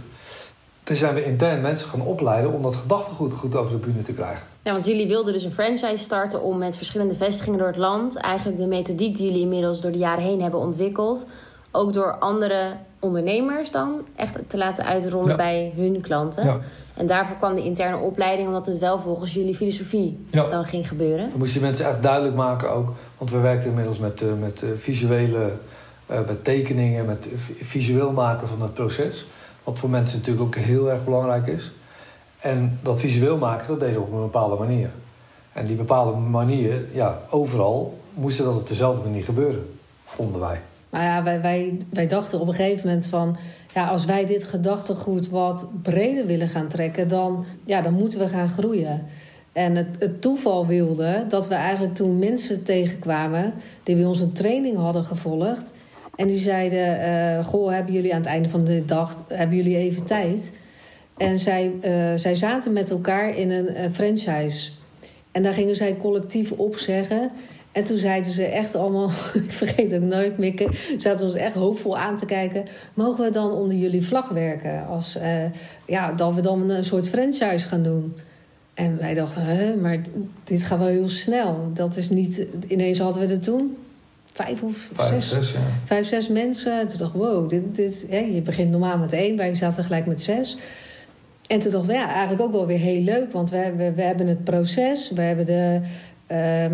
Toen 0.84 0.95
zijn 0.95 1.13
we 1.13 1.26
intern 1.26 1.61
mensen 1.61 1.89
gaan 1.89 2.01
opleiden 2.01 2.53
om 2.53 2.61
dat 2.61 2.76
gedachtegoed 2.76 3.34
goed 3.34 3.55
over 3.55 3.72
de 3.72 3.78
bühne 3.78 4.01
te 4.01 4.13
krijgen. 4.13 4.45
Ja, 4.61 4.72
want 4.72 4.86
jullie 4.86 5.07
wilden 5.07 5.34
dus 5.34 5.43
een 5.43 5.51
franchise 5.51 6.03
starten 6.03 6.41
om 6.41 6.57
met 6.57 6.76
verschillende 6.76 7.15
vestigingen 7.15 7.59
door 7.59 7.67
het 7.67 7.78
land... 7.78 8.15
eigenlijk 8.15 8.57
de 8.57 8.67
methodiek 8.67 9.17
die 9.17 9.26
jullie 9.26 9.41
inmiddels 9.41 9.82
door 9.82 9.91
de 9.91 9.97
jaren 9.97 10.24
heen 10.24 10.41
hebben 10.41 10.59
ontwikkeld... 10.59 11.26
ook 11.72 11.93
door 11.93 12.17
andere 12.17 12.76
ondernemers 12.99 13.72
dan 13.72 14.01
echt 14.15 14.38
te 14.47 14.57
laten 14.57 14.86
uitrollen 14.86 15.38
bij 15.38 15.74
hun 15.76 16.01
klanten. 16.01 16.45
Ja. 16.45 16.59
En 16.93 17.07
daarvoor 17.07 17.38
kwam 17.38 17.55
de 17.55 17.63
interne 17.63 17.97
opleiding, 17.97 18.47
omdat 18.47 18.65
het 18.65 18.78
wel 18.78 18.99
volgens 18.99 19.34
jullie 19.34 19.55
filosofie 19.55 20.26
dan 20.30 20.65
ging 20.65 20.88
gebeuren. 20.88 21.30
Dan 21.30 21.38
moest 21.38 21.53
je 21.53 21.59
mensen 21.59 21.86
echt 21.86 22.03
duidelijk 22.03 22.36
maken 22.36 22.72
ook, 22.72 22.93
want 23.17 23.32
we 23.32 23.39
werkten 23.39 23.70
inmiddels 23.70 23.97
met, 23.97 24.22
uh, 24.22 24.34
met 24.39 24.61
uh, 24.61 24.70
visuele, 24.76 25.51
uh, 26.11 26.17
met 26.28 26.43
tekeningen, 26.43 27.05
met 27.05 27.30
visueel 27.61 28.11
maken 28.11 28.47
van 28.47 28.61
het 28.61 28.74
proces. 28.74 29.26
Wat 29.63 29.80
voor 29.80 29.89
mensen 29.89 30.17
natuurlijk 30.17 30.45
ook 30.45 30.55
heel 30.55 30.91
erg 30.91 31.03
belangrijk 31.03 31.47
is. 31.47 31.72
En 32.39 32.80
dat 32.84 32.99
visueel 32.99 33.38
maken, 33.38 33.67
dat 33.67 33.80
deden 33.80 33.95
we 33.95 34.01
op 34.01 34.11
een 34.11 34.20
bepaalde 34.20 34.55
manier. 34.55 34.89
En 35.53 35.65
die 35.65 35.76
bepaalde 35.76 36.20
manier, 36.20 36.86
ja, 36.93 37.22
overal 37.30 37.99
moest 38.13 38.38
dat 38.38 38.55
op 38.55 38.67
dezelfde 38.67 39.01
manier 39.03 39.24
gebeuren, 39.24 39.70
vonden 40.05 40.41
wij. 40.41 40.61
Nou 40.89 41.03
ja, 41.03 41.23
wij, 41.23 41.41
wij, 41.41 41.77
wij 41.89 42.07
dachten 42.07 42.39
op 42.39 42.47
een 42.47 42.53
gegeven 42.53 42.87
moment 42.87 43.05
van... 43.05 43.37
ja, 43.73 43.87
als 43.87 44.05
wij 44.05 44.25
dit 44.25 44.43
gedachtegoed 44.43 45.29
wat 45.29 45.67
breder 45.81 46.25
willen 46.25 46.49
gaan 46.49 46.67
trekken... 46.67 47.07
dan, 47.07 47.45
ja, 47.65 47.81
dan 47.81 47.93
moeten 47.93 48.19
we 48.19 48.27
gaan 48.27 48.49
groeien. 48.49 49.05
En 49.51 49.75
het, 49.75 50.21
toeval 50.21 50.67
wilde 50.67 51.25
dat 51.27 51.47
we 51.47 51.55
eigenlijk 51.55 51.95
toen 51.95 52.19
mensen 52.19 52.63
tegenkwamen... 52.63 53.53
die 53.83 53.95
bij 53.95 54.05
ons 54.05 54.19
een 54.19 54.33
training 54.33 54.77
hadden 54.77 55.03
gevolgd... 55.03 55.73
en 56.15 56.27
die 56.27 56.37
zeiden, 56.37 56.99
uh, 56.99 57.45
goh, 57.45 57.71
hebben 57.71 57.93
jullie 57.93 58.13
aan 58.13 58.21
het 58.21 58.29
einde 58.29 58.49
van 58.49 58.63
de 58.63 58.85
dag... 58.85 59.23
hebben 59.27 59.57
jullie 59.57 59.77
even 59.77 60.05
tijd? 60.05 60.51
En 61.17 61.39
zij, 61.39 61.71
uh, 61.81 62.13
zij 62.15 62.35
zaten 62.35 62.73
met 62.73 62.89
elkaar 62.89 63.37
in 63.37 63.51
een 63.51 63.69
uh, 63.71 63.79
franchise... 63.91 64.71
En 65.31 65.43
daar 65.43 65.53
gingen 65.53 65.75
zij 65.75 65.97
collectief 65.97 66.51
opzeggen. 66.51 67.31
En 67.72 67.84
toen 67.84 67.97
zeiden 67.97 68.32
ze 68.32 68.43
echt 68.43 68.76
allemaal, 68.76 69.09
ik 69.43 69.51
vergeet 69.51 69.93
ook 69.93 70.01
nooit 70.01 70.38
Mikke, 70.38 70.70
zaten 70.97 71.26
ons 71.26 71.34
echt 71.34 71.53
hoopvol 71.53 71.97
aan 71.97 72.17
te 72.17 72.26
kijken. 72.26 72.65
Mogen 72.93 73.24
we 73.24 73.32
dan 73.32 73.51
onder 73.51 73.78
jullie 73.78 74.05
vlag 74.05 74.30
werken? 74.30 74.88
Als, 74.88 75.17
uh, 75.17 75.43
ja, 75.86 76.11
dat 76.11 76.36
we 76.36 76.41
dan 76.41 76.70
een 76.70 76.84
soort 76.84 77.09
franchise 77.09 77.67
gaan 77.67 77.84
doen. 77.84 78.15
En 78.74 78.97
wij 78.97 79.13
dachten, 79.13 79.41
hè, 79.41 79.76
maar 79.76 79.97
dit 80.43 80.63
gaat 80.63 80.80
wel 80.80 80.88
heel 80.88 81.09
snel. 81.09 81.72
Dat 81.74 81.97
is 81.97 82.09
niet, 82.09 82.45
ineens 82.67 82.99
hadden 82.99 83.28
we 83.28 83.34
er 83.34 83.39
toen 83.39 83.78
vijf 84.32 84.63
of 84.63 84.89
vijf, 84.91 85.24
zes, 85.24 85.30
zes 85.30 85.51
ja. 85.51 85.59
vijf, 85.84 86.07
zes 86.07 86.30
mensen. 86.30 86.88
Toen 86.88 86.97
dacht 86.97 87.13
ik, 87.13 87.20
wow, 87.20 87.49
dit, 87.49 87.76
dit, 87.76 88.05
hè, 88.09 88.17
je 88.17 88.41
begint 88.41 88.72
normaal 88.72 88.97
met 88.97 89.13
één, 89.13 89.38
wij 89.38 89.53
zaten 89.53 89.84
gelijk 89.84 90.05
met 90.05 90.22
zes. 90.22 90.57
En 91.47 91.59
toen 91.59 91.72
dachten 91.72 91.91
we, 91.91 91.97
ja, 91.97 92.09
eigenlijk 92.09 92.41
ook 92.41 92.51
wel 92.51 92.65
weer 92.65 92.78
heel 92.78 93.01
leuk. 93.01 93.32
Want 93.32 93.49
we, 93.49 93.74
we, 93.76 93.93
we 93.93 94.01
hebben 94.01 94.28
het 94.28 94.43
proces, 94.43 95.11
we 95.15 95.22
hebben 95.22 95.45
de, 95.45 95.82
Uh, 96.32 96.65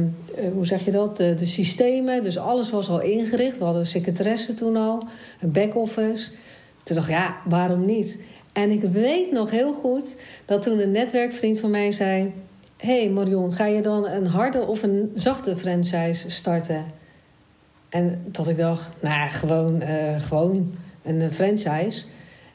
hoe 0.53 0.65
zeg 0.65 0.85
je 0.85 0.91
dat? 0.91 1.17
De, 1.17 1.45
systemen. 1.45 2.21
Dus 2.21 2.37
alles 2.37 2.69
was 2.69 2.89
al 2.89 3.01
ingericht. 3.01 3.57
We 3.57 3.63
hadden 3.63 3.85
secretaresse 3.85 4.53
toen 4.53 4.75
al, 4.75 5.03
een 5.41 5.51
back-office. 5.51 6.31
Toen 6.83 6.95
dacht 6.95 7.07
ik, 7.07 7.13
ja, 7.13 7.37
waarom 7.45 7.85
niet? 7.85 8.19
En 8.53 8.71
ik 8.71 8.81
weet 8.81 9.31
nog 9.31 9.51
heel 9.51 9.73
goed 9.73 10.15
dat 10.45 10.61
toen 10.61 10.79
een 10.79 10.91
netwerkvriend 10.91 11.59
van 11.59 11.69
mij 11.69 11.91
zei... 11.91 12.33
hey 12.77 13.09
Marion, 13.09 13.51
ga 13.51 13.65
je 13.65 13.81
dan 13.81 14.07
een 14.07 14.25
harde 14.25 14.65
of 14.65 14.83
een 14.83 15.11
zachte 15.15 15.55
franchise 15.55 16.29
starten? 16.29 16.85
En 17.89 18.21
dat 18.25 18.47
ik 18.47 18.57
dacht, 18.57 18.89
nou 18.99 19.29
gewoon, 19.29 19.81
uh, 19.81 20.21
gewoon 20.21 20.75
een 21.03 21.31
franchise. 21.31 22.05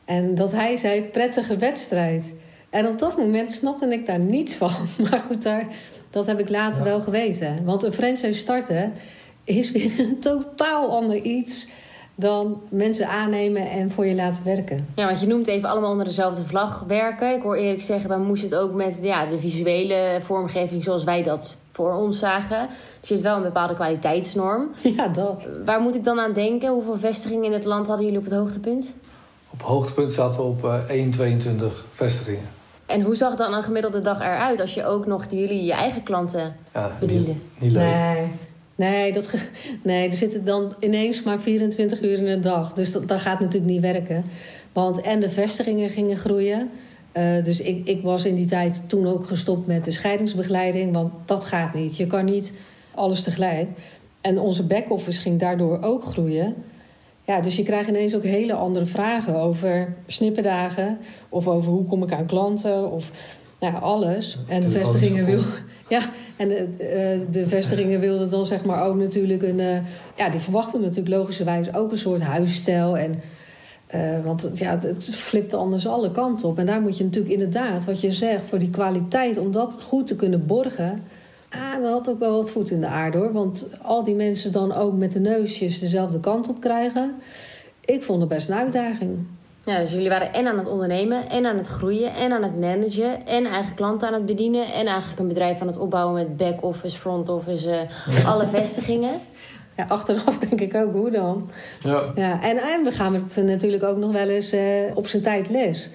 En 0.04 0.34
dat 0.34 0.52
hij 0.52 0.76
zei, 0.76 1.02
prettige 1.02 1.56
wedstrijd. 1.56 2.32
En 2.70 2.86
op 2.86 2.98
dat 2.98 3.16
moment 3.16 3.52
snapte 3.52 3.86
ik 3.86 4.06
daar 4.06 4.18
niets 4.18 4.54
van. 4.54 4.72
Maar 5.10 5.18
goed, 5.18 5.42
daar, 5.42 5.66
dat 6.10 6.26
heb 6.26 6.38
ik 6.40 6.48
later 6.48 6.84
wel 6.84 7.00
geweten. 7.00 7.64
Want 7.64 7.82
een 7.82 7.92
franchise 7.92 8.32
starten 8.32 8.92
is 9.44 9.70
weer 9.70 10.00
een 10.00 10.20
totaal 10.20 10.90
ander 10.90 11.16
iets 11.16 11.66
dan 12.14 12.62
mensen 12.68 13.08
aannemen 13.08 13.70
en 13.70 13.90
voor 13.90 14.06
je 14.06 14.14
laten 14.14 14.44
werken. 14.44 14.86
Ja, 14.94 15.06
want 15.06 15.20
je 15.20 15.26
noemt 15.26 15.46
even 15.46 15.68
allemaal 15.68 15.90
onder 15.90 16.04
dezelfde 16.04 16.44
vlag 16.44 16.84
werken. 16.86 17.34
Ik 17.34 17.42
hoor 17.42 17.56
eerlijk 17.56 17.82
zeggen, 17.82 18.08
dan 18.08 18.26
moest 18.26 18.42
het 18.42 18.54
ook 18.54 18.72
met 18.72 18.98
ja, 19.02 19.26
de 19.26 19.38
visuele 19.38 20.20
vormgeving 20.22 20.84
zoals 20.84 21.04
wij 21.04 21.22
dat 21.22 21.56
voor 21.72 21.92
ons 21.92 22.18
zagen. 22.18 22.68
Dus 23.00 23.08
je 23.08 23.14
hebt 23.14 23.26
wel 23.26 23.36
een 23.36 23.42
bepaalde 23.42 23.74
kwaliteitsnorm. 23.74 24.70
Ja, 24.96 25.08
dat. 25.08 25.48
Waar 25.64 25.80
moet 25.80 25.94
ik 25.94 26.04
dan 26.04 26.20
aan 26.20 26.32
denken? 26.32 26.72
Hoeveel 26.72 26.98
vestigingen 26.98 27.44
in 27.44 27.52
het 27.52 27.64
land 27.64 27.86
hadden 27.86 28.04
jullie 28.04 28.20
op 28.20 28.24
het 28.24 28.34
hoogtepunt? 28.34 28.94
Op 29.50 29.62
hoogtepunt 29.62 30.12
zaten 30.12 30.40
we 30.40 30.46
op 30.46 30.64
uh, 30.64 31.38
1,22 31.58 31.64
vestigingen. 31.92 32.59
En 32.90 33.00
hoe 33.00 33.14
zag 33.14 33.36
dan 33.36 33.54
een 33.54 33.62
gemiddelde 33.62 34.00
dag 34.00 34.20
eruit 34.20 34.60
als 34.60 34.74
je 34.74 34.84
ook 34.84 35.06
nog 35.06 35.26
jullie 35.30 35.64
je 35.64 35.72
eigen 35.72 36.02
klanten 36.02 36.56
ja, 36.74 36.90
bediende? 37.00 37.28
Niet, 37.28 37.38
niet 37.58 37.72
leuk. 37.72 37.82
Nee. 37.82 38.26
Nee, 38.74 39.12
dat, 39.12 39.30
nee, 39.82 40.08
er 40.08 40.16
zitten 40.16 40.44
dan 40.44 40.74
ineens 40.80 41.22
maar 41.22 41.40
24 41.40 42.02
uur 42.02 42.18
in 42.18 42.26
een 42.26 42.40
dag. 42.40 42.72
Dus 42.72 42.92
dat, 42.92 43.08
dat 43.08 43.20
gaat 43.20 43.40
natuurlijk 43.40 43.72
niet 43.72 43.80
werken. 43.80 44.24
Want 44.72 45.00
en 45.00 45.20
de 45.20 45.30
vestigingen 45.30 45.90
gingen 45.90 46.16
groeien. 46.16 46.70
Uh, 47.12 47.44
dus 47.44 47.60
ik, 47.60 47.86
ik 47.86 48.02
was 48.02 48.24
in 48.24 48.34
die 48.34 48.46
tijd 48.46 48.82
toen 48.86 49.06
ook 49.06 49.26
gestopt 49.26 49.66
met 49.66 49.84
de 49.84 49.90
scheidingsbegeleiding. 49.90 50.92
Want 50.92 51.12
dat 51.24 51.44
gaat 51.44 51.74
niet. 51.74 51.96
Je 51.96 52.06
kan 52.06 52.24
niet 52.24 52.52
alles 52.94 53.22
tegelijk. 53.22 53.68
En 54.20 54.38
onze 54.38 54.62
back-office 54.62 55.20
ging 55.20 55.40
daardoor 55.40 55.82
ook 55.82 56.04
groeien. 56.04 56.54
Ja, 57.30 57.40
dus 57.40 57.56
je 57.56 57.62
krijgt 57.62 57.88
ineens 57.88 58.14
ook 58.14 58.22
hele 58.22 58.52
andere 58.52 58.86
vragen 58.86 59.34
over 59.34 59.94
snippendagen. 60.06 60.98
Of 61.28 61.48
over 61.48 61.72
hoe 61.72 61.84
kom 61.84 62.02
ik 62.02 62.12
aan 62.12 62.26
klanten. 62.26 62.90
Of 62.90 63.10
nou, 63.60 63.82
alles. 63.82 64.38
En 64.48 64.60
de 64.60 64.70
vestigingen 64.70 65.24
wil. 65.24 65.40
Ja, 65.88 66.00
en 66.36 66.48
de, 66.48 66.68
uh, 66.78 67.26
de 67.42 67.48
vestigingen 67.48 68.00
wilden 68.00 68.30
dan 68.30 68.46
zeg 68.46 68.64
maar 68.64 68.84
ook 68.84 68.96
natuurlijk 68.96 69.42
een. 69.42 69.58
Uh, 69.58 69.78
ja, 70.16 70.28
die 70.28 70.40
verwachten 70.40 70.80
natuurlijk 70.80 71.08
logischerwijs 71.08 71.74
ook 71.74 71.90
een 71.90 71.98
soort 71.98 72.20
huisstijl. 72.20 72.98
En, 72.98 73.20
uh, 73.94 74.24
want 74.24 74.50
ja, 74.54 74.78
het 74.80 75.04
flipt 75.14 75.54
anders 75.54 75.86
alle 75.86 76.10
kanten 76.10 76.48
op. 76.48 76.58
En 76.58 76.66
daar 76.66 76.80
moet 76.80 76.98
je 76.98 77.04
natuurlijk 77.04 77.32
inderdaad, 77.32 77.84
wat 77.84 78.00
je 78.00 78.12
zegt, 78.12 78.44
voor 78.44 78.58
die 78.58 78.70
kwaliteit, 78.70 79.38
om 79.38 79.52
dat 79.52 79.82
goed 79.82 80.06
te 80.06 80.16
kunnen 80.16 80.46
borgen. 80.46 81.02
Ah, 81.50 81.82
dat 81.82 81.92
had 81.92 82.08
ook 82.08 82.18
wel 82.18 82.32
wat 82.32 82.50
voet 82.50 82.70
in 82.70 82.80
de 82.80 82.86
aarde 82.86 83.18
hoor. 83.18 83.32
Want 83.32 83.66
al 83.82 84.04
die 84.04 84.14
mensen 84.14 84.52
dan 84.52 84.72
ook 84.72 84.94
met 84.94 85.12
de 85.12 85.20
neusjes 85.20 85.78
dezelfde 85.78 86.20
kant 86.20 86.48
op 86.48 86.60
krijgen. 86.60 87.14
Ik 87.84 88.02
vond 88.02 88.20
het 88.20 88.28
best 88.28 88.48
een 88.48 88.54
uitdaging. 88.54 89.18
Ja, 89.64 89.78
dus 89.78 89.90
jullie 89.90 90.08
waren 90.08 90.32
en 90.32 90.46
aan 90.46 90.58
het 90.58 90.68
ondernemen, 90.68 91.28
en 91.28 91.46
aan 91.46 91.56
het 91.56 91.66
groeien, 91.66 92.14
en 92.14 92.32
aan 92.32 92.42
het 92.42 92.60
managen, 92.60 93.26
en 93.26 93.46
eigen 93.46 93.74
klanten 93.74 94.08
aan 94.08 94.14
het 94.14 94.26
bedienen, 94.26 94.72
en 94.72 94.86
eigenlijk 94.86 95.20
een 95.20 95.28
bedrijf 95.28 95.60
aan 95.60 95.66
het 95.66 95.78
opbouwen 95.78 96.14
met 96.14 96.36
back-office, 96.36 96.98
front-office, 96.98 97.88
uh, 98.08 98.26
alle 98.32 98.46
vestigingen. 98.46 99.20
Ja, 99.76 99.84
achteraf 99.88 100.38
denk 100.48 100.60
ik 100.60 100.74
ook, 100.74 100.92
hoe 100.92 101.10
dan? 101.10 101.50
Ja. 101.80 102.12
ja 102.14 102.42
en, 102.42 102.56
en 102.56 102.84
we 102.84 102.92
gaan 102.92 103.24
natuurlijk 103.36 103.82
ook 103.82 103.96
nog 103.96 104.12
wel 104.12 104.28
eens 104.28 104.52
uh, 104.52 104.60
op 104.94 105.06
zijn 105.06 105.22
tijd 105.22 105.50
les. 105.50 105.90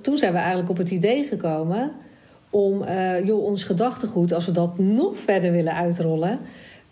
Toen 0.00 0.16
zijn 0.16 0.32
we 0.32 0.38
eigenlijk 0.38 0.70
op 0.70 0.76
het 0.76 0.90
idee 0.90 1.24
gekomen 1.24 1.92
om 2.50 2.82
uh, 2.82 3.26
joh, 3.26 3.44
ons 3.44 3.64
gedachtegoed, 3.64 4.32
als 4.32 4.46
we 4.46 4.52
dat 4.52 4.78
nog 4.78 5.16
verder 5.16 5.52
willen 5.52 5.74
uitrollen, 5.74 6.38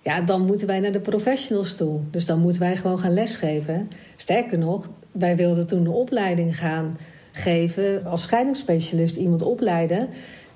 ja, 0.03 0.21
dan 0.21 0.45
moeten 0.45 0.67
wij 0.67 0.81
naar 0.81 0.93
de 0.93 1.01
professionals 1.01 1.77
toe. 1.77 2.01
Dus 2.11 2.27
dan 2.27 2.41
moeten 2.41 2.61
wij 2.61 2.77
gewoon 2.77 2.99
gaan 2.99 3.15
lesgeven. 3.15 3.91
Sterker 4.17 4.59
nog, 4.59 4.89
wij 5.13 5.37
wilden 5.37 5.67
toen 5.67 5.81
een 5.81 5.89
opleiding 5.89 6.59
gaan 6.59 6.99
geven 7.33 8.05
als 8.05 8.23
scheidingsspecialist, 8.23 9.17
iemand 9.17 9.43
opleiden 9.43 10.09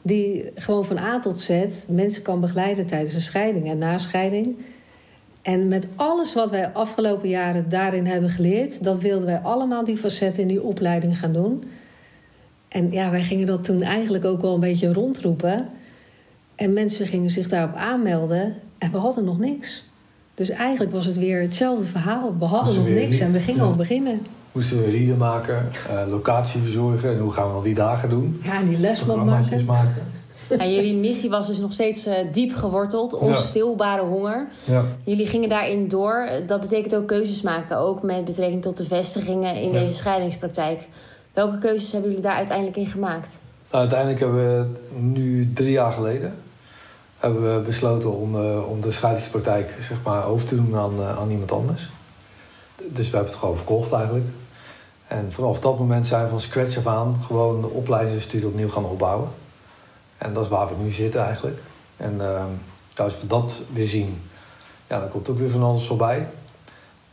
die 0.03 0.51
gewoon 0.55 0.85
van 0.85 0.99
A 0.99 1.21
tot 1.21 1.41
Z 1.41 1.51
mensen 1.89 2.23
kan 2.23 2.41
begeleiden 2.41 2.87
tijdens 2.87 3.15
een 3.15 3.21
scheiding 3.21 3.69
en 3.69 3.79
na 3.79 3.99
scheiding. 3.99 4.57
En 5.43 5.69
met 5.69 5.87
alles 5.97 6.35
wat 6.35 6.51
wij 6.51 6.73
afgelopen 6.73 7.29
jaren 7.29 7.69
daarin 7.69 8.07
hebben 8.07 8.31
geleerd, 8.31 8.85
dat 8.85 9.01
wilden 9.01 9.27
wij 9.27 9.39
allemaal 9.39 9.85
die 9.85 9.97
facetten 9.97 10.43
in 10.43 10.49
die 10.49 10.63
opleiding 10.63 11.19
gaan 11.19 11.33
doen. 11.33 11.65
En 12.73 12.91
ja, 12.91 13.11
wij 13.11 13.23
gingen 13.23 13.47
dat 13.47 13.65
toen 13.65 13.83
eigenlijk 13.83 14.25
ook 14.25 14.41
wel 14.41 14.55
een 14.55 14.61
beetje 14.61 14.93
rondroepen. 14.93 15.69
En 16.55 16.73
mensen 16.73 17.07
gingen 17.07 17.31
zich 17.31 17.49
daarop 17.49 17.75
aanmelden 17.75 18.55
en 18.79 18.91
we 18.91 18.99
hadden 18.99 19.25
nog 19.25 19.39
niks. 19.39 19.85
Dus 20.35 20.51
eigenlijk 20.51 20.93
was 20.93 21.07
het 21.07 21.17
weer 21.17 21.41
hetzelfde 21.41 21.85
verhaal. 21.85 22.35
We 22.39 22.45
hadden 22.45 22.75
nog 22.75 22.89
niks 22.89 23.19
en 23.19 23.33
we 23.33 23.41
gingen 23.41 23.63
ja. 23.63 23.67
al 23.67 23.77
beginnen. 23.77 24.27
Moesten 24.53 24.83
we 24.83 24.91
rieden 24.91 25.17
maken, 25.17 25.69
uh, 25.91 26.11
locatie 26.11 26.61
verzorgen 26.61 27.11
en 27.11 27.19
hoe 27.19 27.33
gaan 27.33 27.49
we 27.49 27.55
al 27.55 27.63
die 27.63 27.75
dagen 27.75 28.09
doen? 28.09 28.41
Ja, 28.43 28.61
en 28.61 28.69
die 28.69 28.79
lesman 28.79 29.27
maken. 29.27 29.65
maken. 29.65 30.11
Ja, 30.49 30.67
jullie 30.67 30.95
missie 30.95 31.31
was 31.31 31.47
dus 31.47 31.59
nog 31.59 31.73
steeds 31.73 32.07
uh, 32.07 32.15
diep 32.33 32.55
geworteld, 32.55 33.15
onstilbare 33.15 34.03
honger. 34.03 34.49
Ja. 34.65 34.85
Jullie 35.05 35.27
gingen 35.27 35.49
daarin 35.49 35.89
door. 35.89 36.29
Dat 36.47 36.61
betekent 36.61 36.95
ook 36.95 37.07
keuzes 37.07 37.43
maken, 37.43 37.77
ook 37.79 38.03
met 38.03 38.25
betrekking 38.25 38.63
tot 38.63 38.77
de 38.77 38.85
vestigingen 38.85 39.55
in 39.55 39.73
deze 39.73 39.95
scheidingspraktijk. 39.95 40.89
Welke 41.33 41.59
keuzes 41.59 41.93
hebben 41.93 42.11
jullie 42.11 42.25
daar 42.25 42.37
uiteindelijk 42.37 42.77
in 42.77 42.87
gemaakt? 42.87 43.39
Uiteindelijk 43.71 44.21
hebben 44.21 44.45
we 44.45 44.67
nu 44.99 45.53
drie 45.53 45.71
jaar 45.71 45.93
geleden 45.93 46.35
hebben 47.23 47.55
we 47.55 47.61
besloten 47.61 48.13
om, 48.13 48.37
om 48.61 48.81
de 48.81 48.93
scheidingspraktijk 48.93 49.77
zeg 49.81 50.03
maar, 50.05 50.27
over 50.27 50.47
te 50.47 50.55
doen 50.55 50.77
aan, 50.77 51.03
aan 51.03 51.31
iemand 51.31 51.53
anders. 51.53 51.89
Dus 52.77 53.11
we 53.11 53.17
hebben 53.17 53.33
het 53.33 53.41
gewoon 53.41 53.57
verkocht 53.57 53.93
eigenlijk. 53.93 54.27
En 55.07 55.33
vanaf 55.33 55.61
dat 55.61 55.79
moment 55.79 56.07
zijn 56.07 56.23
we 56.23 56.29
van 56.29 56.41
scratch 56.41 56.77
af 56.77 56.87
aan 56.87 57.17
gewoon 57.27 57.61
de 57.61 57.69
opleidingsinstituut 57.69 58.45
opnieuw 58.45 58.69
gaan 58.69 58.85
opbouwen. 58.85 59.29
En 60.19 60.33
dat 60.33 60.43
is 60.43 60.49
waar 60.49 60.69
we 60.69 60.83
nu 60.83 60.91
zitten 60.91 61.25
eigenlijk. 61.25 61.63
En 61.97 62.15
uh, 62.21 62.45
als 62.97 63.21
we 63.21 63.27
dat 63.27 63.63
weer 63.73 63.89
zien, 63.89 64.15
ja, 64.87 65.01
dan 65.01 65.09
komt 65.09 65.29
ook 65.29 65.39
weer 65.39 65.51
van 65.51 65.63
alles 65.63 65.87
voorbij. 65.87 66.29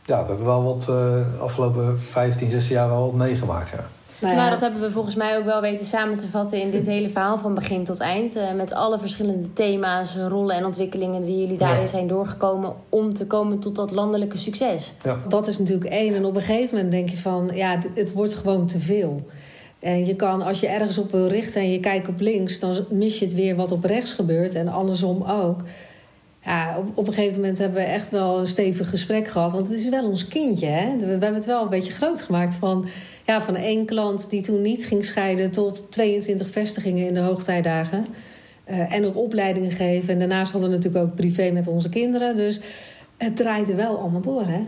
Ja, 0.04 0.22
we 0.22 0.28
hebben 0.28 0.46
wel 0.46 0.64
wat 0.64 0.86
uh, 0.90 1.40
afgelopen 1.40 2.00
15, 2.00 2.50
16 2.50 2.74
jaar 2.74 2.88
wel 2.88 3.04
wat 3.04 3.14
meegemaakt. 3.14 3.70
Ja. 3.70 3.88
Nou, 4.20 4.34
ja. 4.34 4.40
nou, 4.40 4.50
dat 4.50 4.60
hebben 4.60 4.80
we 4.80 4.90
volgens 4.90 5.14
mij 5.14 5.38
ook 5.38 5.44
wel 5.44 5.60
weten 5.60 5.86
samen 5.86 6.16
te 6.16 6.28
vatten 6.28 6.60
in 6.60 6.70
dit 6.70 6.86
hele 6.86 7.08
verhaal 7.08 7.38
van 7.38 7.54
begin 7.54 7.84
tot 7.84 8.00
eind. 8.00 8.36
Uh, 8.36 8.52
met 8.52 8.72
alle 8.72 8.98
verschillende 8.98 9.52
thema's, 9.52 10.16
rollen 10.16 10.56
en 10.56 10.64
ontwikkelingen 10.64 11.24
die 11.24 11.40
jullie 11.40 11.58
daarin 11.58 11.80
ja. 11.80 11.86
zijn 11.86 12.06
doorgekomen 12.06 12.74
om 12.88 13.14
te 13.14 13.26
komen 13.26 13.58
tot 13.58 13.76
dat 13.76 13.90
landelijke 13.90 14.38
succes. 14.38 14.94
Ja. 15.02 15.18
Dat 15.28 15.46
is 15.46 15.58
natuurlijk 15.58 15.90
één. 15.90 16.14
En 16.14 16.24
op 16.24 16.36
een 16.36 16.42
gegeven 16.42 16.74
moment 16.74 16.92
denk 16.92 17.08
je 17.08 17.16
van, 17.16 17.50
ja, 17.54 17.78
het 17.94 18.12
wordt 18.12 18.34
gewoon 18.34 18.66
te 18.66 18.78
veel. 18.78 19.26
En 19.78 20.06
je 20.06 20.16
kan, 20.16 20.42
als 20.42 20.60
je 20.60 20.68
ergens 20.68 20.98
op 20.98 21.10
wil 21.10 21.26
richten 21.26 21.60
en 21.60 21.70
je 21.70 21.80
kijkt 21.80 22.08
op 22.08 22.20
links, 22.20 22.58
dan 22.58 22.86
mis 22.90 23.18
je 23.18 23.24
het 23.24 23.34
weer 23.34 23.56
wat 23.56 23.72
op 23.72 23.84
rechts 23.84 24.12
gebeurt. 24.12 24.54
En 24.54 24.68
andersom 24.68 25.22
ook. 25.22 25.60
Ja, 26.44 26.76
op, 26.78 26.86
op 26.94 27.06
een 27.06 27.12
gegeven 27.12 27.40
moment 27.40 27.58
hebben 27.58 27.78
we 27.78 27.86
echt 27.86 28.10
wel 28.10 28.38
een 28.38 28.46
stevig 28.46 28.88
gesprek 28.88 29.28
gehad. 29.28 29.52
Want 29.52 29.68
het 29.68 29.78
is 29.78 29.88
wel 29.88 30.08
ons 30.08 30.28
kindje. 30.28 30.66
Hè? 30.66 30.90
We, 30.92 31.04
we 31.04 31.10
hebben 31.10 31.34
het 31.34 31.44
wel 31.44 31.62
een 31.62 31.68
beetje 31.68 31.92
groot 31.92 32.22
gemaakt 32.22 32.54
van 32.54 32.86
ja, 33.26 33.42
van 33.42 33.56
één 33.56 33.86
klant 33.86 34.30
die 34.30 34.42
toen 34.42 34.62
niet 34.62 34.84
ging 34.84 35.04
scheiden 35.04 35.50
tot 35.50 35.84
22 35.90 36.50
vestigingen 36.50 37.06
in 37.06 37.14
de 37.14 37.20
hoogtijdagen. 37.20 38.06
Uh, 38.70 38.94
en 38.94 39.06
ook 39.06 39.16
opleidingen 39.16 39.70
geven. 39.70 40.12
En 40.12 40.18
daarnaast 40.18 40.52
hadden 40.52 40.70
we 40.70 40.76
natuurlijk 40.76 41.04
ook 41.04 41.14
privé 41.14 41.50
met 41.50 41.66
onze 41.66 41.88
kinderen. 41.88 42.34
Dus 42.34 42.60
het 43.16 43.36
draaide 43.36 43.74
wel 43.74 43.98
allemaal 43.98 44.20
door, 44.20 44.46
hè? 44.46 44.66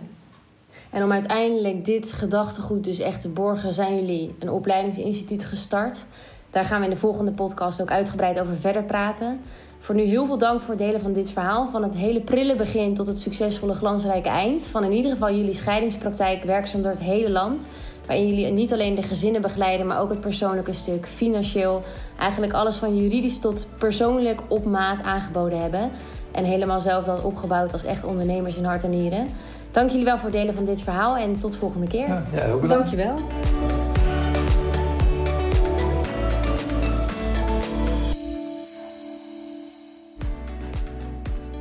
En 0.90 1.02
om 1.02 1.12
uiteindelijk 1.12 1.84
dit 1.84 2.12
gedachtegoed 2.12 2.84
dus 2.84 2.98
echt 2.98 3.20
te 3.20 3.28
borgen, 3.28 3.74
zijn 3.74 3.96
jullie 3.96 4.34
een 4.38 4.50
opleidingsinstituut 4.50 5.44
gestart. 5.44 6.06
Daar 6.50 6.64
gaan 6.64 6.78
we 6.78 6.84
in 6.84 6.92
de 6.92 6.96
volgende 6.96 7.32
podcast 7.32 7.82
ook 7.82 7.90
uitgebreid 7.90 8.40
over 8.40 8.56
verder 8.56 8.82
praten. 8.82 9.40
Voor 9.78 9.94
nu 9.94 10.02
heel 10.02 10.26
veel 10.26 10.38
dank 10.38 10.60
voor 10.60 10.74
het 10.74 10.78
delen 10.78 11.00
van 11.00 11.12
dit 11.12 11.30
verhaal. 11.30 11.68
Van 11.70 11.82
het 11.82 11.94
hele 11.94 12.20
prille 12.20 12.56
begin 12.56 12.94
tot 12.94 13.06
het 13.06 13.18
succesvolle 13.18 13.74
glansrijke 13.74 14.28
eind. 14.28 14.62
Van 14.62 14.84
in 14.84 14.92
ieder 14.92 15.10
geval 15.10 15.34
jullie 15.34 15.54
scheidingspraktijk 15.54 16.44
werkzaam 16.44 16.82
door 16.82 16.90
het 16.90 17.00
hele 17.00 17.30
land. 17.30 17.66
Waarin 18.06 18.28
jullie 18.28 18.52
niet 18.52 18.72
alleen 18.72 18.94
de 18.94 19.02
gezinnen 19.02 19.40
begeleiden, 19.40 19.86
maar 19.86 20.00
ook 20.00 20.10
het 20.10 20.20
persoonlijke 20.20 20.72
stuk, 20.72 21.06
financieel. 21.06 21.82
Eigenlijk 22.18 22.52
alles 22.52 22.76
van 22.76 22.96
juridisch 22.96 23.38
tot 23.38 23.68
persoonlijk 23.78 24.40
op 24.48 24.64
maat 24.64 25.02
aangeboden 25.02 25.60
hebben. 25.60 25.90
En 26.32 26.44
helemaal 26.44 26.80
zelf 26.80 27.04
dat 27.04 27.22
opgebouwd 27.22 27.72
als 27.72 27.84
echt 27.84 28.04
ondernemers 28.04 28.56
in 28.56 28.64
hart 28.64 28.84
en 28.84 28.90
nieren. 28.90 29.28
Dank 29.70 29.90
jullie 29.90 30.04
wel 30.04 30.16
voor 30.16 30.28
het 30.28 30.38
delen 30.38 30.54
van 30.54 30.64
dit 30.64 30.82
verhaal 30.82 31.16
en 31.16 31.38
tot 31.38 31.52
de 31.52 31.58
volgende 31.58 31.86
keer. 31.86 32.08
Ja, 32.08 32.24
ja 32.32 32.40
heel 32.42 32.60
bedankt. 32.60 32.90
Dank 32.90 32.90
je 32.90 32.96
wel. 32.96 33.18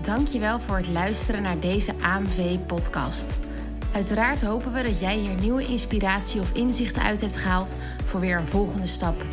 Dankjewel 0.02 0.60
voor 0.60 0.78
het 0.78 0.90
luisteren 0.90 1.42
naar 1.42 1.60
deze 1.60 1.94
AMV-podcast. 2.02 3.38
Uiteraard 3.94 4.42
hopen 4.42 4.74
we 4.74 4.84
dat 4.84 5.00
jij 5.00 5.18
hier 5.18 5.36
nieuwe 5.36 5.66
inspiratie 5.66 6.42
of 6.42 6.54
inzichten 6.54 7.02
uit 7.02 7.22
hebt 7.22 7.38
gehaald 7.38 7.78
voor 8.04 8.20
weer 8.20 8.38
een 8.38 8.48
volgende 8.48 8.88
stap. 8.88 9.26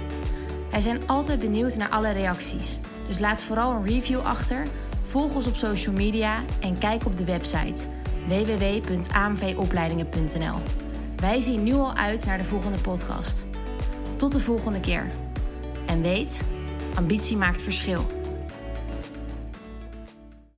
Wij 0.71 0.81
zijn 0.81 1.09
altijd 1.09 1.39
benieuwd 1.39 1.77
naar 1.77 1.89
alle 1.89 2.11
reacties, 2.11 2.79
dus 3.07 3.19
laat 3.19 3.43
vooral 3.43 3.73
een 3.73 3.87
review 3.87 4.21
achter, 4.21 4.67
volg 5.07 5.35
ons 5.35 5.47
op 5.47 5.57
social 5.57 5.95
media 5.95 6.43
en 6.61 6.79
kijk 6.79 7.05
op 7.05 7.19
de 7.19 7.25
website 7.25 7.89
www.amvopleidingen.nl. 8.27 10.57
Wij 11.17 11.41
zien 11.41 11.63
nu 11.63 11.73
al 11.73 11.95
uit 11.95 12.25
naar 12.25 12.39
de 12.39 12.45
volgende 12.45 12.79
podcast. 12.79 13.47
Tot 14.17 14.33
de 14.33 14.41
volgende 14.41 14.81
keer. 14.81 15.11
En 15.87 16.03
weet, 16.03 16.45
ambitie 16.95 17.37
maakt 17.37 17.63
verschil. 17.63 18.18